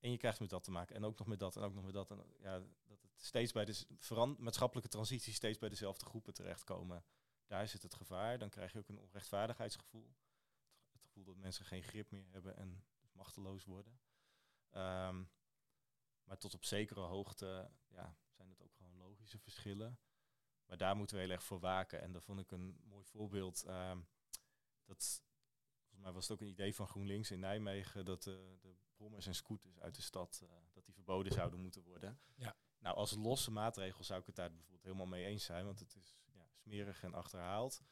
en 0.00 0.10
je 0.10 0.16
krijgt 0.16 0.40
met 0.40 0.50
dat 0.50 0.64
te 0.64 0.70
maken. 0.70 0.96
En 0.96 1.04
ook 1.04 1.18
nog 1.18 1.26
met 1.26 1.38
dat 1.38 1.56
en 1.56 1.62
ook 1.62 1.74
nog 1.74 1.84
met 1.84 1.94
dat. 1.94 2.10
En 2.10 2.34
ja, 2.38 2.58
dat 2.84 3.02
het 3.02 3.22
steeds 3.22 3.52
bij 3.52 3.64
de 3.64 3.84
veran- 3.98 4.36
maatschappelijke 4.38 4.90
transitie 4.90 5.32
steeds 5.32 5.58
bij 5.58 5.68
dezelfde 5.68 6.04
groepen 6.04 6.34
terechtkomen. 6.34 7.04
Daar 7.46 7.68
zit 7.68 7.82
het 7.82 7.94
gevaar. 7.94 8.38
Dan 8.38 8.48
krijg 8.48 8.72
je 8.72 8.78
ook 8.78 8.88
een 8.88 8.98
onrechtvaardigheidsgevoel. 8.98 10.14
Het 10.92 11.02
gevoel 11.02 11.24
dat 11.24 11.36
mensen 11.36 11.64
geen 11.64 11.82
grip 11.82 12.10
meer 12.10 12.26
hebben 12.30 12.56
en 12.56 12.84
dus 13.00 13.12
machteloos 13.12 13.64
worden. 13.64 14.00
Um, 14.72 15.30
maar 16.30 16.38
tot 16.38 16.54
op 16.54 16.64
zekere 16.64 17.00
hoogte 17.00 17.70
ja, 17.88 18.16
zijn 18.28 18.48
het 18.48 18.62
ook 18.62 18.74
gewoon 18.74 18.96
logische 18.96 19.38
verschillen. 19.38 19.98
Maar 20.66 20.76
daar 20.76 20.96
moeten 20.96 21.16
we 21.16 21.22
heel 21.22 21.32
erg 21.32 21.42
voor 21.44 21.60
waken. 21.60 22.00
En 22.00 22.12
dat 22.12 22.24
vond 22.24 22.40
ik 22.40 22.50
een 22.50 22.80
mooi 22.82 23.04
voorbeeld. 23.04 23.64
Um, 23.68 24.08
dat, 24.84 25.22
volgens 25.78 26.02
mij 26.02 26.12
was 26.12 26.28
het 26.28 26.32
ook 26.32 26.40
een 26.40 26.52
idee 26.52 26.74
van 26.74 26.88
GroenLinks 26.88 27.30
in 27.30 27.40
Nijmegen 27.40 28.04
dat 28.04 28.22
de, 28.22 28.56
de 28.60 28.76
brommers 28.96 29.26
en 29.26 29.34
scooters 29.34 29.80
uit 29.80 29.94
de 29.94 30.02
stad, 30.02 30.40
uh, 30.42 30.50
dat 30.72 30.84
die 30.84 30.94
verboden 30.94 31.32
zouden 31.32 31.60
moeten 31.60 31.82
worden. 31.82 32.20
Ja. 32.34 32.56
Nou, 32.78 32.96
als 32.96 33.14
losse 33.14 33.50
maatregel 33.50 34.04
zou 34.04 34.20
ik 34.20 34.26
het 34.26 34.36
daar 34.36 34.50
bijvoorbeeld 34.50 34.82
helemaal 34.82 35.06
mee 35.06 35.24
eens 35.24 35.44
zijn, 35.44 35.64
want 35.64 35.78
het 35.78 35.94
is 35.94 36.18
ja, 36.32 36.48
smerig 36.52 37.02
en 37.02 37.14
achterhaald. 37.14 37.82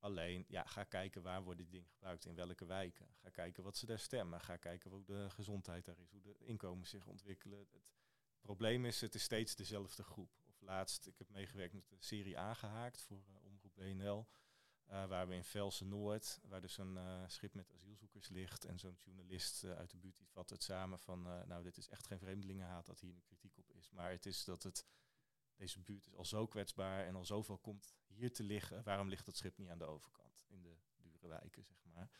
Alleen, 0.00 0.44
ja, 0.48 0.64
ga 0.64 0.84
kijken 0.84 1.22
waar 1.22 1.42
worden 1.42 1.64
die 1.64 1.72
dingen 1.72 1.90
gebruikt, 1.90 2.24
in 2.24 2.34
welke 2.34 2.64
wijken. 2.64 3.08
Ga 3.22 3.30
kijken 3.30 3.62
wat 3.62 3.76
ze 3.76 3.86
daar 3.86 3.98
stemmen. 3.98 4.40
Ga 4.40 4.56
kijken 4.56 4.90
hoe 4.90 5.04
de 5.04 5.30
gezondheid 5.30 5.84
daar 5.84 5.98
is, 5.98 6.10
hoe 6.10 6.20
de 6.20 6.36
inkomens 6.38 6.90
zich 6.90 7.06
ontwikkelen. 7.06 7.58
Het 7.58 8.40
probleem 8.40 8.84
is, 8.84 9.00
het 9.00 9.14
is 9.14 9.22
steeds 9.22 9.54
dezelfde 9.54 10.02
groep. 10.02 10.30
Of 10.48 10.60
laatst, 10.60 11.06
ik 11.06 11.18
heb 11.18 11.30
meegewerkt 11.30 11.74
met 11.74 11.88
de 11.88 11.96
serie 11.98 12.38
Aangehaakt 12.38 13.02
voor 13.02 13.24
uh, 13.28 13.44
Omroep 13.44 13.74
BNL. 13.74 14.26
Uh, 14.88 15.06
waar 15.06 15.28
we 15.28 15.34
in 15.34 15.44
Velsen 15.44 15.88
Noord, 15.88 16.40
waar 16.42 16.60
dus 16.60 16.78
een 16.78 16.94
uh, 16.94 17.22
schip 17.26 17.54
met 17.54 17.72
asielzoekers 17.72 18.28
ligt. 18.28 18.64
En 18.64 18.78
zo'n 18.78 18.96
journalist 19.04 19.64
uit 19.64 19.90
de 19.90 19.96
buurt 19.96 20.16
die 20.16 20.28
vat 20.28 20.50
het 20.50 20.62
samen 20.62 20.98
van, 20.98 21.22
nou 21.22 21.62
dit 21.62 21.76
is 21.76 21.88
echt 21.88 22.06
geen 22.06 22.18
vreemdelingenhaat 22.18 22.86
dat 22.86 23.00
hier 23.00 23.12
nu 23.12 23.20
kritiek 23.20 23.58
op 23.58 23.70
is. 23.72 23.90
Maar 23.90 24.10
het 24.10 24.26
is 24.26 24.44
dat 24.44 24.62
het, 24.62 24.84
deze 25.60 25.80
buurt 25.80 26.06
is 26.06 26.14
al 26.14 26.24
zo 26.24 26.46
kwetsbaar 26.46 27.06
en 27.06 27.14
al 27.14 27.24
zoveel 27.24 27.58
komt 27.58 27.94
hier 28.06 28.32
te 28.32 28.42
liggen. 28.42 28.82
Waarom 28.82 29.08
ligt 29.08 29.26
dat 29.26 29.36
schip 29.36 29.58
niet 29.58 29.68
aan 29.68 29.78
de 29.78 29.84
overkant, 29.84 30.44
in 30.48 30.62
de 30.62 30.76
dure 30.96 31.18
burenwijken, 31.18 31.64
zeg 31.64 31.84
maar. 31.84 32.10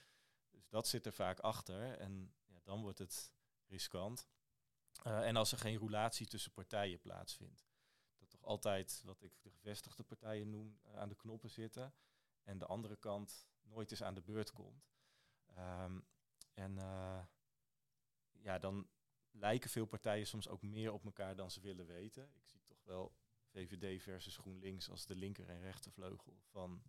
Dus 0.51 0.68
dat 0.68 0.88
zit 0.88 1.07
er 1.07 1.12
vaak 1.12 1.38
achter 1.38 1.99
en 1.99 2.34
ja, 2.47 2.61
dan 2.62 2.80
wordt 2.82 2.99
het 2.99 3.32
riskant. 3.66 4.28
Uh, 5.07 5.26
en 5.26 5.36
als 5.36 5.53
er 5.53 5.59
geen 5.59 5.78
roulatie 5.78 6.26
tussen 6.26 6.53
partijen 6.53 7.01
plaatsvindt. 7.01 7.68
Dat 8.18 8.30
toch 8.30 8.45
altijd, 8.45 9.03
wat 9.05 9.22
ik 9.22 9.43
de 9.43 9.51
gevestigde 9.51 10.03
partijen 10.03 10.51
noem, 10.51 10.80
uh, 10.86 10.97
aan 10.97 11.09
de 11.09 11.14
knoppen 11.14 11.51
zitten. 11.51 11.95
En 12.43 12.59
de 12.59 12.66
andere 12.66 12.97
kant 12.97 13.49
nooit 13.62 13.91
eens 13.91 14.03
aan 14.03 14.14
de 14.14 14.22
beurt 14.22 14.53
komt. 14.53 14.93
Um, 15.59 16.07
en 16.55 16.76
uh, 16.76 17.24
ja, 18.32 18.59
dan 18.59 18.88
lijken 19.30 19.70
veel 19.70 19.86
partijen 19.86 20.26
soms 20.26 20.49
ook 20.49 20.62
meer 20.62 20.93
op 20.93 21.05
elkaar 21.05 21.36
dan 21.36 21.51
ze 21.51 21.61
willen 21.61 21.86
weten. 21.86 22.30
Ik 22.34 22.47
zie 22.47 22.62
toch 22.64 22.84
wel 22.84 23.14
VVD 23.51 24.03
versus 24.03 24.36
GroenLinks 24.36 24.90
als 24.90 25.07
de 25.07 25.14
linker 25.14 25.48
en 25.48 25.61
rechtervleugel 25.61 26.40
van 26.42 26.82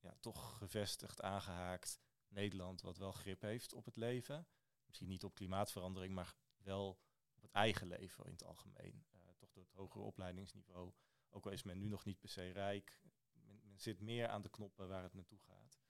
ja, 0.00 0.16
toch 0.20 0.58
gevestigd, 0.58 1.22
aangehaakt 1.22 2.00
Nederland, 2.28 2.80
wat 2.80 2.96
wel 2.96 3.12
grip 3.12 3.40
heeft 3.40 3.72
op 3.72 3.84
het 3.84 3.96
leven. 3.96 4.46
Misschien 4.86 5.08
niet 5.08 5.24
op 5.24 5.34
klimaatverandering, 5.34 6.14
maar 6.14 6.34
wel 6.56 7.00
op 7.34 7.42
het 7.42 7.50
eigen 7.50 7.86
leven 7.86 8.24
in 8.24 8.32
het 8.32 8.44
algemeen. 8.44 9.04
Uh, 9.12 9.20
toch 9.36 9.52
door 9.52 9.62
het 9.62 9.72
hogere 9.72 10.04
opleidingsniveau. 10.04 10.92
Ook 11.30 11.44
al 11.44 11.52
is 11.52 11.62
men 11.62 11.78
nu 11.78 11.88
nog 11.88 12.04
niet 12.04 12.20
per 12.20 12.28
se 12.28 12.50
rijk, 12.50 13.00
men, 13.32 13.60
men 13.64 13.80
zit 13.80 14.00
meer 14.00 14.28
aan 14.28 14.42
de 14.42 14.50
knoppen 14.50 14.88
waar 14.88 15.02
het 15.02 15.14
naartoe 15.14 15.40
gaat. 15.40 15.80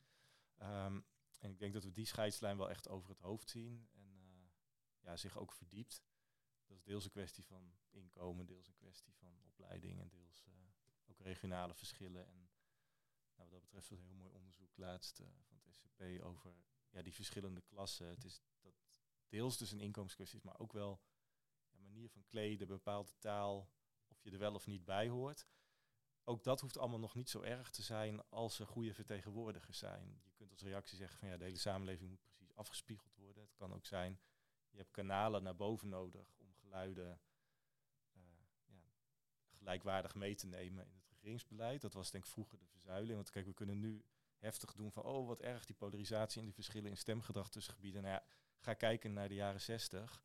Um, 0.63 1.07
en 1.39 1.51
ik 1.51 1.59
denk 1.59 1.73
dat 1.73 1.85
we 1.85 1.93
die 1.93 2.07
scheidslijn 2.07 2.57
wel 2.57 2.71
echt 2.71 2.89
over 2.89 3.09
het 3.09 3.19
hoofd 3.19 3.51
zien 3.51 3.89
en 3.93 4.17
uh, 4.17 4.47
ja, 5.01 5.17
zich 5.17 5.39
ook 5.39 5.53
verdiept. 5.53 6.03
Dat 6.67 6.77
is 6.77 6.83
deels 6.83 7.05
een 7.05 7.11
kwestie 7.11 7.45
van 7.45 7.75
inkomen, 7.91 8.47
deels 8.47 8.69
een 8.69 8.75
kwestie 8.75 9.15
van 9.15 9.41
opleiding 9.45 10.01
en 10.01 10.09
deels 10.09 10.45
uh, 10.49 10.55
ook 11.07 11.21
regionale 11.21 11.75
verschillen. 11.75 12.27
En 12.27 12.51
nou, 13.35 13.49
wat 13.49 13.51
dat 13.51 13.61
betreft 13.61 13.89
was 13.89 13.99
een 13.99 14.05
heel 14.05 14.15
mooi 14.15 14.33
onderzoek 14.33 14.77
laatst 14.77 15.21
uh, 15.21 15.27
van 15.43 15.57
het 15.63 15.75
SCP 15.75 16.23
over 16.23 16.55
ja, 16.91 17.03
die 17.03 17.15
verschillende 17.15 17.61
klassen. 17.61 18.07
Het 18.07 18.25
is 18.25 18.43
dat 18.61 18.75
deels 19.29 19.59
dus 19.59 19.71
een 19.73 19.81
inkomenskwestie 19.81 20.39
is, 20.39 20.45
maar 20.45 20.59
ook 20.59 20.73
wel 20.73 21.01
ja, 21.71 21.79
manier 21.79 22.11
van 22.11 22.25
kleden, 22.25 22.67
bepaalde 22.67 23.13
taal, 23.19 23.71
of 24.09 24.23
je 24.23 24.31
er 24.31 24.39
wel 24.39 24.55
of 24.55 24.67
niet 24.67 24.85
bij 24.85 25.09
hoort. 25.09 25.47
Ook 26.25 26.45
dat 26.45 26.61
hoeft 26.61 26.79
allemaal 26.79 26.99
nog 26.99 27.15
niet 27.15 27.31
zo 27.31 27.41
erg 27.41 27.71
te 27.71 27.83
zijn 27.83 28.29
als 28.29 28.59
er 28.59 28.67
goede 28.67 28.95
vertegenwoordigers 28.95 29.79
zijn. 29.79 30.21
Je 30.25 30.33
kunt 30.33 30.51
als 30.51 30.63
reactie 30.63 30.97
zeggen 30.97 31.19
van 31.19 31.29
ja, 31.29 31.37
de 31.37 31.45
hele 31.45 31.59
samenleving 31.59 32.11
moet 32.11 32.23
precies 32.25 32.55
afgespiegeld 32.55 33.15
worden. 33.17 33.43
Het 33.43 33.55
kan 33.55 33.73
ook 33.73 33.87
zijn, 33.87 34.21
je 34.71 34.79
hebt 34.79 34.91
kanalen 34.91 35.43
naar 35.43 35.57
boven 35.57 35.89
nodig 35.89 36.35
uh, 36.83 37.15
ja, 38.13 38.93
gelijkwaardig 39.51 40.15
mee 40.15 40.35
te 40.35 40.47
nemen 40.47 40.87
in 40.87 40.95
het 40.95 41.09
regeringsbeleid. 41.09 41.81
Dat 41.81 41.93
was 41.93 42.11
denk 42.11 42.25
ik 42.25 42.31
vroeger 42.31 42.59
de 42.59 42.67
verzuiling. 42.67 43.15
Want 43.15 43.31
kijk, 43.31 43.47
we 43.47 43.55
kunnen 43.55 43.81
nu 43.81 44.05
heftig 44.39 44.73
doen 44.73 44.93
van 44.93 45.03
oh 45.03 45.27
wat 45.27 45.41
erg 45.41 45.65
die 45.65 45.77
polarisatie 45.77 46.39
en 46.39 46.45
die 46.45 46.55
verschillen 46.55 46.91
in 46.91 46.97
stemgedrag 46.97 47.51
tussen 47.51 47.75
gebieden. 47.75 48.03
Nou 48.03 48.15
ja, 48.15 48.25
ga 48.59 48.75
kijken 48.75 49.13
naar 49.13 49.29
de 49.29 49.35
jaren 49.35 49.61
zestig 49.61 50.23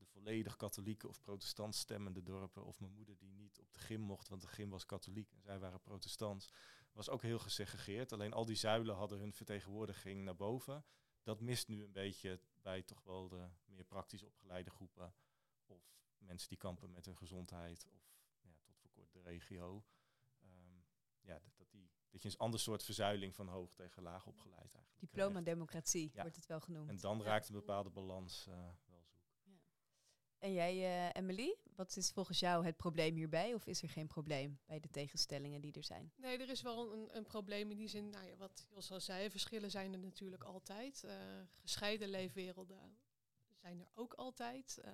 de 0.00 0.06
volledig 0.06 0.56
katholieke 0.56 1.08
of 1.08 1.20
protestant 1.20 1.74
stemmende 1.74 2.22
dorpen. 2.22 2.64
Of 2.64 2.80
mijn 2.80 2.92
moeder 2.92 3.16
die 3.18 3.30
niet 3.30 3.60
op 3.60 3.72
de 3.72 3.78
gym 3.78 4.00
mocht, 4.00 4.28
want 4.28 4.40
de 4.40 4.46
gym 4.46 4.70
was 4.70 4.86
katholiek 4.86 5.32
en 5.32 5.42
zij 5.42 5.58
waren 5.58 5.80
protestants. 5.80 6.52
Was 6.92 7.08
ook 7.08 7.22
heel 7.22 7.38
gesegregeerd. 7.38 8.12
Alleen 8.12 8.32
al 8.32 8.44
die 8.44 8.56
zuilen 8.56 8.94
hadden 8.94 9.18
hun 9.18 9.32
vertegenwoordiging 9.32 10.24
naar 10.24 10.36
boven. 10.36 10.84
Dat 11.22 11.40
mist 11.40 11.68
nu 11.68 11.84
een 11.84 11.92
beetje 11.92 12.40
bij 12.62 12.82
toch 12.82 13.02
wel 13.02 13.28
de 13.28 13.48
meer 13.64 13.84
praktisch 13.84 14.22
opgeleide 14.22 14.70
groepen. 14.70 15.14
Of 15.70 15.82
mensen 16.18 16.48
die 16.48 16.58
kampen 16.58 16.90
met 16.90 17.04
hun 17.04 17.16
gezondheid. 17.16 17.86
Of 17.86 18.14
ja, 18.40 18.56
tot 18.62 18.78
voor 18.78 18.90
kort 18.90 19.12
de 19.12 19.20
regio. 19.20 19.84
Um, 20.42 20.84
ja, 21.20 21.38
dat, 21.38 21.56
dat, 21.56 21.70
die, 21.70 21.90
dat 22.10 22.22
je 22.22 22.28
een 22.28 22.36
ander 22.36 22.60
soort 22.60 22.82
verzuiling 22.82 23.34
van 23.34 23.48
hoog 23.48 23.74
tegen 23.74 24.02
laag 24.02 24.26
opgeleid 24.26 24.74
eigenlijk 24.74 24.98
Diploma-democratie 25.00 26.10
ja. 26.12 26.22
wordt 26.22 26.36
het 26.36 26.46
wel 26.46 26.60
genoemd. 26.60 26.88
En 26.88 26.98
dan 26.98 27.22
raakt 27.22 27.48
een 27.48 27.54
bepaalde 27.54 27.90
balans 27.90 28.46
uh, 28.48 28.54
wel 28.86 29.02
zoek. 29.02 29.20
En 30.38 30.52
jij, 30.52 30.76
uh, 30.76 31.10
Emily, 31.12 31.56
wat 31.74 31.96
is 31.96 32.10
volgens 32.10 32.38
jou 32.38 32.64
het 32.64 32.76
probleem 32.76 33.14
hierbij? 33.14 33.54
Of 33.54 33.66
is 33.66 33.82
er 33.82 33.88
geen 33.88 34.06
probleem 34.06 34.58
bij 34.66 34.80
de 34.80 34.90
tegenstellingen 34.90 35.60
die 35.60 35.72
er 35.72 35.84
zijn? 35.84 36.12
Nee, 36.16 36.38
er 36.38 36.50
is 36.50 36.62
wel 36.62 36.92
een, 36.92 37.16
een 37.16 37.26
probleem 37.26 37.70
in 37.70 37.76
die 37.76 37.88
zin. 37.88 38.10
Nou 38.10 38.26
ja, 38.26 38.36
wat 38.36 38.66
Jos 38.70 38.90
al 38.90 39.00
zei, 39.00 39.30
verschillen 39.30 39.70
zijn 39.70 39.92
er 39.92 39.98
natuurlijk 39.98 40.44
altijd. 40.44 41.02
Uh, 41.04 41.12
gescheiden 41.56 42.08
leefwerelden 42.08 42.98
zijn 43.54 43.80
er 43.80 43.90
ook 43.94 44.14
altijd. 44.14 44.80
Uh, 44.84 44.92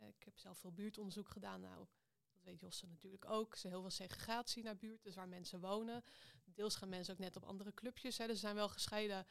ik 0.00 0.24
heb 0.24 0.38
zelf 0.38 0.58
veel 0.58 0.72
buurtonderzoek 0.72 1.28
gedaan. 1.28 1.60
Nou, 1.60 1.86
dat 2.32 2.42
weet 2.42 2.60
Josse 2.60 2.86
natuurlijk 2.86 3.24
ook. 3.24 3.54
Is 3.54 3.62
heel 3.62 3.80
veel 3.80 3.90
segregatie 3.90 4.62
naar 4.62 4.76
buurt, 4.76 5.02
dus 5.02 5.14
waar 5.14 5.28
mensen 5.28 5.60
wonen. 5.60 6.04
Deels 6.44 6.76
gaan 6.76 6.88
mensen 6.88 7.14
ook 7.14 7.20
net 7.20 7.36
op 7.36 7.44
andere 7.44 7.74
clubjes. 7.74 8.18
Hè. 8.18 8.26
Dus 8.26 8.34
er 8.34 8.40
zijn 8.40 8.54
wel 8.54 8.68
gescheiden 8.68 9.26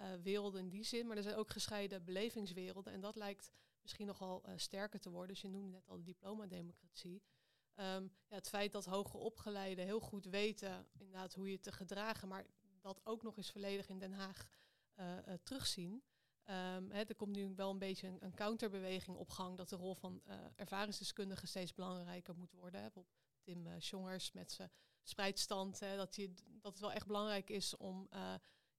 uh, 0.00 0.14
werelden 0.22 0.60
in 0.60 0.68
die 0.68 0.84
zin, 0.84 1.06
maar 1.06 1.16
er 1.16 1.22
zijn 1.22 1.36
ook 1.36 1.50
gescheiden 1.50 2.04
belevingswerelden. 2.04 2.92
En 2.92 3.00
dat 3.00 3.16
lijkt 3.16 3.52
misschien 3.82 4.06
nogal 4.06 4.48
uh, 4.48 4.52
sterker 4.56 5.00
te 5.00 5.10
worden. 5.10 5.28
Dus 5.28 5.42
je 5.42 5.48
noemde 5.48 5.70
net 5.70 5.88
al 5.88 5.96
de 5.96 6.02
diplomademocratie. 6.02 7.22
Um, 7.76 8.12
ja, 8.28 8.34
het 8.34 8.48
feit 8.48 8.72
dat 8.72 8.84
hoger 8.84 9.18
opgeleiden 9.20 9.84
heel 9.84 10.00
goed 10.00 10.24
weten 10.24 10.86
inderdaad 10.92 11.34
hoe 11.34 11.50
je 11.50 11.60
te 11.60 11.72
gedragen, 11.72 12.28
maar 12.28 12.46
dat 12.80 13.00
ook 13.04 13.22
nog 13.22 13.36
eens 13.36 13.50
volledig 13.50 13.88
in 13.88 13.98
Den 13.98 14.12
Haag 14.12 14.46
uh, 14.96 15.18
terugzien. 15.42 16.02
Hè, 16.44 17.02
er 17.02 17.14
komt 17.16 17.36
nu 17.36 17.54
wel 17.54 17.70
een 17.70 17.78
beetje 17.78 18.16
een, 18.18 18.34
counterbeweging 18.34 19.16
op 19.16 19.30
gang 19.30 19.56
dat 19.56 19.68
de 19.68 19.76
rol 19.76 19.94
van 19.94 20.22
ervaringsdeskundigen 20.56 21.48
steeds 21.48 21.74
belangrijker 21.74 22.36
moet 22.36 22.52
worden. 22.52 22.92
Tim 23.42 23.76
Jongers 23.78 24.32
met 24.32 24.52
zijn 24.52 24.70
spreidstand, 25.02 25.78
dat, 25.78 26.18
dat 26.60 26.72
het 26.72 26.80
wel 26.80 26.92
echt 26.92 27.06
belangrijk 27.06 27.50
is 27.50 27.76
om 27.76 28.08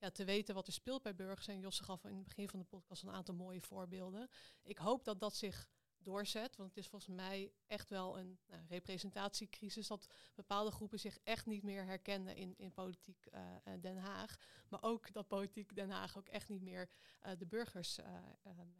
ja, 0.03 0.11
te 0.11 0.23
weten 0.23 0.55
wat 0.55 0.67
er 0.67 0.73
speelt 0.73 1.01
bij 1.01 1.15
burgers. 1.15 1.47
En 1.47 1.59
Josse 1.59 1.83
gaf 1.83 2.05
in 2.05 2.15
het 2.15 2.23
begin 2.23 2.49
van 2.49 2.59
de 2.59 2.65
podcast 2.65 3.03
een 3.03 3.11
aantal 3.11 3.35
mooie 3.35 3.61
voorbeelden. 3.61 4.29
Ik 4.63 4.77
hoop 4.77 5.03
dat 5.03 5.19
dat 5.19 5.35
zich 5.35 5.69
doorzet, 6.03 6.55
want 6.55 6.69
het 6.69 6.77
is 6.77 6.87
volgens 6.87 7.15
mij 7.15 7.51
echt 7.67 7.89
wel 7.89 8.17
een 8.17 8.39
nou, 8.47 8.63
representatiecrisis 8.67 9.87
dat 9.87 10.13
bepaalde 10.35 10.71
groepen 10.71 10.99
zich 10.99 11.17
echt 11.23 11.45
niet 11.45 11.63
meer 11.63 11.85
herkennen 11.85 12.35
in, 12.35 12.53
in 12.57 12.73
politiek 12.73 13.25
uh, 13.33 13.73
Den 13.81 13.97
Haag, 13.97 14.37
maar 14.69 14.83
ook 14.83 15.13
dat 15.13 15.27
politiek 15.27 15.75
Den 15.75 15.89
Haag 15.89 16.17
ook 16.17 16.27
echt 16.27 16.49
niet 16.49 16.61
meer 16.61 16.89
uh, 17.25 17.31
de 17.37 17.45
burgers 17.45 17.99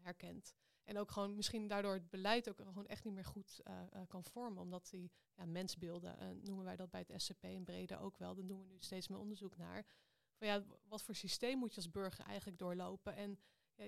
herkent. 0.02 0.54
En 0.84 0.98
ook 0.98 1.12
gewoon 1.12 1.36
misschien 1.36 1.68
daardoor 1.68 1.94
het 1.94 2.10
beleid 2.10 2.50
ook 2.50 2.58
gewoon 2.58 2.88
echt 2.88 3.04
niet 3.04 3.14
meer 3.14 3.26
goed 3.26 3.62
kan 4.08 4.24
vormen, 4.24 4.62
omdat 4.62 4.90
die 4.90 5.12
ja, 5.36 5.46
mensbeelden, 5.46 6.40
noemen 6.44 6.66
wij 6.66 6.76
dat 6.76 6.90
bij 6.90 7.06
het 7.08 7.22
SCP 7.22 7.44
in 7.44 7.64
Brede 7.64 7.98
ook 7.98 8.18
wel, 8.18 8.36
daar 8.36 8.46
doen 8.46 8.60
we 8.60 8.66
nu 8.66 8.78
steeds 8.80 9.08
meer 9.08 9.20
onderzoek 9.20 9.58
naar, 9.58 9.86
van 10.34 10.48
ja, 10.48 10.64
wat 10.88 11.04
voor 11.04 11.16
systeem 11.16 11.58
moet 11.58 11.72
je 11.74 11.82
als 11.82 11.92
burger 11.92 12.26
eigenlijk 12.26 12.58
doorlopen? 12.58 13.16
En 13.16 13.40
ja, 13.76 13.86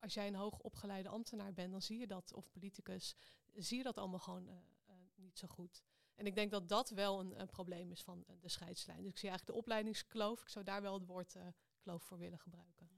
als 0.00 0.14
jij 0.14 0.26
een 0.26 0.34
hoogopgeleide 0.34 1.08
ambtenaar 1.08 1.52
bent, 1.52 1.70
dan 1.70 1.82
zie 1.82 1.98
je 1.98 2.06
dat, 2.06 2.32
of 2.32 2.50
politicus, 2.50 3.16
zie 3.54 3.76
je 3.76 3.82
dat 3.82 3.98
allemaal 3.98 4.18
gewoon 4.18 4.48
uh, 4.48 4.54
uh, 4.88 4.94
niet 5.14 5.38
zo 5.38 5.48
goed. 5.48 5.82
En 6.14 6.26
ik 6.26 6.34
denk 6.34 6.50
dat 6.50 6.68
dat 6.68 6.90
wel 6.90 7.20
een, 7.20 7.40
een 7.40 7.48
probleem 7.48 7.90
is 7.90 8.02
van 8.02 8.24
de 8.40 8.48
scheidslijn. 8.48 9.02
Dus 9.02 9.10
ik 9.10 9.18
zie 9.18 9.28
eigenlijk 9.28 9.58
de 9.58 9.64
opleidingskloof. 9.64 10.40
Ik 10.40 10.48
zou 10.48 10.64
daar 10.64 10.82
wel 10.82 10.94
het 10.94 11.06
woord 11.06 11.36
kloof 11.80 12.02
voor 12.02 12.18
willen 12.18 12.38
gebruiken. 12.38 12.90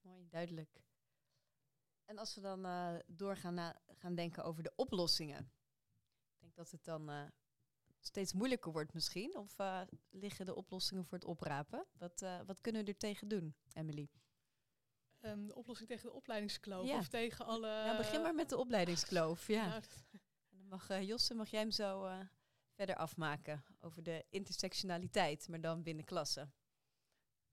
Mooi, 0.00 0.28
duidelijk. 0.28 0.82
En 2.04 2.18
als 2.18 2.34
we 2.34 2.40
dan 2.40 2.66
doorgaan 3.06 3.54
na, 3.54 3.80
gaan 3.86 4.14
denken 4.14 4.44
over 4.44 4.62
de 4.62 4.72
oplossingen. 4.76 5.52
Ik 6.30 6.40
denk 6.40 6.54
dat 6.54 6.70
het 6.70 6.84
dan 6.84 7.32
steeds 8.00 8.32
moeilijker 8.32 8.72
wordt 8.72 8.94
misschien? 8.94 9.36
Of 9.36 9.56
liggen 10.10 10.46
de 10.46 10.54
oplossingen 10.54 11.04
voor 11.04 11.18
het 11.18 11.26
oprapen? 11.26 11.86
Wat, 11.92 12.24
wat 12.46 12.60
kunnen 12.60 12.84
we 12.84 12.90
er 12.90 12.96
tegen 12.96 13.28
doen, 13.28 13.54
Emily? 13.72 14.10
Um, 15.24 15.46
de 15.46 15.54
oplossing 15.54 15.88
tegen 15.88 16.06
de 16.06 16.12
opleidingskloof 16.12 16.86
ja. 16.86 16.98
of 16.98 17.08
tegen 17.08 17.46
alle... 17.46 17.68
Ja, 17.68 17.96
begin 17.96 18.22
maar 18.22 18.34
met 18.34 18.48
de 18.48 18.56
opleidingskloof, 18.56 19.46
ja. 19.46 19.66
nou, 19.66 19.82
en 20.50 20.58
dan 20.58 20.68
mag 20.68 20.90
uh, 20.90 21.02
Josse, 21.02 21.34
mag 21.34 21.50
jij 21.50 21.60
hem 21.60 21.70
zo 21.70 22.08
verder 22.74 22.96
afmaken 22.96 23.64
over 23.80 24.02
de 24.02 24.24
intersectionaliteit, 24.30 25.48
maar 25.48 25.60
dan 25.60 25.82
binnen 25.82 26.04
klassen. 26.04 26.52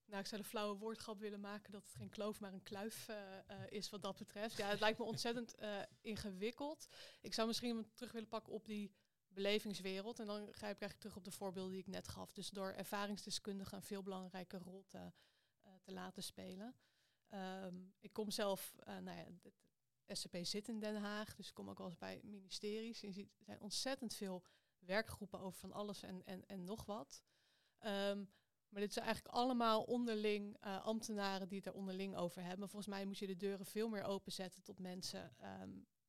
Nou, 0.06 0.24
ik 0.24 0.30
zou 0.30 0.42
de 0.42 0.48
flauwe 0.48 0.78
woordgrap 0.78 1.20
willen 1.20 1.40
maken 1.40 1.72
dat 1.72 1.84
het 1.84 1.94
geen 1.94 2.10
kloof, 2.10 2.40
maar 2.40 2.54
een 2.54 2.64
kluif 2.64 3.08
uh, 3.10 3.16
uh, 3.16 3.56
is 3.70 3.90
wat 3.90 4.02
dat 4.02 4.18
betreft. 4.18 4.58
Ja, 4.58 4.68
het 4.68 4.80
lijkt 4.80 4.98
me 4.98 5.06
ontzettend 5.06 5.56
uh, 5.60 5.82
ingewikkeld. 6.02 6.88
Ik 7.22 7.34
zou 7.34 7.48
misschien 7.48 7.92
terug 7.94 8.12
willen 8.12 8.28
pakken 8.28 8.54
op 8.54 8.66
die 8.66 8.92
belevingswereld. 9.28 10.20
En 10.20 10.26
dan 10.26 10.38
grijp 10.38 10.54
ik 10.54 10.82
eigenlijk 10.82 11.00
terug 11.00 11.16
op 11.16 11.24
de 11.24 11.32
voorbeelden 11.32 11.72
die 11.72 11.82
ik 11.82 11.88
net 11.88 12.08
gaf. 12.08 12.34
Dus 12.34 12.50
door 12.50 12.72
ervaringsdeskundigen 12.72 13.78
een 13.78 13.84
veel 13.84 14.04
belangrijke 14.04 14.58
rol 14.58 14.86
te, 14.88 14.98
uh, 14.98 15.72
te 15.82 15.92
laten 15.92 16.24
spelen. 16.24 16.76
Um, 17.34 17.94
ik 18.00 18.14
kom 18.14 18.32
zelf, 18.32 18.76
uh, 18.80 18.98
nou 18.98 19.18
ja, 19.18 19.26
het 20.06 20.18
SCP 20.18 20.38
zit 20.42 20.68
in 20.68 20.80
Den 20.80 20.96
Haag, 20.96 21.36
dus 21.36 21.48
ik 21.48 21.54
kom 21.54 21.70
ook 21.70 21.78
wel 21.78 21.88
eens 21.88 21.98
bij 21.98 22.20
ministeries. 22.24 23.02
Je 23.02 23.12
ziet, 23.12 23.34
er 23.38 23.44
zijn 23.44 23.62
ontzettend 23.62 24.14
veel 24.14 24.44
werkgroepen 24.80 25.40
over 25.40 25.60
van 25.60 25.72
alles 25.72 26.04
en, 26.04 26.26
en, 26.26 26.46
en 26.46 26.64
nog 26.64 26.86
wat. 26.86 27.24
Um, 27.80 28.30
maar 28.70 28.82
dit 28.82 28.94
zijn 28.94 29.06
eigenlijk 29.06 29.36
allemaal 29.36 29.84
onderling 29.84 30.66
uh, 30.66 30.86
ambtenaren 30.86 31.48
die 31.48 31.58
het 31.58 31.68
er 31.68 31.74
onderling 31.74 32.16
over 32.16 32.44
hebben. 32.44 32.70
Volgens 32.70 32.94
mij 32.94 33.06
moet 33.06 33.18
je 33.18 33.28
de 33.28 33.38
deuren 33.38 33.66
veel 33.66 33.90
meer 33.90 34.04
openzetten 34.04 34.64
tot 34.64 34.80
mensen 34.80 35.36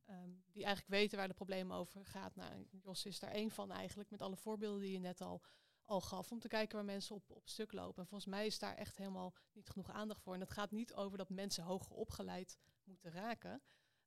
Um, 0.09 0.45
die 0.53 0.64
eigenlijk 0.64 0.95
weten 0.95 1.18
waar 1.18 1.29
de 1.29 1.35
problemen 1.35 1.77
over 1.77 2.05
gaat. 2.05 2.37
Nou, 2.37 2.66
Jos 2.70 3.07
is 3.07 3.18
daar 3.18 3.31
één 3.31 3.51
van 3.51 3.70
eigenlijk, 3.70 4.11
met 4.11 4.23
alle 4.23 4.37
voorbeelden 4.37 4.81
die 4.81 4.93
je 4.93 4.99
net 4.99 5.20
al, 5.20 5.43
al 5.85 6.01
gaf. 6.01 6.30
Om 6.30 6.41
te 6.41 6.49
kijken 6.49 6.76
waar 6.76 6.85
mensen 6.85 7.14
op, 7.14 7.30
op 7.30 7.49
stuk 7.49 7.72
lopen. 7.72 8.03
En 8.03 8.09
volgens 8.09 8.30
mij 8.30 8.47
is 8.47 8.59
daar 8.59 8.74
echt 8.74 8.97
helemaal 8.97 9.35
niet 9.53 9.68
genoeg 9.68 9.91
aandacht 9.91 10.22
voor. 10.22 10.35
En 10.35 10.41
het 10.41 10.51
gaat 10.51 10.70
niet 10.70 10.95
over 10.95 11.18
dat 11.18 11.28
mensen 11.28 11.64
hoger 11.64 11.93
opgeleid 11.93 12.59
moeten 12.85 13.11
raken. 13.11 13.62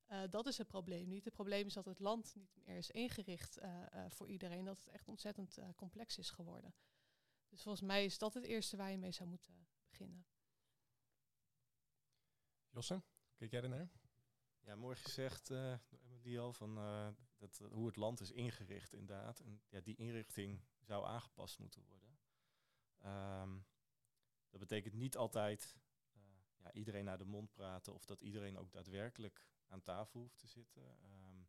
Uh, 0.07 0.21
dat 0.29 0.47
is 0.47 0.57
het 0.57 0.67
probleem 0.67 1.07
niet. 1.07 1.25
Het 1.25 1.33
probleem 1.33 1.65
is 1.65 1.73
dat 1.73 1.85
het 1.85 1.99
land 1.99 2.35
niet 2.35 2.55
meer 2.55 2.77
is 2.77 2.91
ingericht 2.91 3.59
uh, 3.59 3.85
uh, 3.93 4.05
voor 4.09 4.29
iedereen. 4.29 4.65
Dat 4.65 4.77
het 4.77 4.87
echt 4.87 5.07
ontzettend 5.07 5.59
complex 5.75 6.17
is 6.17 6.29
geworden. 6.29 6.75
Dus 7.47 7.61
volgens 7.61 7.83
mij 7.83 8.05
is 8.05 8.17
dat 8.17 8.33
het 8.33 8.43
eerste 8.43 8.77
waar 8.77 8.91
je 8.91 8.97
mee 8.97 9.11
zou 9.11 9.29
moeten 9.29 9.67
beginnen. 9.87 10.25
Josse, 12.69 13.03
kijk 13.35 13.51
jij 13.51 13.61
ernaar? 13.61 13.89
Ja, 14.59 14.75
mooi 14.75 14.95
gezegd 14.95 15.47
door 15.47 15.99
Emily 16.03 16.39
al, 16.39 16.53
van, 16.53 16.77
dat, 17.37 17.61
hoe 17.71 17.85
het 17.85 17.95
land 17.95 18.19
is 18.19 18.31
ingericht 18.31 18.93
inderdaad. 18.93 19.39
En 19.39 19.61
ja, 19.69 19.81
die 19.81 19.95
inrichting 19.95 20.61
zou 20.79 21.05
aangepast 21.05 21.59
moeten 21.59 21.83
worden. 21.83 22.17
Um, 23.05 23.65
dat 24.49 24.59
betekent 24.59 24.93
niet 24.93 25.17
altijd 25.17 25.77
ja, 26.57 26.71
iedereen 26.73 27.05
naar 27.05 27.17
de 27.17 27.25
mond 27.25 27.53
praten 27.53 27.93
of 27.93 28.05
dat 28.05 28.21
iedereen 28.21 28.57
ook 28.57 28.71
daadwerkelijk 28.71 29.47
aan 29.67 29.81
tafel 29.81 30.19
hoeft 30.19 30.39
te 30.39 30.47
zitten. 30.47 30.83
Um, 30.83 31.47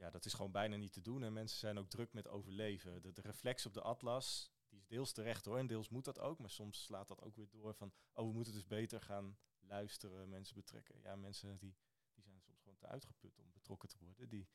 ja, 0.00 0.10
dat 0.10 0.24
is 0.24 0.34
gewoon 0.34 0.52
bijna 0.52 0.76
niet 0.76 0.92
te 0.92 1.00
doen. 1.00 1.22
En 1.22 1.32
mensen 1.32 1.58
zijn 1.58 1.78
ook 1.78 1.88
druk 1.88 2.12
met 2.12 2.28
overleven. 2.28 3.02
De, 3.02 3.12
de, 3.12 3.20
reflex 3.20 3.66
op 3.66 3.74
de 3.74 3.82
atlas, 3.82 4.52
die 4.68 4.78
is 4.78 4.86
deels 4.86 5.12
terecht 5.12 5.44
hoor. 5.44 5.58
En 5.58 5.66
deels 5.66 5.88
moet 5.88 6.04
dat 6.04 6.18
ook. 6.18 6.38
Maar 6.38 6.50
soms 6.50 6.82
slaat 6.82 7.08
dat 7.08 7.22
ook 7.22 7.36
weer 7.36 7.50
door 7.50 7.74
van, 7.74 7.92
oh, 8.12 8.26
we 8.26 8.32
moeten 8.32 8.52
dus 8.52 8.66
beter 8.66 9.00
gaan 9.00 9.38
luisteren, 9.60 10.28
mensen 10.28 10.54
betrekken. 10.54 11.00
Ja, 11.02 11.16
mensen 11.16 11.58
die, 11.58 11.76
die 12.14 12.22
zijn 12.22 12.40
soms 12.40 12.60
gewoon 12.60 12.69
te 12.80 12.86
uitgeput 12.86 13.38
om 13.38 13.52
betrokken 13.52 13.88
te 13.88 13.98
worden. 13.98 14.28
Die 14.28 14.48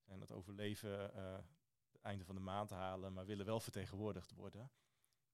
zijn 0.00 0.20
het 0.20 0.32
overleven 0.32 1.16
uh, 1.16 1.38
het 1.92 2.00
einde 2.00 2.24
van 2.24 2.34
de 2.34 2.40
maand 2.40 2.70
halen, 2.70 3.12
maar 3.12 3.26
willen 3.26 3.46
wel 3.46 3.60
vertegenwoordigd 3.60 4.32
worden. 4.32 4.70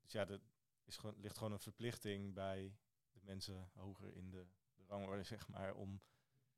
Dus 0.01 0.13
ja, 0.13 0.29
er 0.29 0.41
is 0.85 0.97
gewoon, 0.97 1.21
ligt 1.21 1.37
gewoon 1.39 1.53
een 1.53 1.61
verplichting 1.61 2.35
bij 2.35 2.77
de 3.13 3.21
mensen 3.23 3.71
hoger 3.75 4.15
in 4.15 4.31
de 4.31 4.47
rangorde, 4.87 5.23
zeg 5.23 5.49
maar, 5.49 5.75
om 5.75 6.03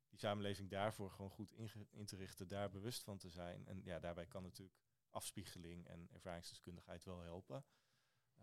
die 0.09 0.19
samenleving 0.19 0.69
daarvoor 0.69 1.11
gewoon 1.11 1.31
goed 1.31 1.53
in 1.91 2.05
te 2.05 2.15
richten, 2.15 2.47
daar 2.47 2.69
bewust 2.69 3.03
van 3.03 3.17
te 3.17 3.29
zijn. 3.29 3.67
En 3.67 3.83
ja, 3.83 3.99
daarbij 3.99 4.25
kan 4.25 4.43
natuurlijk 4.43 4.77
afspiegeling 5.09 5.87
en 5.87 6.09
ervaringsdeskundigheid 6.11 7.03
wel 7.03 7.19
helpen. 7.19 7.65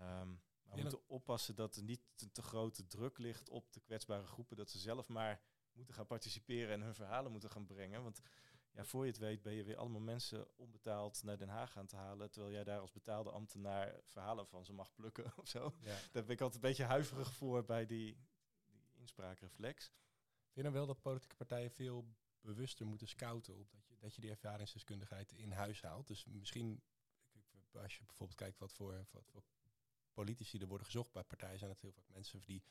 Um, 0.00 0.42
maar 0.62 0.74
we 0.76 0.80
moeten 0.80 1.08
oppassen 1.08 1.54
dat 1.54 1.76
er 1.76 1.82
niet 1.82 2.02
te, 2.14 2.30
te, 2.30 2.42
grote 2.42 2.86
druk 2.86 3.18
ligt 3.18 3.48
op 3.48 3.72
de 3.72 3.80
kwetsbare 3.80 4.26
groepen, 4.26 4.56
dat 4.56 4.70
ze 4.70 4.78
zelf 4.78 5.08
maar 5.08 5.42
moeten 5.72 5.94
gaan 5.94 6.06
participeren 6.06 6.72
en 6.72 6.80
hun 6.80 6.94
verhalen 6.94 7.32
moeten 7.32 7.50
gaan 7.50 7.66
brengen. 7.66 8.02
Want 8.02 8.20
ja, 8.72 8.84
voor 8.84 9.04
je 9.04 9.10
het 9.10 9.20
weet 9.20 9.42
ben 9.42 9.52
je 9.52 9.64
weer 9.64 9.76
allemaal 9.76 10.00
mensen 10.00 10.46
onbetaald 10.56 11.22
naar 11.22 11.38
Den 11.38 11.48
Haag 11.48 11.72
gaan 11.72 11.86
te 11.86 11.96
halen, 11.96 12.30
terwijl 12.30 12.52
jij 12.52 12.64
daar 12.64 12.80
als 12.80 12.92
betaalde 12.92 13.30
ambtenaar 13.30 14.00
verhalen 14.04 14.46
van 14.46 14.64
ze 14.64 14.72
mag 14.72 14.94
plukken 14.94 15.32
of 15.36 15.48
zo. 15.48 15.74
Ja. 15.80 15.96
Daar 16.12 16.22
ben 16.22 16.34
ik 16.34 16.40
altijd 16.40 16.62
een 16.62 16.68
beetje 16.68 16.84
huiverig 16.84 17.32
voor 17.34 17.64
bij 17.64 17.86
die, 17.86 18.16
inspraakreflex. 19.02 19.84
Vind 19.84 20.54
je 20.54 20.62
dan 20.62 20.72
wel 20.72 20.86
dat 20.86 21.00
politieke 21.00 21.36
partijen 21.36 21.70
veel 21.70 22.06
bewuster 22.40 22.86
moeten 22.86 23.08
scouten 23.08 23.56
op 23.56 23.70
dat 23.70 23.86
je, 23.86 23.96
dat 23.98 24.14
je 24.14 24.20
die 24.20 24.30
ervaringsdeskundigheid 24.30 25.32
in 25.32 25.52
huis 25.52 25.82
haalt? 25.82 26.06
Dus 26.06 26.24
misschien, 26.24 26.82
als 27.72 27.96
je 27.96 28.04
bijvoorbeeld 28.04 28.38
kijkt 28.38 28.58
wat 28.58 28.72
voor, 28.72 29.06
wat 29.10 29.26
voor 29.26 29.42
politici 30.12 30.58
er 30.58 30.66
worden 30.66 30.86
gezocht 30.86 31.12
bij 31.12 31.24
partijen, 31.24 31.58
zijn 31.58 31.70
het 31.70 31.80
heel 31.80 31.92
vaak 31.92 32.08
mensen 32.08 32.40
die 32.40 32.62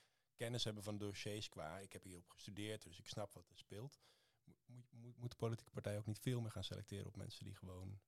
kennis 0.41 0.63
hebben 0.63 0.83
van 0.83 0.97
dossiers 0.97 1.49
qua 1.49 1.79
ik 1.79 1.93
heb 1.93 2.03
hierop 2.03 2.29
gestudeerd, 2.29 2.83
dus 2.83 2.99
ik 2.99 3.07
snap 3.07 3.33
wat 3.33 3.49
er 3.49 3.57
speelt. 3.57 3.99
Moet, 4.43 4.91
moet, 4.91 5.17
moet 5.17 5.31
de 5.31 5.37
politieke 5.37 5.71
partij 5.71 5.97
ook 5.97 6.05
niet 6.05 6.19
veel 6.19 6.41
meer 6.41 6.51
gaan 6.51 6.63
selecteren 6.63 7.07
op 7.07 7.15
mensen 7.15 7.43
die 7.43 7.55
gewoon 7.55 7.99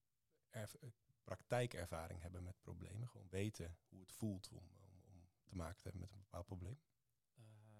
praktijkervaring 1.24 2.22
hebben 2.22 2.44
met 2.44 2.62
problemen, 2.62 3.08
gewoon 3.08 3.30
weten 3.30 3.78
hoe 3.90 4.00
het 4.00 4.12
voelt 4.12 4.50
om, 4.50 4.58
om, 4.58 5.04
om 5.06 5.28
te 5.44 5.56
maken 5.56 5.78
te 5.78 5.84
hebben 5.84 6.02
met 6.02 6.12
een 6.12 6.20
bepaald 6.20 6.46
probleem? 6.46 6.80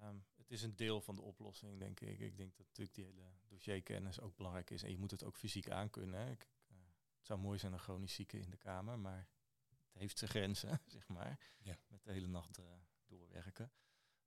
Um, 0.02 0.24
het 0.36 0.50
is 0.50 0.62
een 0.62 0.76
deel 0.76 1.00
van 1.00 1.14
de 1.14 1.22
oplossing, 1.22 1.78
denk 1.78 2.00
ik. 2.00 2.18
Ik 2.18 2.36
denk 2.36 2.56
dat 2.56 2.66
natuurlijk 2.66 2.96
die 2.96 3.04
hele 3.04 3.32
dossierkennis 3.46 4.20
ook 4.20 4.36
belangrijk 4.36 4.70
is. 4.70 4.82
En 4.82 4.90
je 4.90 4.98
moet 4.98 5.10
het 5.10 5.24
ook 5.24 5.36
fysiek 5.36 5.70
aankunnen. 5.70 6.20
Hè. 6.20 6.30
Ik, 6.30 6.48
uh, 6.70 6.76
het 7.16 7.26
zou 7.26 7.40
mooi 7.40 7.58
zijn 7.58 7.72
een 7.72 7.78
chronisch 7.78 8.14
zieke 8.14 8.38
in 8.38 8.50
de 8.50 8.56
kamer, 8.56 8.98
maar 8.98 9.28
het 9.68 9.98
heeft 9.98 10.18
zijn 10.18 10.30
grenzen, 10.30 10.80
zeg 10.96 11.08
maar. 11.08 11.38
Ja. 11.58 11.78
Met 11.86 12.04
de 12.04 12.12
hele 12.12 12.26
nacht 12.28 12.58
uh, 12.58 12.64
doorwerken. 13.06 13.72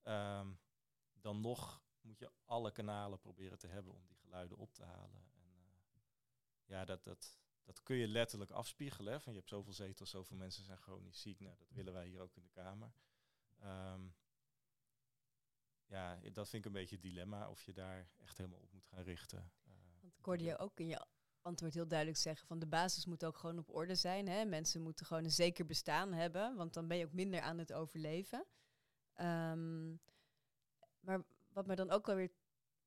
Um, 0.07 0.59
dan 1.11 1.41
nog 1.41 1.81
moet 2.01 2.19
je 2.19 2.31
alle 2.45 2.71
kanalen 2.71 3.19
proberen 3.19 3.57
te 3.57 3.67
hebben 3.67 3.93
om 3.93 4.05
die 4.05 4.17
geluiden 4.17 4.57
op 4.57 4.73
te 4.73 4.83
halen. 4.83 5.21
En 5.33 5.49
uh, 5.55 5.99
ja, 6.65 6.85
dat, 6.85 7.03
dat, 7.03 7.39
dat 7.63 7.83
kun 7.83 7.95
je 7.95 8.07
letterlijk 8.07 8.51
afspiegelen. 8.51 9.13
Hè. 9.13 9.19
Van 9.19 9.31
je 9.31 9.37
hebt 9.37 9.51
zoveel 9.51 9.73
zetels, 9.73 10.09
zoveel 10.09 10.37
mensen 10.37 10.63
zijn 10.63 10.77
chronisch 10.77 11.21
ziek. 11.21 11.39
Nou, 11.39 11.57
dat 11.57 11.71
willen 11.71 11.93
wij 11.93 12.07
hier 12.07 12.21
ook 12.21 12.35
in 12.35 12.43
de 12.43 12.49
Kamer. 12.49 12.93
Um, 13.63 14.15
ja, 15.85 16.15
dat 16.15 16.49
vind 16.49 16.65
ik 16.65 16.65
een 16.65 16.79
beetje 16.79 16.95
het 16.95 17.03
dilemma 17.03 17.49
of 17.49 17.63
je 17.63 17.73
daar 17.73 18.09
echt 18.17 18.37
helemaal 18.37 18.59
op 18.59 18.71
moet 18.71 18.87
gaan 18.87 19.03
richten. 19.03 19.51
Uh, 19.67 19.73
Want 20.01 20.17
ik 20.17 20.25
hoorde 20.25 20.43
je 20.43 20.57
ook 20.57 20.79
in 20.79 20.87
je 20.87 21.05
antwoord 21.41 21.73
heel 21.73 21.87
duidelijk 21.87 22.19
zeggen 22.19 22.47
van 22.47 22.59
de 22.59 22.67
basis 22.67 23.05
moet 23.05 23.25
ook 23.25 23.37
gewoon 23.37 23.57
op 23.57 23.69
orde 23.69 23.95
zijn. 23.95 24.27
Hè? 24.27 24.45
Mensen 24.45 24.81
moeten 24.81 25.05
gewoon 25.05 25.23
een 25.23 25.31
zeker 25.31 25.65
bestaan 25.65 26.13
hebben, 26.13 26.55
want 26.55 26.73
dan 26.73 26.87
ben 26.87 26.97
je 26.97 27.05
ook 27.05 27.13
minder 27.13 27.41
aan 27.41 27.57
het 27.57 27.73
overleven. 27.73 28.45
Um, 29.21 29.99
maar 30.99 31.23
wat 31.47 31.65
me 31.67 31.75
dan 31.75 31.91
ook 31.91 32.05
wel 32.05 32.15
weer 32.15 32.31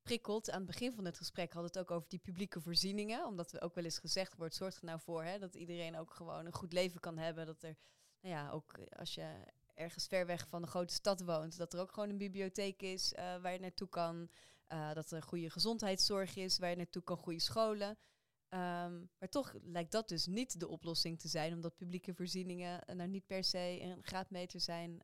prikkelt, 0.01 0.49
aan 0.49 0.57
het 0.57 0.67
begin 0.67 0.93
van 0.93 1.05
het 1.05 1.17
gesprek 1.17 1.53
we 1.53 1.59
het 1.59 1.79
ook 1.79 1.91
over 1.91 2.09
die 2.09 2.19
publieke 2.19 2.61
voorzieningen, 2.61 3.25
omdat 3.25 3.51
er 3.51 3.61
ook 3.61 3.75
wel 3.75 3.83
eens 3.83 3.99
gezegd 3.99 4.35
wordt, 4.35 4.55
zorg 4.55 4.77
er 4.77 4.85
nou 4.85 4.99
voor 4.99 5.23
hè, 5.23 5.39
dat 5.39 5.55
iedereen 5.55 5.97
ook 5.97 6.13
gewoon 6.13 6.45
een 6.45 6.53
goed 6.53 6.73
leven 6.73 6.99
kan 6.99 7.17
hebben, 7.17 7.45
dat 7.45 7.63
er, 7.63 7.75
nou 8.21 8.35
ja, 8.35 8.49
ook 8.49 8.79
als 8.89 9.13
je 9.13 9.45
ergens 9.73 10.07
ver 10.07 10.25
weg 10.25 10.47
van 10.47 10.61
de 10.61 10.67
grote 10.67 10.93
stad 10.93 11.21
woont, 11.21 11.57
dat 11.57 11.73
er 11.73 11.79
ook 11.79 11.91
gewoon 11.91 12.09
een 12.09 12.17
bibliotheek 12.17 12.81
is 12.81 13.13
uh, 13.13 13.19
waar 13.41 13.53
je 13.53 13.59
naartoe 13.59 13.89
kan. 13.89 14.29
Uh, 14.67 14.93
dat 14.93 15.11
er 15.11 15.23
goede 15.23 15.49
gezondheidszorg 15.49 16.35
is 16.35 16.57
waar 16.57 16.69
je 16.69 16.75
naartoe 16.75 17.03
kan, 17.03 17.17
goede 17.17 17.39
scholen. 17.39 17.89
Um, 17.89 19.09
maar 19.17 19.29
toch 19.29 19.53
lijkt 19.61 19.91
dat 19.91 20.09
dus 20.09 20.25
niet 20.25 20.59
de 20.59 20.67
oplossing 20.67 21.19
te 21.19 21.27
zijn, 21.27 21.53
omdat 21.53 21.75
publieke 21.75 22.13
voorzieningen 22.13 22.83
uh, 22.89 22.95
nou 22.95 23.09
niet 23.09 23.25
per 23.25 23.43
se 23.43 23.77
een 23.81 24.03
graadmeter 24.03 24.59
zijn 24.59 25.03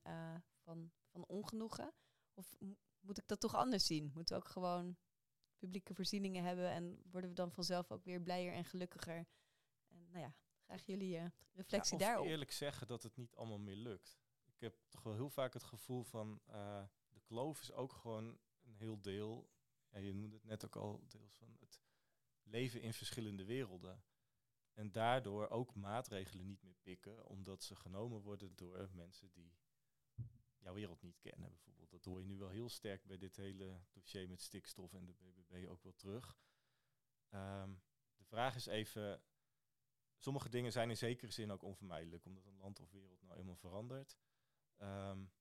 van, 0.63 0.91
van 1.19 1.35
ongenoegen. 1.35 1.93
Of 2.33 2.57
moet 2.99 3.17
ik 3.17 3.27
dat 3.27 3.39
toch 3.39 3.55
anders 3.55 3.85
zien? 3.85 4.11
Moeten 4.13 4.35
we 4.35 4.43
ook 4.43 4.49
gewoon 4.49 4.97
publieke 5.57 5.93
voorzieningen 5.93 6.43
hebben 6.43 6.69
en 6.69 7.01
worden 7.11 7.29
we 7.29 7.35
dan 7.35 7.51
vanzelf 7.51 7.91
ook 7.91 8.03
weer 8.03 8.21
blijer 8.21 8.53
en 8.53 8.65
gelukkiger? 8.65 9.27
En 9.87 10.07
nou 10.09 10.19
ja, 10.19 10.35
graag 10.65 10.85
jullie 10.85 11.31
reflectie 11.53 11.99
ja, 11.99 12.05
daarop. 12.05 12.25
eerlijk 12.25 12.51
zeggen 12.51 12.87
dat 12.87 13.03
het 13.03 13.15
niet 13.15 13.35
allemaal 13.35 13.59
meer 13.59 13.75
lukt 13.75 14.19
ik 14.57 14.63
heb 14.63 14.77
toch 14.89 15.03
wel 15.03 15.13
heel 15.13 15.29
vaak 15.29 15.53
het 15.53 15.63
gevoel 15.63 16.03
van 16.03 16.41
uh, 16.49 16.83
de 17.09 17.19
kloof 17.19 17.61
is 17.61 17.71
ook 17.71 17.93
gewoon 17.93 18.39
een 18.63 18.75
heel 18.75 19.01
deel. 19.01 19.49
Ja, 19.89 19.99
je 19.99 20.13
noemde 20.13 20.35
het 20.35 20.45
net 20.45 20.65
ook 20.65 20.75
al 20.75 21.03
deels 21.07 21.35
van 21.35 21.55
het 21.59 21.81
leven 22.43 22.81
in 22.81 22.93
verschillende 22.93 23.45
werelden. 23.45 24.03
En 24.73 24.91
daardoor 24.91 25.49
ook 25.49 25.75
maatregelen 25.75 26.45
niet 26.45 26.63
meer 26.63 26.75
pikken, 26.81 27.25
omdat 27.25 27.63
ze 27.63 27.75
genomen 27.75 28.21
worden 28.21 28.55
door 28.55 28.89
mensen 28.93 29.31
die 29.31 29.57
wereld 30.73 31.01
niet 31.01 31.19
kennen, 31.19 31.49
bijvoorbeeld. 31.49 31.91
Dat 31.91 32.05
hoor 32.05 32.19
je 32.19 32.25
nu 32.25 32.37
wel 32.37 32.49
heel 32.49 32.69
sterk 32.69 33.05
bij 33.05 33.17
dit 33.17 33.35
hele 33.35 33.81
dossier 33.91 34.29
met 34.29 34.41
stikstof 34.41 34.93
en 34.93 35.05
de 35.05 35.13
BBB 35.13 35.67
ook 35.69 35.83
wel 35.83 35.95
terug. 35.95 36.37
Um, 37.29 37.81
de 38.17 38.23
vraag 38.23 38.55
is 38.55 38.65
even, 38.65 39.21
sommige 40.17 40.49
dingen 40.49 40.71
zijn 40.71 40.89
in 40.89 40.97
zekere 40.97 41.31
zin 41.31 41.51
ook 41.51 41.63
onvermijdelijk, 41.63 42.25
omdat 42.25 42.45
een 42.45 42.57
land 42.57 42.79
of 42.79 42.91
wereld 42.91 43.21
nou 43.21 43.37
eenmaal 43.37 43.55
verandert. 43.55 44.17
Um, 44.77 45.31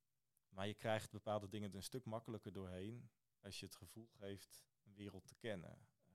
maar 0.48 0.66
je 0.66 0.74
krijgt 0.74 1.10
bepaalde 1.10 1.48
dingen 1.48 1.70
er 1.70 1.76
een 1.76 1.82
stuk 1.82 2.04
makkelijker 2.04 2.52
doorheen 2.52 3.10
als 3.40 3.60
je 3.60 3.66
het 3.66 3.74
gevoel 3.74 4.08
geeft 4.12 4.64
een 4.82 4.94
wereld 4.94 5.26
te 5.26 5.34
kennen. 5.34 5.88
Uh, 6.08 6.14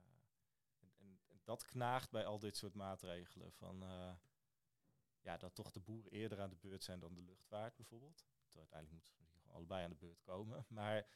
en, 0.80 1.22
en, 1.28 1.41
dat 1.43 1.66
knaagt 1.66 2.12
bij 2.12 2.26
al 2.26 2.39
dit 2.39 2.57
soort 2.57 2.74
maatregelen. 2.74 3.51
Van, 3.51 3.84
uh, 3.84 4.14
ja, 5.22 5.38
dat 5.38 5.55
toch 5.55 5.72
de 5.72 5.80
boeren 5.80 6.12
eerder 6.12 6.41
aan 6.41 6.49
de 6.49 6.55
beurt 6.55 6.84
zijn 6.84 6.99
dan 6.99 7.14
de 7.14 7.22
luchtvaart 7.22 7.76
bijvoorbeeld. 7.76 8.26
Uiteindelijk 8.59 9.05
moeten 9.17 9.41
ze 9.41 9.49
allebei 9.49 9.83
aan 9.83 9.89
de 9.89 9.95
beurt 9.95 10.21
komen. 10.21 10.65
Maar 10.79 11.07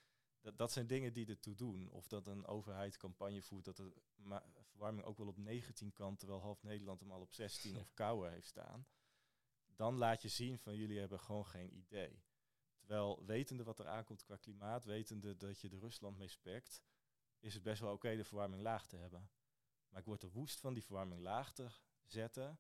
dat, 0.42 0.58
dat 0.58 0.72
zijn 0.72 0.88
dingen 0.88 1.14
die 1.14 1.28
ertoe 1.28 1.56
doen. 1.56 1.90
Of 1.90 2.08
dat 2.08 2.28
een 2.28 2.46
overheid 2.46 2.98
campagne 2.98 3.42
voert 3.42 3.66
dat 3.66 3.78
de 3.78 3.94
verwarming 4.62 5.06
ook 5.06 5.18
wel 5.18 5.28
op 5.28 5.38
19 5.38 5.94
kan, 5.94 6.16
terwijl 6.16 6.42
half 6.42 6.64
Nederland 6.64 7.00
hem 7.00 7.12
al 7.12 7.22
op 7.22 7.34
16 7.34 7.78
of 7.78 7.94
kouder 7.94 8.32
heeft 8.32 8.48
staan 8.48 8.86
dan 9.76 9.96
laat 9.96 10.22
je 10.22 10.28
zien 10.28 10.60
van 10.60 10.76
jullie 10.76 11.00
hebben 11.00 11.20
gewoon 11.20 11.46
geen 11.46 11.76
idee. 11.78 12.24
Terwijl 12.78 13.26
wetende 13.26 13.64
wat 13.64 13.80
er 13.80 13.88
aankomt 13.88 14.24
qua 14.24 14.36
klimaat, 14.36 14.86
wetende 14.86 15.38
dat 15.38 15.60
je 15.62 15.70
de 15.70 15.80
Rusland 15.80 16.18
mee 16.18 16.28
spekt, 16.28 16.84
is 17.40 17.54
het 17.54 17.64
best 17.64 17.82
wel 17.82 17.94
oké 17.94 18.16
de 18.16 18.24
verwarming 18.24 18.62
laag 18.62 18.88
te 18.88 18.98
hebben. 18.98 19.30
Maar 19.90 20.00
ik 20.00 20.06
word 20.06 20.24
er 20.24 20.30
woest 20.30 20.60
van 20.60 20.74
die 20.74 20.84
verwarming 20.84 21.22
laag 21.22 21.54
te 21.54 21.68
zetten, 22.04 22.60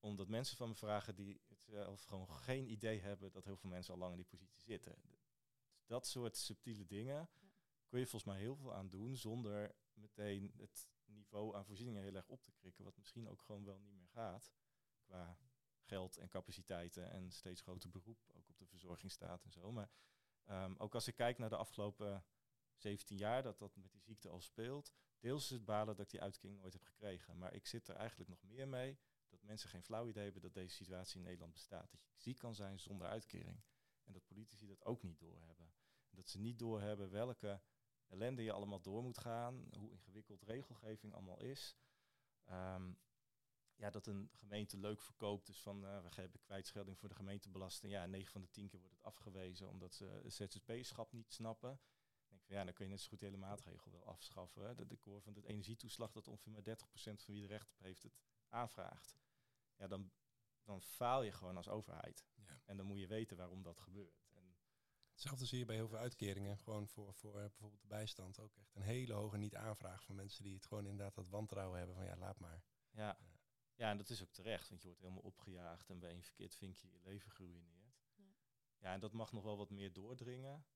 omdat 0.00 0.28
mensen 0.28 0.56
van 0.56 0.68
me 0.68 0.74
vragen 0.74 1.14
die 1.14 1.40
het 1.48 1.62
zelf 1.64 2.02
gewoon 2.02 2.30
geen 2.30 2.70
idee 2.70 3.00
hebben 3.00 3.32
dat 3.32 3.44
heel 3.44 3.56
veel 3.56 3.70
mensen 3.70 3.94
al 3.94 4.00
lang 4.00 4.10
in 4.10 4.16
die 4.16 4.26
positie 4.26 4.62
zitten. 4.62 4.96
Dat 5.86 6.06
soort 6.06 6.36
subtiele 6.36 6.86
dingen 6.86 7.30
kun 7.86 7.98
je 7.98 8.06
volgens 8.06 8.32
mij 8.32 8.40
heel 8.40 8.56
veel 8.56 8.74
aan 8.74 8.88
doen 8.88 9.16
zonder 9.16 9.74
meteen 9.92 10.52
het 10.56 10.88
niveau 11.04 11.56
aan 11.56 11.64
voorzieningen 11.64 12.02
heel 12.02 12.14
erg 12.14 12.28
op 12.28 12.42
te 12.42 12.52
krikken, 12.52 12.84
wat 12.84 12.96
misschien 12.96 13.28
ook 13.28 13.42
gewoon 13.42 13.64
wel 13.64 13.78
niet 13.78 13.94
meer 13.94 14.08
gaat 14.08 14.52
qua 15.00 15.38
geld 15.80 16.16
en 16.16 16.28
capaciteiten 16.28 17.10
en 17.10 17.30
steeds 17.30 17.60
groter 17.60 17.90
beroep, 17.90 18.18
ook 18.32 18.48
op 18.48 18.58
de 18.58 18.66
verzorgingsstaat 18.66 19.44
en 19.44 19.50
zo. 19.50 19.72
Maar 19.72 19.90
ehm, 20.44 20.74
ook 20.78 20.94
als 20.94 21.08
ik 21.08 21.14
kijk 21.14 21.38
naar 21.38 21.48
de 21.48 21.56
afgelopen 21.56 22.24
17 22.74 23.16
jaar 23.16 23.42
dat 23.42 23.58
dat 23.58 23.76
met 23.76 23.92
die 23.92 24.00
ziekte 24.00 24.28
al 24.28 24.40
speelt, 24.40 24.92
deels 25.18 25.44
is 25.44 25.50
het 25.50 25.64
balen 25.64 25.96
dat 25.96 26.04
ik 26.04 26.10
die 26.10 26.20
uitkering 26.20 26.58
nooit 26.58 26.72
heb 26.72 26.82
gekregen. 26.82 27.38
Maar 27.38 27.54
ik 27.54 27.66
zit 27.66 27.88
er 27.88 27.96
eigenlijk 27.96 28.30
nog 28.30 28.42
meer 28.42 28.68
mee 28.68 28.98
mensen 29.50 29.70
geen 29.70 29.82
flauw 29.82 30.08
idee 30.08 30.24
hebben 30.24 30.42
dat 30.42 30.54
deze 30.54 30.74
situatie 30.74 31.16
in 31.16 31.22
Nederland 31.22 31.52
bestaat. 31.52 31.90
Dat 31.90 32.04
je 32.04 32.10
ziek 32.16 32.38
kan 32.38 32.54
zijn 32.54 32.80
zonder 32.80 33.08
uitkering. 33.08 33.62
En 34.04 34.12
dat 34.12 34.26
politici 34.26 34.66
dat 34.66 34.84
ook 34.84 35.02
niet 35.02 35.18
doorhebben. 35.18 35.72
En 36.10 36.16
dat 36.16 36.28
ze 36.28 36.38
niet 36.38 36.58
doorhebben 36.58 37.10
welke 37.10 37.60
ellende 38.06 38.42
je 38.42 38.52
allemaal 38.52 38.80
door 38.80 39.02
moet 39.02 39.18
gaan, 39.18 39.68
hoe 39.78 39.90
ingewikkeld 39.90 40.42
regelgeving 40.42 41.12
allemaal 41.12 41.40
is. 41.40 41.76
Ehm, 42.44 42.92
ja, 43.74 43.90
dat 43.90 44.06
een 44.06 44.28
gemeente 44.32 44.76
leuk 44.76 45.02
verkoopt, 45.02 45.46
dus 45.46 45.62
van 45.62 45.84
uh, 45.84 46.02
we 46.02 46.10
geven 46.10 46.40
kwijtschelding 46.40 46.98
voor 46.98 47.08
de 47.08 47.14
gemeentebelasting. 47.14 47.92
Ja, 47.92 48.06
9 48.06 48.32
van 48.32 48.40
de 48.40 48.50
10 48.50 48.68
keer 48.68 48.80
wordt 48.80 48.94
het 48.94 49.04
afgewezen 49.04 49.68
omdat 49.68 49.94
ze 49.94 50.04
het 50.04 50.32
ZZP-schap 50.32 51.12
niet 51.12 51.32
snappen. 51.32 51.80
Denk 52.28 52.42
van 52.42 52.56
ja, 52.56 52.64
dan 52.64 52.74
kun 52.74 52.84
je 52.84 52.90
net 52.90 53.00
zo 53.00 53.08
goed 53.08 53.18
de 53.18 53.24
hele 53.24 53.36
maatregel 53.36 53.90
wel 53.90 54.06
afschaffen. 54.06 54.66
Hè. 54.66 54.74
De 54.74 54.86
decor 54.86 55.22
van 55.22 55.32
de 55.32 55.46
energietoeslag, 55.46 56.12
dat 56.12 56.28
ongeveer 56.28 56.52
maar 56.52 56.62
30% 56.62 57.22
van 57.24 57.34
wie 57.34 57.42
er 57.42 57.48
recht 57.48 57.70
op 57.70 57.78
heeft 57.78 58.02
het 58.02 58.20
aanvraagt. 58.48 59.18
Ja, 59.80 59.86
dan, 59.86 60.10
dan 60.62 60.82
faal 60.82 61.22
je 61.22 61.32
gewoon 61.32 61.56
als 61.56 61.68
overheid. 61.68 62.26
Ja. 62.34 62.60
En 62.64 62.76
dan 62.76 62.86
moet 62.86 62.98
je 62.98 63.06
weten 63.06 63.36
waarom 63.36 63.62
dat 63.62 63.80
gebeurt. 63.80 64.28
En 64.32 64.56
Hetzelfde 65.10 65.46
zie 65.46 65.58
je 65.58 65.64
bij 65.64 65.76
heel 65.76 65.88
veel 65.88 65.98
uitkeringen. 65.98 66.58
Gewoon 66.58 66.88
voor, 66.88 67.14
voor 67.14 67.34
eh, 67.34 67.40
bijvoorbeeld 67.40 67.80
de 67.80 67.88
bijstand. 67.88 68.38
Ook 68.38 68.56
echt 68.56 68.74
een 68.74 68.82
hele 68.82 69.12
hoge 69.12 69.36
niet-aanvraag 69.36 70.04
van 70.04 70.14
mensen 70.14 70.42
die 70.42 70.54
het 70.54 70.66
gewoon 70.66 70.86
inderdaad 70.86 71.14
dat 71.14 71.28
wantrouwen 71.28 71.78
hebben 71.78 71.96
van 71.96 72.04
ja, 72.04 72.16
laat 72.16 72.38
maar. 72.38 72.64
Ja. 72.90 73.18
ja, 73.74 73.90
en 73.90 73.96
dat 73.96 74.10
is 74.10 74.22
ook 74.22 74.32
terecht, 74.32 74.68
want 74.68 74.80
je 74.80 74.86
wordt 74.86 75.02
helemaal 75.02 75.22
opgejaagd 75.22 75.90
en 75.90 75.98
bij 75.98 76.14
een 76.14 76.22
verkeerd 76.22 76.54
vinkje 76.54 76.90
je 76.90 77.00
leven 77.00 77.30
geruineerd. 77.30 78.02
Ja. 78.14 78.24
Ja. 78.78 78.92
en 78.92 79.00
dat 79.00 79.12
mag 79.12 79.32
nog 79.32 79.42
wel 79.42 79.56
wat 79.56 79.70
meer 79.70 79.92
doordringen. 79.92 80.66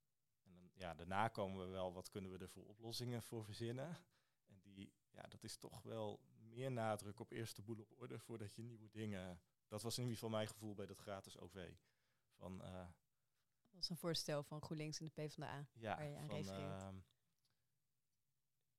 En 0.43 0.55
dan, 0.55 0.71
ja, 0.75 0.95
daarna 0.95 1.29
komen 1.29 1.65
we 1.65 1.71
wel, 1.71 1.93
wat 1.93 2.11
kunnen 2.11 2.31
we 2.31 2.39
er 2.39 2.49
voor 2.49 2.67
oplossingen 2.67 3.23
voor 3.23 3.45
verzinnen? 3.45 3.99
En 4.47 4.73
die, 4.73 4.93
ja, 5.11 5.23
dat 5.23 5.43
is 5.43 5.57
toch 5.57 5.83
wel 5.83 6.21
meer 6.55 6.73
nadruk 6.73 7.21
op 7.21 7.31
eerst 7.31 7.57
de 7.57 7.63
boel 7.63 7.79
op 7.79 7.93
orde 8.01 8.19
voordat 8.19 8.55
je 8.55 8.63
nieuwe 8.63 8.91
dingen... 8.91 9.41
Dat 9.69 9.83
was 9.83 9.95
in 9.97 10.03
ieder 10.03 10.15
geval 10.19 10.31
mijn 10.35 10.49
gevoel 10.49 10.75
bij 10.75 10.87
dat 10.87 10.99
gratis 10.99 11.39
OV. 11.39 11.73
Van, 12.37 12.63
eh, 12.63 12.87
Dat 13.71 13.83
is 13.83 13.89
een 13.89 13.97
voorstel 13.97 14.43
van 14.43 14.63
GroenLinks 14.63 14.99
en 14.99 15.05
de 15.05 15.11
PvdA. 15.11 15.69
ja, 15.73 15.97
Waar 15.97 16.09
je 16.09 16.17
aan 16.17 16.27
van, 16.27 16.37
ehm, 16.87 16.97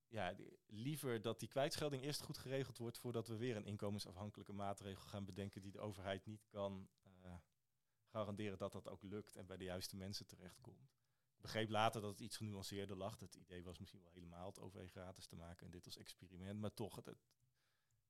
ja, 0.08 0.34
die- 0.34 0.60
liever 0.66 1.22
dat 1.22 1.40
die 1.40 1.50
kwijtschelding 1.50 2.04
eerst 2.04 2.22
goed 2.22 2.38
geregeld 2.38 2.78
wordt 2.78 2.98
voordat 2.98 3.28
we 3.28 3.36
weer 3.38 3.56
een 3.56 3.66
inkomensafhankelijke 3.66 4.54
maatregel 4.54 5.06
gaan 5.06 5.26
bedenken 5.26 5.62
die 5.62 5.72
de 5.72 5.80
overheid 5.80 6.26
niet 6.26 6.46
kan 6.48 6.90
eh, 7.04 7.36
garanderen 8.06 8.58
dat 8.58 8.72
dat 8.72 8.88
ook 8.88 9.04
lukt 9.04 9.36
en 9.36 9.46
bij 9.46 9.58
de 9.58 9.64
juiste 9.64 9.96
mensen 9.96 10.26
terechtkomt. 10.28 10.94
Ik 11.36 11.42
begreep 11.42 11.70
later 11.70 12.02
dat 12.02 12.10
het 12.12 12.20
iets 12.20 12.38
genuanceerder 12.38 12.98
lag. 12.98 13.20
Het 13.20 13.36
idee 13.36 13.64
was 13.64 13.80
misschien 13.80 14.02
wel 14.02 14.12
helemaal 14.12 14.46
het 14.48 14.60
OV 14.60 14.90
gratis 14.92 15.26
te 15.28 15.36
maken 15.36 15.66
en 15.66 15.72
dit 15.72 15.86
als 15.86 15.98
experiment. 15.98 16.60
Maar 16.60 16.74
toch, 16.74 16.96
het, 16.96 17.06
het- 17.06 17.26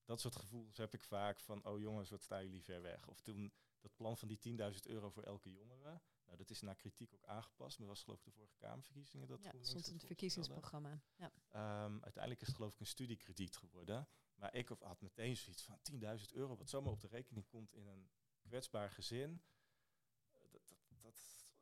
dat 0.05 0.21
soort 0.21 0.35
gevoelens 0.35 0.77
heb 0.77 0.93
ik 0.93 1.03
vaak 1.03 1.39
van, 1.39 1.65
oh 1.65 1.79
jongens, 1.79 2.09
wat 2.09 2.21
staan 2.21 2.43
jullie 2.43 2.63
ver 2.63 2.81
weg. 2.81 3.07
Of 3.07 3.21
toen 3.21 3.53
dat 3.79 3.95
plan 3.95 4.17
van 4.17 4.27
die 4.27 4.57
10.000 4.73 4.79
euro 4.83 5.09
voor 5.09 5.23
elke 5.23 5.51
jongere. 5.51 6.01
Nou, 6.25 6.37
dat 6.37 6.49
is 6.49 6.61
na 6.61 6.73
kritiek 6.73 7.13
ook 7.13 7.25
aangepast. 7.25 7.79
Maar 7.79 7.87
was 7.87 8.03
geloof 8.03 8.19
ik 8.19 8.25
de 8.25 8.31
vorige 8.31 8.57
Kamerverkiezingen 8.57 9.27
dat 9.27 9.43
Ja, 9.43 9.49
GroenLinks 9.49 9.69
stond 9.69 9.85
in 9.85 9.91
dat 9.91 10.01
het 10.01 10.09
verkiezingsprogramma. 10.09 11.01
Ja. 11.15 11.31
Ehm, 11.49 11.93
uiteindelijk 12.01 12.41
is 12.41 12.47
het 12.47 12.55
geloof 12.55 12.73
ik 12.73 12.79
een 12.79 12.85
studiekrediet 12.85 13.57
geworden. 13.57 14.07
Maar 14.35 14.53
ik 14.53 14.67
had 14.67 15.01
meteen 15.01 15.37
zoiets 15.37 15.63
van 15.63 15.79
10.000 15.81 16.33
euro, 16.33 16.55
wat 16.55 16.69
zomaar 16.69 16.91
op 16.91 17.01
de 17.01 17.07
rekening 17.07 17.47
komt 17.47 17.73
in 17.73 17.87
een 17.87 18.09
kwetsbaar 18.41 18.91
gezin. 18.91 19.41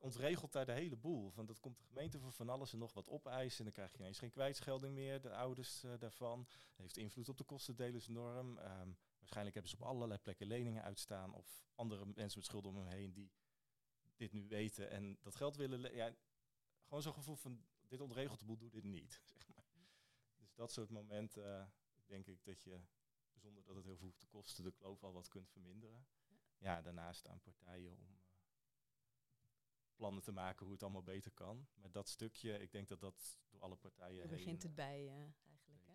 Ontregelt 0.04 0.52
daar 0.52 0.66
de 0.66 0.72
hele 0.72 0.96
boel. 0.96 1.30
Van 1.30 1.46
dat 1.46 1.60
komt 1.60 1.78
de 1.78 1.84
gemeente 1.84 2.20
voor 2.20 2.32
van 2.32 2.50
alles 2.50 2.74
en 2.74 2.80
nog 2.80 2.94
wat 2.94 3.10
opeisen. 3.10 3.58
En 3.58 3.64
dan 3.64 3.74
krijg 3.74 3.92
je 3.92 3.98
ineens 3.98 4.20
geen 4.20 4.30
kwijtschelding 4.32 4.94
meer, 4.94 5.22
de 5.22 5.34
ouders 5.36 5.84
eh, 5.84 5.94
daarvan. 6.00 6.48
heeft 6.76 6.98
invloed 6.98 7.30
op 7.30 7.38
de 7.38 7.44
kostendelersnorm. 7.44 8.58
Ehm, 8.58 8.92
waarschijnlijk 9.18 9.54
hebben 9.56 9.72
ze 9.72 9.78
op 9.78 9.88
allerlei 9.88 10.20
plekken 10.20 10.48
leningen 10.48 10.84
uitstaan. 10.84 11.34
Of 11.34 11.66
andere 11.76 12.06
mensen 12.06 12.38
met 12.40 12.48
schulden 12.48 12.72
om 12.72 12.78
hem 12.78 12.88
heen 12.88 13.14
die 13.14 13.32
dit 14.16 14.32
nu 14.32 14.48
weten 14.48 14.90
en 14.90 15.18
dat 15.22 15.36
geld 15.36 15.56
willen. 15.56 15.80
le- 15.80 15.90
Ja, 15.96 16.16
gewoon 16.84 17.02
zo'n 17.04 17.14
gevoel 17.14 17.36
van 17.36 17.66
dit 17.88 18.02
ontregelt 18.02 18.40
de 18.40 18.46
boel, 18.46 18.58
doe 18.58 18.70
dit 18.70 18.84
niet. 18.84 19.22
Zeg 19.34 19.48
maar. 19.48 19.66
Dus 20.38 20.54
dat 20.54 20.72
soort 20.72 20.90
momenten 20.90 21.60
eh, 21.60 21.66
denk 22.06 22.28
ik 22.28 22.44
dat 22.44 22.62
je, 22.64 22.80
zonder 23.36 23.64
dat 23.64 23.76
het 23.76 23.86
heel 23.86 23.96
veel 23.98 24.06
hoeft 24.06 24.20
te 24.20 24.28
kosten, 24.28 24.64
de 24.64 24.72
kloof 24.72 25.04
al 25.04 25.14
wat 25.14 25.28
kunt 25.28 25.50
verminderen. 25.50 26.06
Ja, 26.58 26.82
daarnaast 26.82 27.28
aan 27.28 27.42
partijen 27.42 27.98
om 27.98 28.22
plannen 29.96 30.24
te 30.24 30.32
maken 30.32 30.64
hoe 30.66 30.74
het 30.74 30.84
allemaal 30.84 31.04
beter 31.04 31.32
kan. 31.32 31.68
Maar 31.74 31.92
dat 31.92 32.10
stukje, 32.10 32.60
ik 32.60 32.72
denk 32.72 32.88
dat 32.88 33.00
dat 33.00 33.38
door 33.50 33.62
alle 33.62 33.76
partijen 33.76 34.18
Daar 34.18 34.28
heen, 34.28 34.38
begint 34.38 34.62
het 34.64 34.72
eh, 34.72 34.78
bij 34.78 35.08
eh, 35.08 35.14
eigenlijk. 35.48 35.86
Hè? 35.86 35.94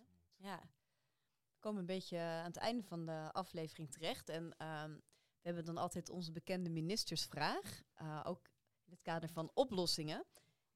Ja. 0.48 0.60
We 1.52 1.58
komen 1.58 1.80
een 1.80 1.86
beetje 1.86 2.18
aan 2.18 2.44
het 2.44 2.56
einde 2.56 2.82
van 2.82 3.06
de 3.06 3.32
aflevering 3.32 3.90
terecht. 3.90 4.28
En 4.28 4.56
ehm, 4.56 4.92
we 5.40 5.46
hebben 5.46 5.64
dan 5.64 5.76
altijd 5.76 6.08
onze 6.08 6.32
bekende 6.32 6.70
ministersvraag. 6.70 7.82
eh, 7.94 8.20
ook 8.24 8.46
in 8.84 8.90
het 8.92 9.02
kader 9.02 9.28
van 9.28 9.50
oplossingen. 9.54 10.24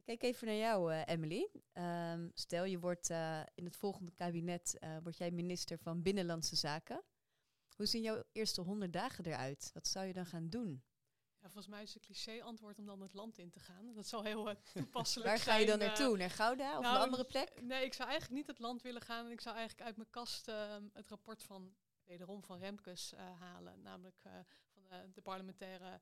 Ik 0.04 0.18
kijk 0.18 0.22
even 0.34 0.46
naar 0.46 0.56
jou, 0.56 0.92
eh, 0.92 1.02
Emily. 1.06 1.48
Ehm, 1.72 2.28
stel, 2.34 2.64
je 2.64 2.78
wordt 2.78 3.10
eh, 3.10 3.40
in 3.54 3.64
het 3.64 3.76
volgende 3.76 4.12
kabinet 4.12 4.78
eh, 4.78 4.96
word 5.02 5.16
jij 5.16 5.30
minister 5.30 5.78
van 5.78 6.02
Binnenlandse 6.02 6.56
Zaken. 6.56 7.02
Hoe 7.76 7.86
zien 7.86 8.02
jouw 8.02 8.22
eerste 8.32 8.60
honderd 8.60 8.92
dagen 8.92 9.24
eruit? 9.24 9.70
Wat 9.74 9.86
zou 9.86 10.06
je 10.06 10.12
dan 10.12 10.26
gaan 10.26 10.48
doen? 10.48 10.82
Ja, 11.42 11.48
volgens 11.48 11.66
mij 11.66 11.82
is 11.82 11.94
het 11.94 12.02
cliché-antwoord 12.02 12.78
om 12.78 12.86
dan 12.86 13.00
het 13.00 13.12
land 13.12 13.38
in 13.38 13.50
te 13.50 13.60
gaan. 13.60 13.94
Dat 13.94 14.06
zal 14.06 14.22
heel 14.22 14.50
eh, 14.50 14.56
toepasselijk 14.72 15.28
Waar 15.28 15.38
ga 15.38 15.56
je 15.56 15.66
dan 15.66 15.80
eh, 15.80 15.86
naartoe? 15.86 16.16
Naar 16.16 16.30
Gouda 16.30 16.76
of 16.76 16.82
nou, 16.82 16.96
een 16.96 17.02
andere 17.02 17.24
plek? 17.24 17.62
Nee, 17.62 17.84
ik 17.84 17.94
zou 17.94 18.08
eigenlijk 18.08 18.38
niet 18.38 18.48
het 18.48 18.58
land 18.58 18.82
willen 18.82 19.02
gaan. 19.02 19.26
En 19.26 19.30
ik 19.30 19.40
zou 19.40 19.56
eigenlijk 19.56 19.86
uit 19.86 19.96
mijn 19.96 20.10
kast 20.10 20.48
ehm, 20.48 20.84
het 20.92 21.08
rapport 21.08 21.42
van, 21.42 21.74
wederom 22.04 22.42
van 22.42 22.58
Remkes 22.58 23.12
eh, 23.12 23.40
halen. 23.40 23.82
Namelijk 23.82 24.20
eh, 24.22 24.32
van 24.72 24.82
de, 24.82 25.10
de 25.12 25.20
parlementaire, 25.20 26.00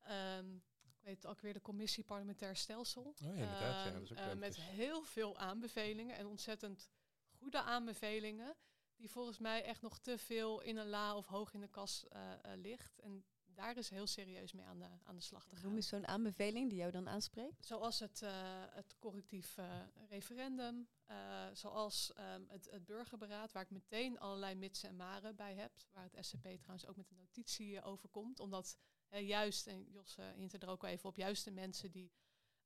ehm, 0.00 0.54
ik 1.00 1.06
weet 1.06 1.22
het 1.22 1.26
ook 1.26 1.40
weer, 1.40 1.52
de 1.52 1.60
commissie 1.60 2.04
parlementair 2.04 2.56
stelsel. 2.56 3.02
Oh 3.02 3.14
ja, 3.36 3.42
inderdaad. 3.42 3.84
ja, 3.84 3.84
Ehm, 3.84 3.92
dat 3.92 4.02
is 4.02 4.10
ook 4.12 4.18
eh, 4.18 4.26
leuk. 4.26 4.38
met 4.38 4.56
heel 4.56 5.02
veel 5.02 5.38
aanbevelingen 5.38 6.16
en 6.16 6.26
ontzettend 6.26 6.90
goede 7.30 7.60
aanbevelingen. 7.60 8.56
Die 8.96 9.10
volgens 9.10 9.38
mij 9.38 9.64
echt 9.64 9.82
nog 9.82 9.98
te 9.98 10.18
veel 10.18 10.60
in 10.60 10.76
een 10.76 10.88
la 10.88 11.16
of 11.16 11.26
hoog 11.26 11.54
in 11.54 11.60
de 11.60 11.68
kas 11.68 12.08
eh, 12.08 12.32
eh, 12.32 12.60
ligt. 12.60 12.98
En 12.98 13.24
daar 13.60 13.76
is 13.76 13.90
heel 13.90 14.06
serieus 14.06 14.52
mee 14.52 14.64
aan 14.64 14.78
de, 14.78 14.88
aan 15.04 15.16
de 15.16 15.22
slag 15.22 15.46
te 15.46 15.56
gaan. 15.56 15.64
Noem 15.64 15.76
eens 15.76 15.88
zo'n 15.88 16.06
aanbeveling 16.06 16.68
die 16.68 16.78
jou 16.78 16.90
dan 16.90 17.08
aanspreekt. 17.08 17.66
Zoals 17.66 17.98
het, 17.98 18.22
eh, 18.22 18.30
het 18.70 18.94
correctief 18.98 19.56
eh, 19.56 19.80
referendum, 20.08 20.88
eh, 21.06 21.16
zoals 21.52 22.12
ehm, 22.12 22.42
het, 22.46 22.70
het 22.70 22.84
burgerberaad, 22.84 23.52
waar 23.52 23.62
ik 23.62 23.70
meteen 23.70 24.18
allerlei 24.18 24.54
mitsen 24.54 24.88
en 24.88 24.96
maren 24.96 25.36
bij 25.36 25.54
heb. 25.54 25.72
Waar 25.92 26.08
het 26.10 26.26
SCP 26.26 26.42
trouwens 26.42 26.86
ook 26.86 26.96
met 26.96 27.10
een 27.10 27.16
notitie 27.16 27.82
over 27.82 28.08
komt. 28.08 28.40
Omdat 28.40 28.76
juist, 29.10 29.66
en 29.66 29.90
Jos 29.90 30.16
hint 30.36 30.62
er 30.62 30.68
ook 30.68 30.82
al 30.82 30.88
even 30.88 31.08
op, 31.08 31.16
juist 31.16 31.44
de 31.44 31.50
mensen 31.50 31.90
die 31.90 32.12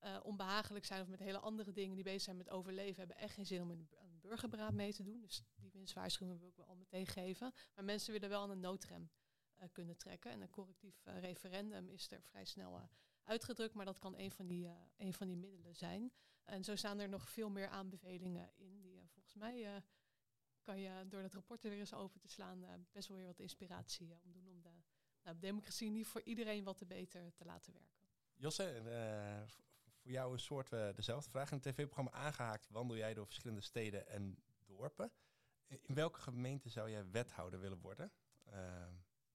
eh, 0.04 0.20
onbehagelijk 0.22 0.84
zijn 0.84 1.00
of 1.00 1.08
met 1.08 1.18
hele 1.18 1.38
andere 1.38 1.72
dingen 1.72 1.94
die 1.94 2.04
bezig 2.04 2.22
zijn 2.22 2.36
met 2.36 2.50
overleven, 2.50 2.98
hebben 2.98 3.16
echt 3.16 3.34
geen 3.34 3.46
zin 3.46 3.62
om 3.62 3.70
in 3.70 3.78
een 3.78 3.88
een 4.14 4.20
burgerberaad 4.20 4.72
mee 4.72 4.92
te 4.92 5.02
doen. 5.02 5.20
Dus 5.20 5.42
die 5.56 5.70
winstwaarschuwing 5.70 6.38
wil 6.38 6.48
ik 6.48 6.56
wel 6.56 6.66
al 6.66 6.74
meteen 6.74 7.06
geven. 7.06 7.52
Maar 7.74 7.84
mensen 7.84 8.12
willen 8.12 8.28
wel 8.28 8.42
aan 8.42 8.50
een 8.50 8.60
noodrem 8.60 9.10
kunnen 9.72 9.96
trekken. 9.96 10.30
En 10.30 10.40
een 10.40 10.50
correctief 10.50 11.06
eh, 11.06 11.20
referendum 11.20 11.88
is 11.88 12.10
er 12.10 12.22
vrij 12.22 12.44
snel 12.44 12.76
eh, 12.76 12.82
uitgedrukt, 13.22 13.74
maar 13.74 13.84
dat 13.84 13.98
kan 13.98 14.18
een 14.18 14.30
van 14.30 14.46
die, 14.46 14.66
eh, 14.66 14.72
een 14.96 15.14
van 15.14 15.26
die 15.26 15.36
middelen 15.36 15.74
zijn. 15.74 16.12
En 16.44 16.64
zo 16.64 16.76
staan 16.76 16.98
er 16.98 17.08
nog 17.08 17.28
veel 17.28 17.50
meer 17.50 17.68
aanbevelingen 17.68 18.50
in, 18.56 18.80
die 18.80 18.98
eh, 18.98 19.04
volgens 19.06 19.34
mij 19.34 19.74
eh, 19.74 19.82
kan 20.62 20.80
je 20.80 21.04
door 21.08 21.22
dat 21.22 21.32
rapport 21.32 21.64
er 21.64 21.70
weer 21.70 21.78
eens 21.78 21.94
open 21.94 22.20
te 22.20 22.28
slaan, 22.28 22.64
eh, 22.64 22.70
best 22.92 23.08
wel 23.08 23.16
weer 23.16 23.26
wat 23.26 23.38
inspiratie 23.38 24.12
eh, 24.12 24.24
om 24.24 24.32
doen 24.32 24.48
om 24.48 24.62
de 24.62 24.70
nou, 25.22 25.38
democratie 25.38 25.90
niet 25.90 26.06
voor 26.06 26.22
iedereen 26.22 26.64
wat 26.64 26.78
te 26.78 26.86
beter 26.86 27.32
te 27.34 27.44
laten 27.44 27.72
werken. 27.72 28.08
Josse, 28.34 28.64
eh, 28.64 29.42
voor 29.96 30.10
jou 30.10 30.32
een 30.32 30.40
soort 30.40 30.72
eh, 30.72 30.94
dezelfde 30.94 31.30
vraag. 31.30 31.50
In 31.50 31.56
het 31.56 31.66
tv-programma 31.66 32.10
Aangehaakt 32.10 32.68
wandel 32.68 32.96
jij 32.96 33.14
door 33.14 33.26
verschillende 33.26 33.60
steden 33.62 34.06
en 34.08 34.42
dorpen. 34.66 35.12
In 35.66 35.78
in 35.82 35.94
welke 35.94 36.20
gemeente 36.20 36.68
zou 36.68 36.90
jij 36.90 37.10
wethouder 37.10 37.60
willen 37.60 37.80
worden? 37.80 38.12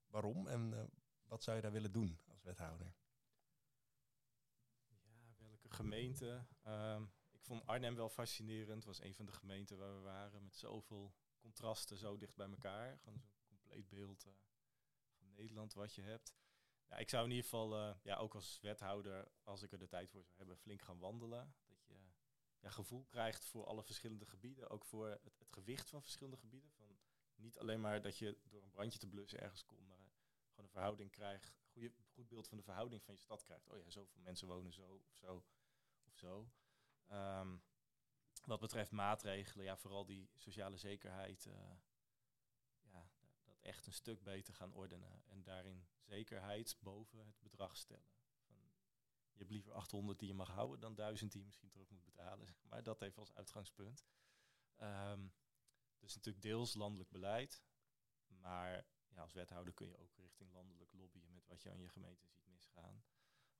Waarom 0.10 0.48
en 0.48 0.74
eh, 0.74 0.84
wat 1.28 1.44
zou 1.44 1.56
je 1.56 1.62
daar 1.62 1.72
willen 1.72 1.92
doen 1.92 2.20
als 2.28 2.42
wethouder? 2.42 2.94
Ja, 4.88 5.48
welke 5.48 5.70
gemeente? 5.70 6.46
Ehm, 6.64 7.04
ik 7.32 7.44
vond 7.44 7.66
Arnhem 7.66 7.96
wel 7.96 8.10
fascinerend. 8.10 8.86
was 8.86 9.02
een 9.02 9.16
van 9.16 9.26
de 9.26 9.32
gemeenten 9.32 9.78
waar 9.78 9.96
we 9.96 10.02
waren 10.02 10.44
met 10.44 10.56
zoveel 10.56 11.14
contrasten 11.38 11.98
zo 11.98 12.18
dicht 12.18 12.36
bij 12.36 12.50
elkaar. 12.50 12.98
Gewoon 12.98 13.20
zo'n 13.20 13.46
compleet 13.46 13.90
beeld 13.90 14.26
eh, 14.26 14.34
van 15.18 15.32
Nederland 15.34 15.74
wat 15.74 15.96
je 15.96 16.02
hebt. 16.02 16.34
Ik 16.98 17.10
zou 17.10 17.24
in 17.24 17.30
ieder 17.30 17.44
geval, 17.44 17.76
eh, 17.76 17.96
ja, 18.04 18.16
ook 18.16 18.36
als 18.36 18.60
wethouder, 18.62 19.32
als 19.44 19.62
ik 19.62 19.72
er 19.72 19.80
de 19.80 19.88
tijd 19.88 20.10
voor 20.10 20.24
zou 20.24 20.38
hebben, 20.38 20.58
flink 20.58 20.82
gaan 20.82 21.00
wandelen. 21.00 21.56
Dat 21.68 21.86
je 21.86 21.96
ja, 22.60 22.70
gevoel 22.70 23.06
krijgt 23.06 23.46
voor 23.46 23.66
alle 23.66 23.84
verschillende 23.84 24.26
gebieden. 24.26 24.70
Ook 24.70 24.86
voor 24.86 25.08
het, 25.08 25.40
het 25.40 25.52
gewicht 25.52 25.90
van 25.90 26.02
verschillende 26.02 26.38
gebieden. 26.38 26.72
Van 26.72 26.98
niet 27.36 27.60
alleen 27.60 27.82
maar 27.82 28.02
dat 28.02 28.18
je 28.18 28.38
door 28.44 28.64
een 28.64 28.70
brandje 28.70 29.00
te 29.00 29.08
blussen 29.08 29.40
ergens 29.40 29.66
komt, 29.66 29.88
gewoon 30.60 30.66
een 30.66 30.80
verhouding 30.80 31.12
krijgt, 31.12 31.54
goede, 31.72 31.92
goed 32.14 32.28
beeld 32.28 32.48
van 32.48 32.58
de 32.58 32.64
verhouding 32.64 33.04
van 33.04 33.14
je 33.14 33.20
stad 33.20 33.44
krijgt. 33.44 33.68
Oh 33.68 33.78
ja, 33.78 33.90
zoveel 33.90 34.22
mensen 34.22 34.48
wonen 34.48 34.74
zo 34.74 35.02
of 35.10 35.16
zo 35.16 35.46
of 36.06 36.18
zo. 36.18 36.52
Ehm, 37.08 37.58
wat 38.44 38.60
betreft 38.60 38.92
maatregelen, 38.92 39.66
ja, 39.66 39.78
vooral 39.78 40.06
die 40.06 40.30
sociale 40.36 40.78
zekerheid, 40.78 41.46
eh, 41.46 41.72
ja, 42.82 43.10
dat 43.44 43.60
echt 43.62 43.86
een 43.88 43.94
stuk 43.94 44.24
beter 44.24 44.54
gaan 44.54 44.74
ordenen. 44.74 45.24
En 45.28 45.44
daarin 45.44 45.88
zekerheid 46.00 46.78
boven 46.80 47.20
het 47.20 47.40
bedrag 47.40 47.78
stellen. 47.78 48.12
Van, 48.46 48.58
je 49.32 49.38
hebt 49.38 49.50
liever 49.50 49.74
800 49.74 50.20
die 50.20 50.28
je 50.28 50.34
mag 50.34 50.50
houden 50.50 50.80
dan 50.80 50.96
1000 50.96 51.32
die 51.32 51.40
je 51.40 51.46
misschien 51.46 51.70
terug 51.70 51.90
moet 51.90 52.04
betalen. 52.04 52.46
Zeg 52.46 52.64
maar 52.64 52.84
dat 52.84 53.02
even 53.02 53.20
als 53.20 53.34
uitgangspunt. 53.34 54.06
Ehm, 54.76 55.28
dus 55.98 56.16
natuurlijk 56.16 56.44
deels 56.44 56.74
landelijk 56.74 57.10
beleid. 57.10 57.64
Maar 58.28 58.86
als 59.20 59.34
wethouder 59.34 59.74
kun 59.74 59.88
je 59.88 59.98
ook 59.98 60.16
richting 60.16 60.52
landelijk 60.52 60.94
lobbyen 60.94 61.34
met 61.34 61.48
wat 61.48 61.62
je 61.62 61.70
aan 61.70 61.82
je 61.82 61.90
gemeente 61.90 62.28
ziet 62.28 62.48
misgaan. 62.48 63.04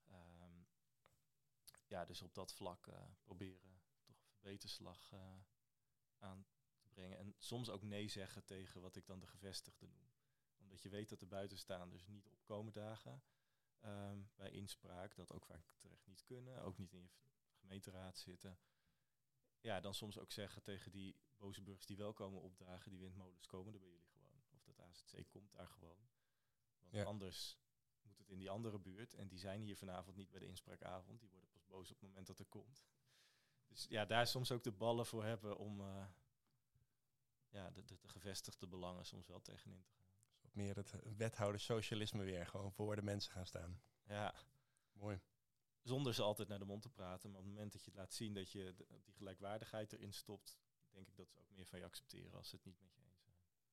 Ehm, 0.08 0.64
ja, 1.88 2.06
dus 2.06 2.22
op 2.22 2.34
dat 2.34 2.54
vlak 2.54 2.88
uh, 2.88 3.02
proberen 3.22 3.82
toch 4.04 4.22
verbeterslag 4.22 5.12
uh, 5.14 5.34
aan 6.18 6.46
te 6.80 6.90
brengen. 6.90 7.18
En 7.18 7.36
soms 7.38 7.70
ook 7.70 7.84
nee 7.84 8.08
zeggen 8.08 8.46
tegen 8.46 8.82
wat 8.82 8.96
ik 8.96 9.06
dan 9.06 9.20
de 9.20 9.28
gevestigde 9.28 9.88
noem. 9.88 10.12
Omdat 10.58 10.82
je 10.82 10.90
weet 10.90 11.10
dat 11.10 11.20
de 11.20 11.26
buitenstaanders 11.26 12.08
niet 12.08 12.28
opkomen 12.28 12.74
dagen 12.74 13.24
um, 13.86 14.30
bij 14.36 14.52
inspraak. 14.52 15.16
Dat 15.16 15.34
ook 15.34 15.46
vaak 15.46 15.74
terecht 15.78 16.08
niet 16.08 16.24
kunnen. 16.24 16.62
Ook 16.62 16.78
niet 16.78 16.94
in 16.94 17.02
je 17.02 17.10
gemeenteraad 17.54 18.18
zitten. 18.18 18.60
Ja, 19.62 19.80
dan 19.80 19.94
soms 19.94 20.18
ook 20.18 20.32
zeggen 20.32 20.62
tegen 20.62 20.92
die 20.92 21.16
boze 21.38 21.62
burgers 21.62 21.86
die 21.86 21.98
wel 21.98 22.14
komen 22.14 22.42
opdagen, 22.42 22.90
die 22.90 23.00
windmolens 23.00 23.48
komen 23.48 23.74
er 23.74 23.80
bij 23.80 23.90
jullie 23.90 24.09
AZC 24.90 25.30
komt 25.30 25.52
daar 25.52 25.68
gewoon. 25.68 26.08
Want 26.80 26.94
Ja. 26.96 27.04
anders 27.04 27.58
moet 28.02 28.18
het 28.18 28.30
in 28.30 28.38
die 28.40 28.50
andere 28.50 28.80
buurt. 28.80 29.14
En 29.14 29.28
die 29.28 29.40
zijn 29.40 29.62
hier 29.62 29.78
vanavond 29.78 30.16
niet 30.16 30.30
bij 30.30 30.40
de 30.40 30.46
inspraakavond. 30.48 31.20
Die 31.20 31.30
worden 31.30 31.50
pas 31.50 31.66
boos 31.66 31.92
op 31.92 32.00
het 32.00 32.08
moment 32.10 32.28
dat 32.28 32.40
er 32.40 32.46
komt. 32.46 32.86
Dus 33.68 33.86
ja, 33.90 34.06
daar 34.06 34.28
soms 34.28 34.52
ook 34.52 34.64
de 34.64 34.72
ballen 34.72 35.06
voor 35.06 35.24
hebben 35.24 35.58
om 35.58 35.82
eh, 35.82 36.06
ja, 37.50 37.70
de, 37.72 37.86
de, 37.86 37.98
de 38.00 38.08
gevestigde 38.08 38.68
belangen 38.68 39.06
soms 39.06 39.28
wel 39.28 39.42
tegenin 39.42 39.82
te 39.82 39.90
gaan. 39.92 40.08
Wat 40.42 40.54
meer 40.54 40.76
het 40.76 40.94
wethouder 41.18 41.60
socialisme 41.62 42.24
weer. 42.24 42.46
Gewoon 42.48 42.72
voor 42.72 42.96
de 42.96 43.02
mensen 43.02 43.32
gaan 43.32 43.46
staan. 43.46 43.82
Ja, 44.04 44.34
Mooi. 44.92 45.20
zonder 45.82 46.14
ze 46.14 46.22
altijd 46.22 46.48
naar 46.48 46.60
de 46.60 46.66
mond 46.66 46.82
te 46.82 46.90
praten. 46.90 47.30
Maar 47.30 47.40
op 47.40 47.46
het 47.46 47.54
moment 47.56 47.72
dat 47.72 47.86
je 47.86 47.92
laat 47.94 48.14
zien 48.14 48.34
dat 48.34 48.52
je 48.52 48.74
de- 48.76 48.88
die 49.04 49.14
gelijkwaardigheid 49.14 49.94
erin 49.94 50.14
stopt, 50.14 50.60
denk 50.90 51.08
ik 51.08 51.16
dat 51.16 51.30
ze 51.30 51.40
ook 51.40 51.50
meer 51.50 51.66
van 51.66 51.80
je 51.80 51.86
accepteren 51.86 52.34
als 52.34 52.50
ze 52.50 52.56
het 52.56 52.66
niet 52.66 52.80
met 52.80 52.96
je. 52.96 53.02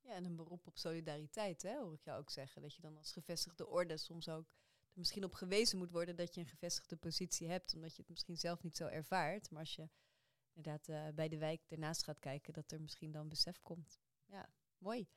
Ja, 0.07 0.12
en 0.12 0.24
een 0.24 0.36
beroep 0.36 0.66
op 0.66 0.78
solidariteit, 0.78 1.62
hè, 1.62 1.78
hoor 1.78 1.94
ik 1.94 2.04
jou 2.04 2.18
ook 2.18 2.30
zeggen. 2.30 2.62
Dat 2.62 2.74
je 2.74 2.82
dan 2.82 2.96
als 2.96 3.12
gevestigde 3.12 3.66
orde 3.66 3.96
soms 3.96 4.28
ook 4.28 4.48
er 4.96 4.98
misschien 4.98 5.24
op 5.24 5.34
gewezen 5.34 5.78
moet 5.78 5.90
worden 5.90 6.16
dat 6.16 6.34
je 6.34 6.40
een 6.40 6.46
gevestigde 6.46 6.96
positie 6.96 7.48
hebt, 7.48 7.74
omdat 7.74 7.96
je 7.96 8.00
het 8.02 8.11
misschien 8.11 8.36
zelf 8.36 8.62
niet 8.62 8.76
zo 8.76 8.86
ervaart. 8.86 9.50
Maar 9.50 9.61
als 9.61 9.76
je 9.76 9.88
inderdaad 10.52 10.88
eh, 10.88 11.14
bij 11.14 11.28
de 11.28 11.38
wijk 11.38 11.61
ernaast 11.68 12.04
gaat 12.04 12.18
kijken, 12.18 12.52
dat 12.52 12.70
er 12.70 12.80
misschien 12.80 13.12
dan 13.12 13.28
besef 13.28 13.62
komt. 13.62 14.00
Ja, 14.26 14.48
mooi. 14.78 15.09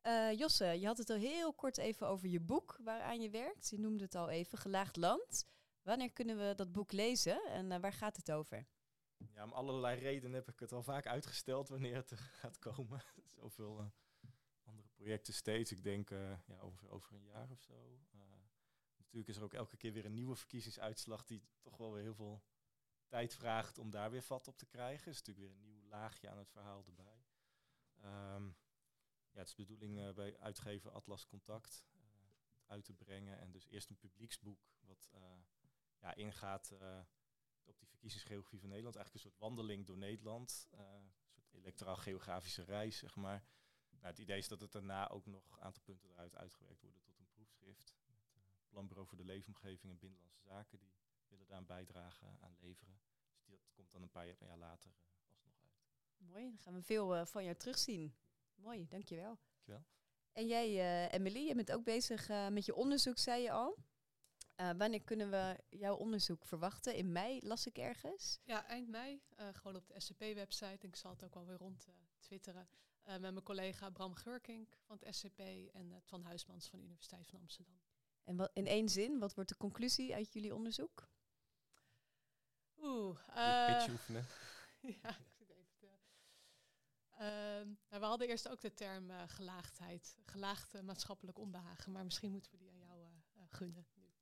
Eh, 0.00 0.32
Josse, 0.32 0.64
je 0.64 0.86
had 0.86 0.98
het 0.98 1.10
al 1.10 1.16
heel 1.16 1.54
kort 1.54 1.78
even 1.78 2.06
over 2.06 2.28
je 2.28 2.40
boek 2.40 2.78
waaraan 2.82 3.20
je 3.20 3.30
werkt. 3.30 3.68
Je 3.68 3.78
noemde 3.78 4.04
het 4.04 4.14
al 4.14 4.28
even, 4.28 4.58
Gelaagd 4.58 4.96
Land. 4.96 5.44
Wanneer 5.82 6.12
kunnen 6.12 6.38
we 6.38 6.54
dat 6.54 6.72
boek 6.72 6.92
lezen 6.92 7.44
en 7.44 7.72
eh, 7.72 7.80
waar 7.80 7.92
gaat 7.92 8.16
het 8.16 8.32
over? 8.32 8.66
Ja, 9.34 9.44
om 9.44 9.52
allerlei 9.52 10.00
redenen 10.00 10.34
heb 10.34 10.48
ik 10.48 10.60
het 10.60 10.72
al 10.72 10.82
vaak 10.82 11.06
uitgesteld 11.06 11.68
wanneer 11.68 11.94
het 11.94 12.10
er 12.10 12.18
gaat 12.18 12.58
komen. 12.58 13.02
Zoveel 13.38 13.92
projecten 14.98 15.34
steeds. 15.34 15.72
Ik 15.72 15.82
denk 15.82 16.10
eh, 16.10 16.46
ja, 16.46 16.58
over, 16.88 17.14
een 17.14 17.24
jaar 17.24 17.50
of 17.50 17.62
zo. 17.62 18.00
Eh, 18.10 18.20
natuurlijk 18.96 19.28
is 19.28 19.36
er 19.36 19.42
ook 19.42 19.54
elke 19.54 19.76
keer 19.76 19.92
weer 19.92 20.04
een 20.04 20.14
nieuwe 20.14 20.36
verkiezingsuitslag 20.36 21.24
die 21.24 21.42
toch 21.60 21.76
wel 21.76 21.92
weer 21.92 22.02
heel 22.02 22.14
veel 22.14 22.42
tijd 23.06 23.34
vraagt 23.34 23.78
om 23.78 23.90
daar 23.90 24.10
weer 24.10 24.22
vat 24.22 24.48
op 24.48 24.58
te 24.58 24.66
krijgen. 24.66 25.10
is 25.10 25.18
natuurlijk 25.18 25.46
weer 25.46 25.56
een 25.56 25.62
nieuw 25.62 25.86
laagje 25.88 26.28
aan 26.28 26.38
het 26.38 26.50
verhaal 26.50 26.84
erbij. 26.86 27.24
Ehm, 28.00 28.46
ja, 29.30 29.38
het 29.38 29.48
is 29.48 29.54
de 29.54 29.62
bedoeling 29.62 29.98
eh, 29.98 30.14
bij 30.14 30.38
uitgever 30.38 30.90
Atlas 30.90 31.26
Contact 31.26 31.84
uit 32.66 32.84
te 32.84 32.94
brengen. 32.94 33.38
En 33.38 33.50
dus 33.50 33.66
eerst 33.66 33.90
een 33.90 33.98
publieksboek 33.98 34.70
wat 34.80 35.10
ja, 36.00 36.14
ingaat 36.14 36.72
op 37.64 37.78
die 37.78 37.88
verkiezingsgeografie 37.88 38.60
van 38.60 38.68
Nederland. 38.68 38.96
Eigenlijk 38.96 39.24
een 39.24 39.30
soort 39.30 39.42
wandeling 39.42 39.86
door 39.86 39.98
Nederland. 39.98 40.68
een 40.70 41.12
soort 41.30 41.54
electoraal-geografische 41.54 42.64
reis, 42.64 42.98
zeg 42.98 43.16
maar. 43.16 43.44
Nou, 44.00 44.10
het 44.10 44.18
idee 44.18 44.38
is 44.38 44.48
dat 44.48 44.60
het 44.60 44.72
daarna 44.72 45.08
ook 45.08 45.26
nog 45.26 45.50
een 45.52 45.60
aantal 45.60 45.82
punten 45.82 46.10
eruit 46.10 46.36
uitgewerkt 46.36 46.80
worden 46.80 47.02
tot 47.02 47.18
een 47.18 47.26
proefschrift. 47.28 47.94
Met 48.06 48.16
uh, 48.36 48.42
Planbureau 48.68 49.08
voor 49.08 49.18
de 49.18 49.24
Leefomgeving 49.24 49.92
en 49.92 49.98
Binnenlandse 49.98 50.40
Zaken. 50.40 50.78
Die 50.78 50.90
willen 51.28 51.46
daar 51.46 51.58
een 51.58 51.66
bijdrage 51.66 52.24
aan 52.40 52.56
leveren. 52.60 53.00
Dus 53.32 53.44
die, 53.44 53.58
dat 53.58 53.72
komt 53.72 53.90
dan 53.92 54.02
een 54.02 54.10
paar 54.10 54.26
jaar, 54.26 54.36
jaar 54.44 54.58
later 54.58 54.90
eh, 54.90 55.06
alsnog 55.30 55.60
uit. 55.62 55.82
Mooi, 56.16 56.48
dan 56.48 56.58
gaan 56.58 56.74
we 56.74 56.82
veel 56.82 57.16
eh, 57.16 57.26
van 57.26 57.44
jou 57.44 57.56
terugzien. 57.56 58.14
Mooi, 58.54 58.86
dankjewel. 58.88 59.38
Dankjewel. 59.52 59.84
En 60.32 60.46
jij, 60.46 60.68
eh 60.78 61.12
Emily, 61.18 61.46
je 61.46 61.54
bent 61.54 61.72
ook 61.72 61.84
bezig 61.84 62.28
eh, 62.28 62.48
met 62.48 62.64
je 62.66 62.74
onderzoek, 62.74 63.18
zei 63.18 63.42
je 63.42 63.50
al. 63.52 63.76
Eh, 64.54 64.70
wanneer 64.76 65.02
kunnen 65.02 65.30
we 65.30 65.58
jouw 65.68 65.96
onderzoek 65.96 66.46
verwachten? 66.46 66.94
In 66.94 67.12
mei 67.12 67.46
las 67.46 67.66
ik 67.66 67.78
ergens. 67.78 68.38
Ja, 68.44 68.66
eind 68.66 68.88
mei. 68.88 69.22
eh, 69.36 69.48
gewoon 69.52 69.76
op 69.76 69.86
de 69.86 70.00
SCP-website. 70.00 70.86
Ik 70.86 70.96
zal 70.96 71.10
het 71.10 71.24
ook 71.24 71.34
wel 71.34 71.46
weer 71.46 71.56
rond 71.56 71.86
eh, 71.88 71.94
twitteren. 72.20 72.68
Eh, 73.08 73.18
met 73.18 73.32
mijn 73.32 73.42
collega 73.42 73.90
Bram 73.90 74.14
Geurkink 74.14 74.76
van 74.86 74.98
het 75.00 75.14
SCP 75.14 75.38
en 75.72 75.92
eh, 75.92 75.98
Twan 76.04 76.22
Huismans 76.22 76.68
van 76.68 76.78
de 76.78 76.84
Universiteit 76.84 77.28
van 77.28 77.40
Amsterdam. 77.40 77.80
En 78.24 78.36
wat, 78.36 78.50
in 78.52 78.66
één 78.66 78.88
zin, 78.88 79.18
wat 79.18 79.34
wordt 79.34 79.50
de 79.50 79.56
conclusie 79.56 80.14
uit 80.14 80.32
jullie 80.32 80.54
onderzoek? 80.54 81.08
Oeh. 82.80 83.18
Je 83.26 83.32
eh, 83.32 83.76
pitch 83.76 83.90
oefenen. 83.90 84.26
ja, 85.02 85.08
ik 85.08 85.32
zit 85.38 85.48
even 85.50 85.76
te... 85.78 85.86
Ehm, 87.10 87.66
nou, 87.88 88.00
we 88.00 88.04
hadden 88.04 88.28
eerst 88.28 88.48
ook 88.48 88.60
de 88.60 88.74
term 88.74 89.10
eh, 89.10 89.22
gelaagdheid. 89.26 90.16
Gelaagd 90.24 90.82
maatschappelijk 90.82 91.38
onbehagen. 91.38 91.92
Maar 91.92 92.04
misschien 92.04 92.30
moeten 92.30 92.50
we 92.50 92.58
die 92.58 92.70
aan 92.70 92.78
jou 92.78 93.02
eh, 93.02 93.08
eh, 93.34 93.42
gunnen 93.48 93.86
nu. 93.94 94.12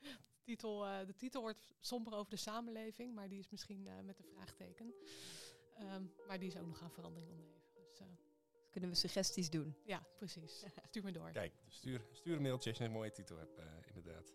de, 0.34 0.42
titel, 0.42 0.86
eh, 0.86 1.06
de 1.06 1.14
titel 1.14 1.40
wordt 1.40 1.70
somber 1.80 2.12
over 2.12 2.30
de 2.30 2.36
samenleving. 2.36 3.14
Maar 3.14 3.28
die 3.28 3.38
is 3.38 3.48
misschien 3.48 3.86
eh, 3.86 4.00
met 4.00 4.18
een 4.18 4.24
vraagteken. 4.24 4.94
Ehm, 5.74 6.04
maar 6.26 6.38
die 6.38 6.48
is 6.48 6.56
ook 6.56 6.66
nog 6.66 6.82
aan 6.82 6.92
verandering 6.92 7.30
onderhevig. 7.30 7.65
Dus 8.04 8.70
Kunnen 8.70 8.90
we 8.90 8.96
suggesties 8.96 9.50
doen? 9.50 9.76
ja, 9.84 10.06
precies. 10.16 10.64
Stuur 10.88 11.02
me 11.04 11.12
door. 11.12 11.30
Kijk, 11.30 11.52
stuur, 11.68 12.06
stuur 12.12 12.36
een 12.36 12.42
mailtje 12.42 12.70
als 12.70 12.78
je 12.78 12.84
een 12.84 12.90
mooie 12.90 13.12
titel 13.12 13.36
hebt, 13.38 13.56
eh, 13.58 13.64
inderdaad. 13.86 14.34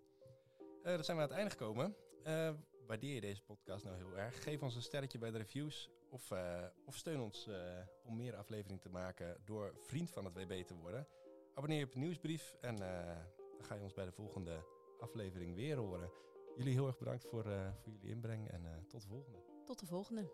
Eh 0.84 0.93
dan 0.93 1.03
zijn 1.03 1.18
we 1.18 1.24
aan 1.24 1.30
het 1.30 1.38
einde 1.38 1.51
gekomen. 1.51 1.95
Eh, 2.24 2.53
waardeer 2.88 3.14
je 3.14 3.22
deze 3.22 3.43
podcast 3.43 3.84
nou 3.84 3.97
heel 3.97 4.18
erg? 4.18 4.43
Geef 4.43 4.62
ons 4.62 4.76
een 4.76 4.82
sterretje 4.82 5.18
bij 5.18 5.32
de 5.32 5.38
reviews. 5.38 5.89
Of, 6.09 6.32
eh, 6.32 6.66
of 6.86 6.95
steun 6.97 7.20
ons 7.20 7.47
eh, 7.47 7.78
om 8.03 8.16
meer 8.16 8.36
afleveringen 8.36 8.80
te 8.82 8.89
maken 8.89 9.41
door 9.45 9.74
vriend 9.80 10.09
van 10.12 10.26
het 10.26 10.34
WB 10.34 10.64
te 10.66 10.76
worden. 10.76 11.07
Abonneer 11.53 11.80
je 11.80 11.86
op 11.86 11.91
de 11.91 11.99
nieuwsbrief 11.99 12.55
en 12.62 12.82
eh, 12.82 13.16
dan 13.57 13.66
ga 13.66 13.76
je 13.76 13.82
ons 13.82 13.93
bij 13.93 14.05
de 14.05 14.12
volgende 14.12 14.66
aflevering 14.99 15.55
weer 15.55 15.78
horen. 15.78 16.12
Jullie 16.55 16.74
heel 16.74 16.88
erg 16.88 16.97
bedankt 16.97 17.26
voor, 17.26 17.45
eh, 17.45 17.74
voor 17.74 17.91
jullie 17.91 18.09
inbreng 18.09 18.49
en 18.49 18.66
eh, 18.66 18.72
tot 18.88 19.01
de 19.01 19.07
volgende. 19.07 19.39
Tot 19.66 19.80
de 19.80 19.86
volgende. 19.86 20.32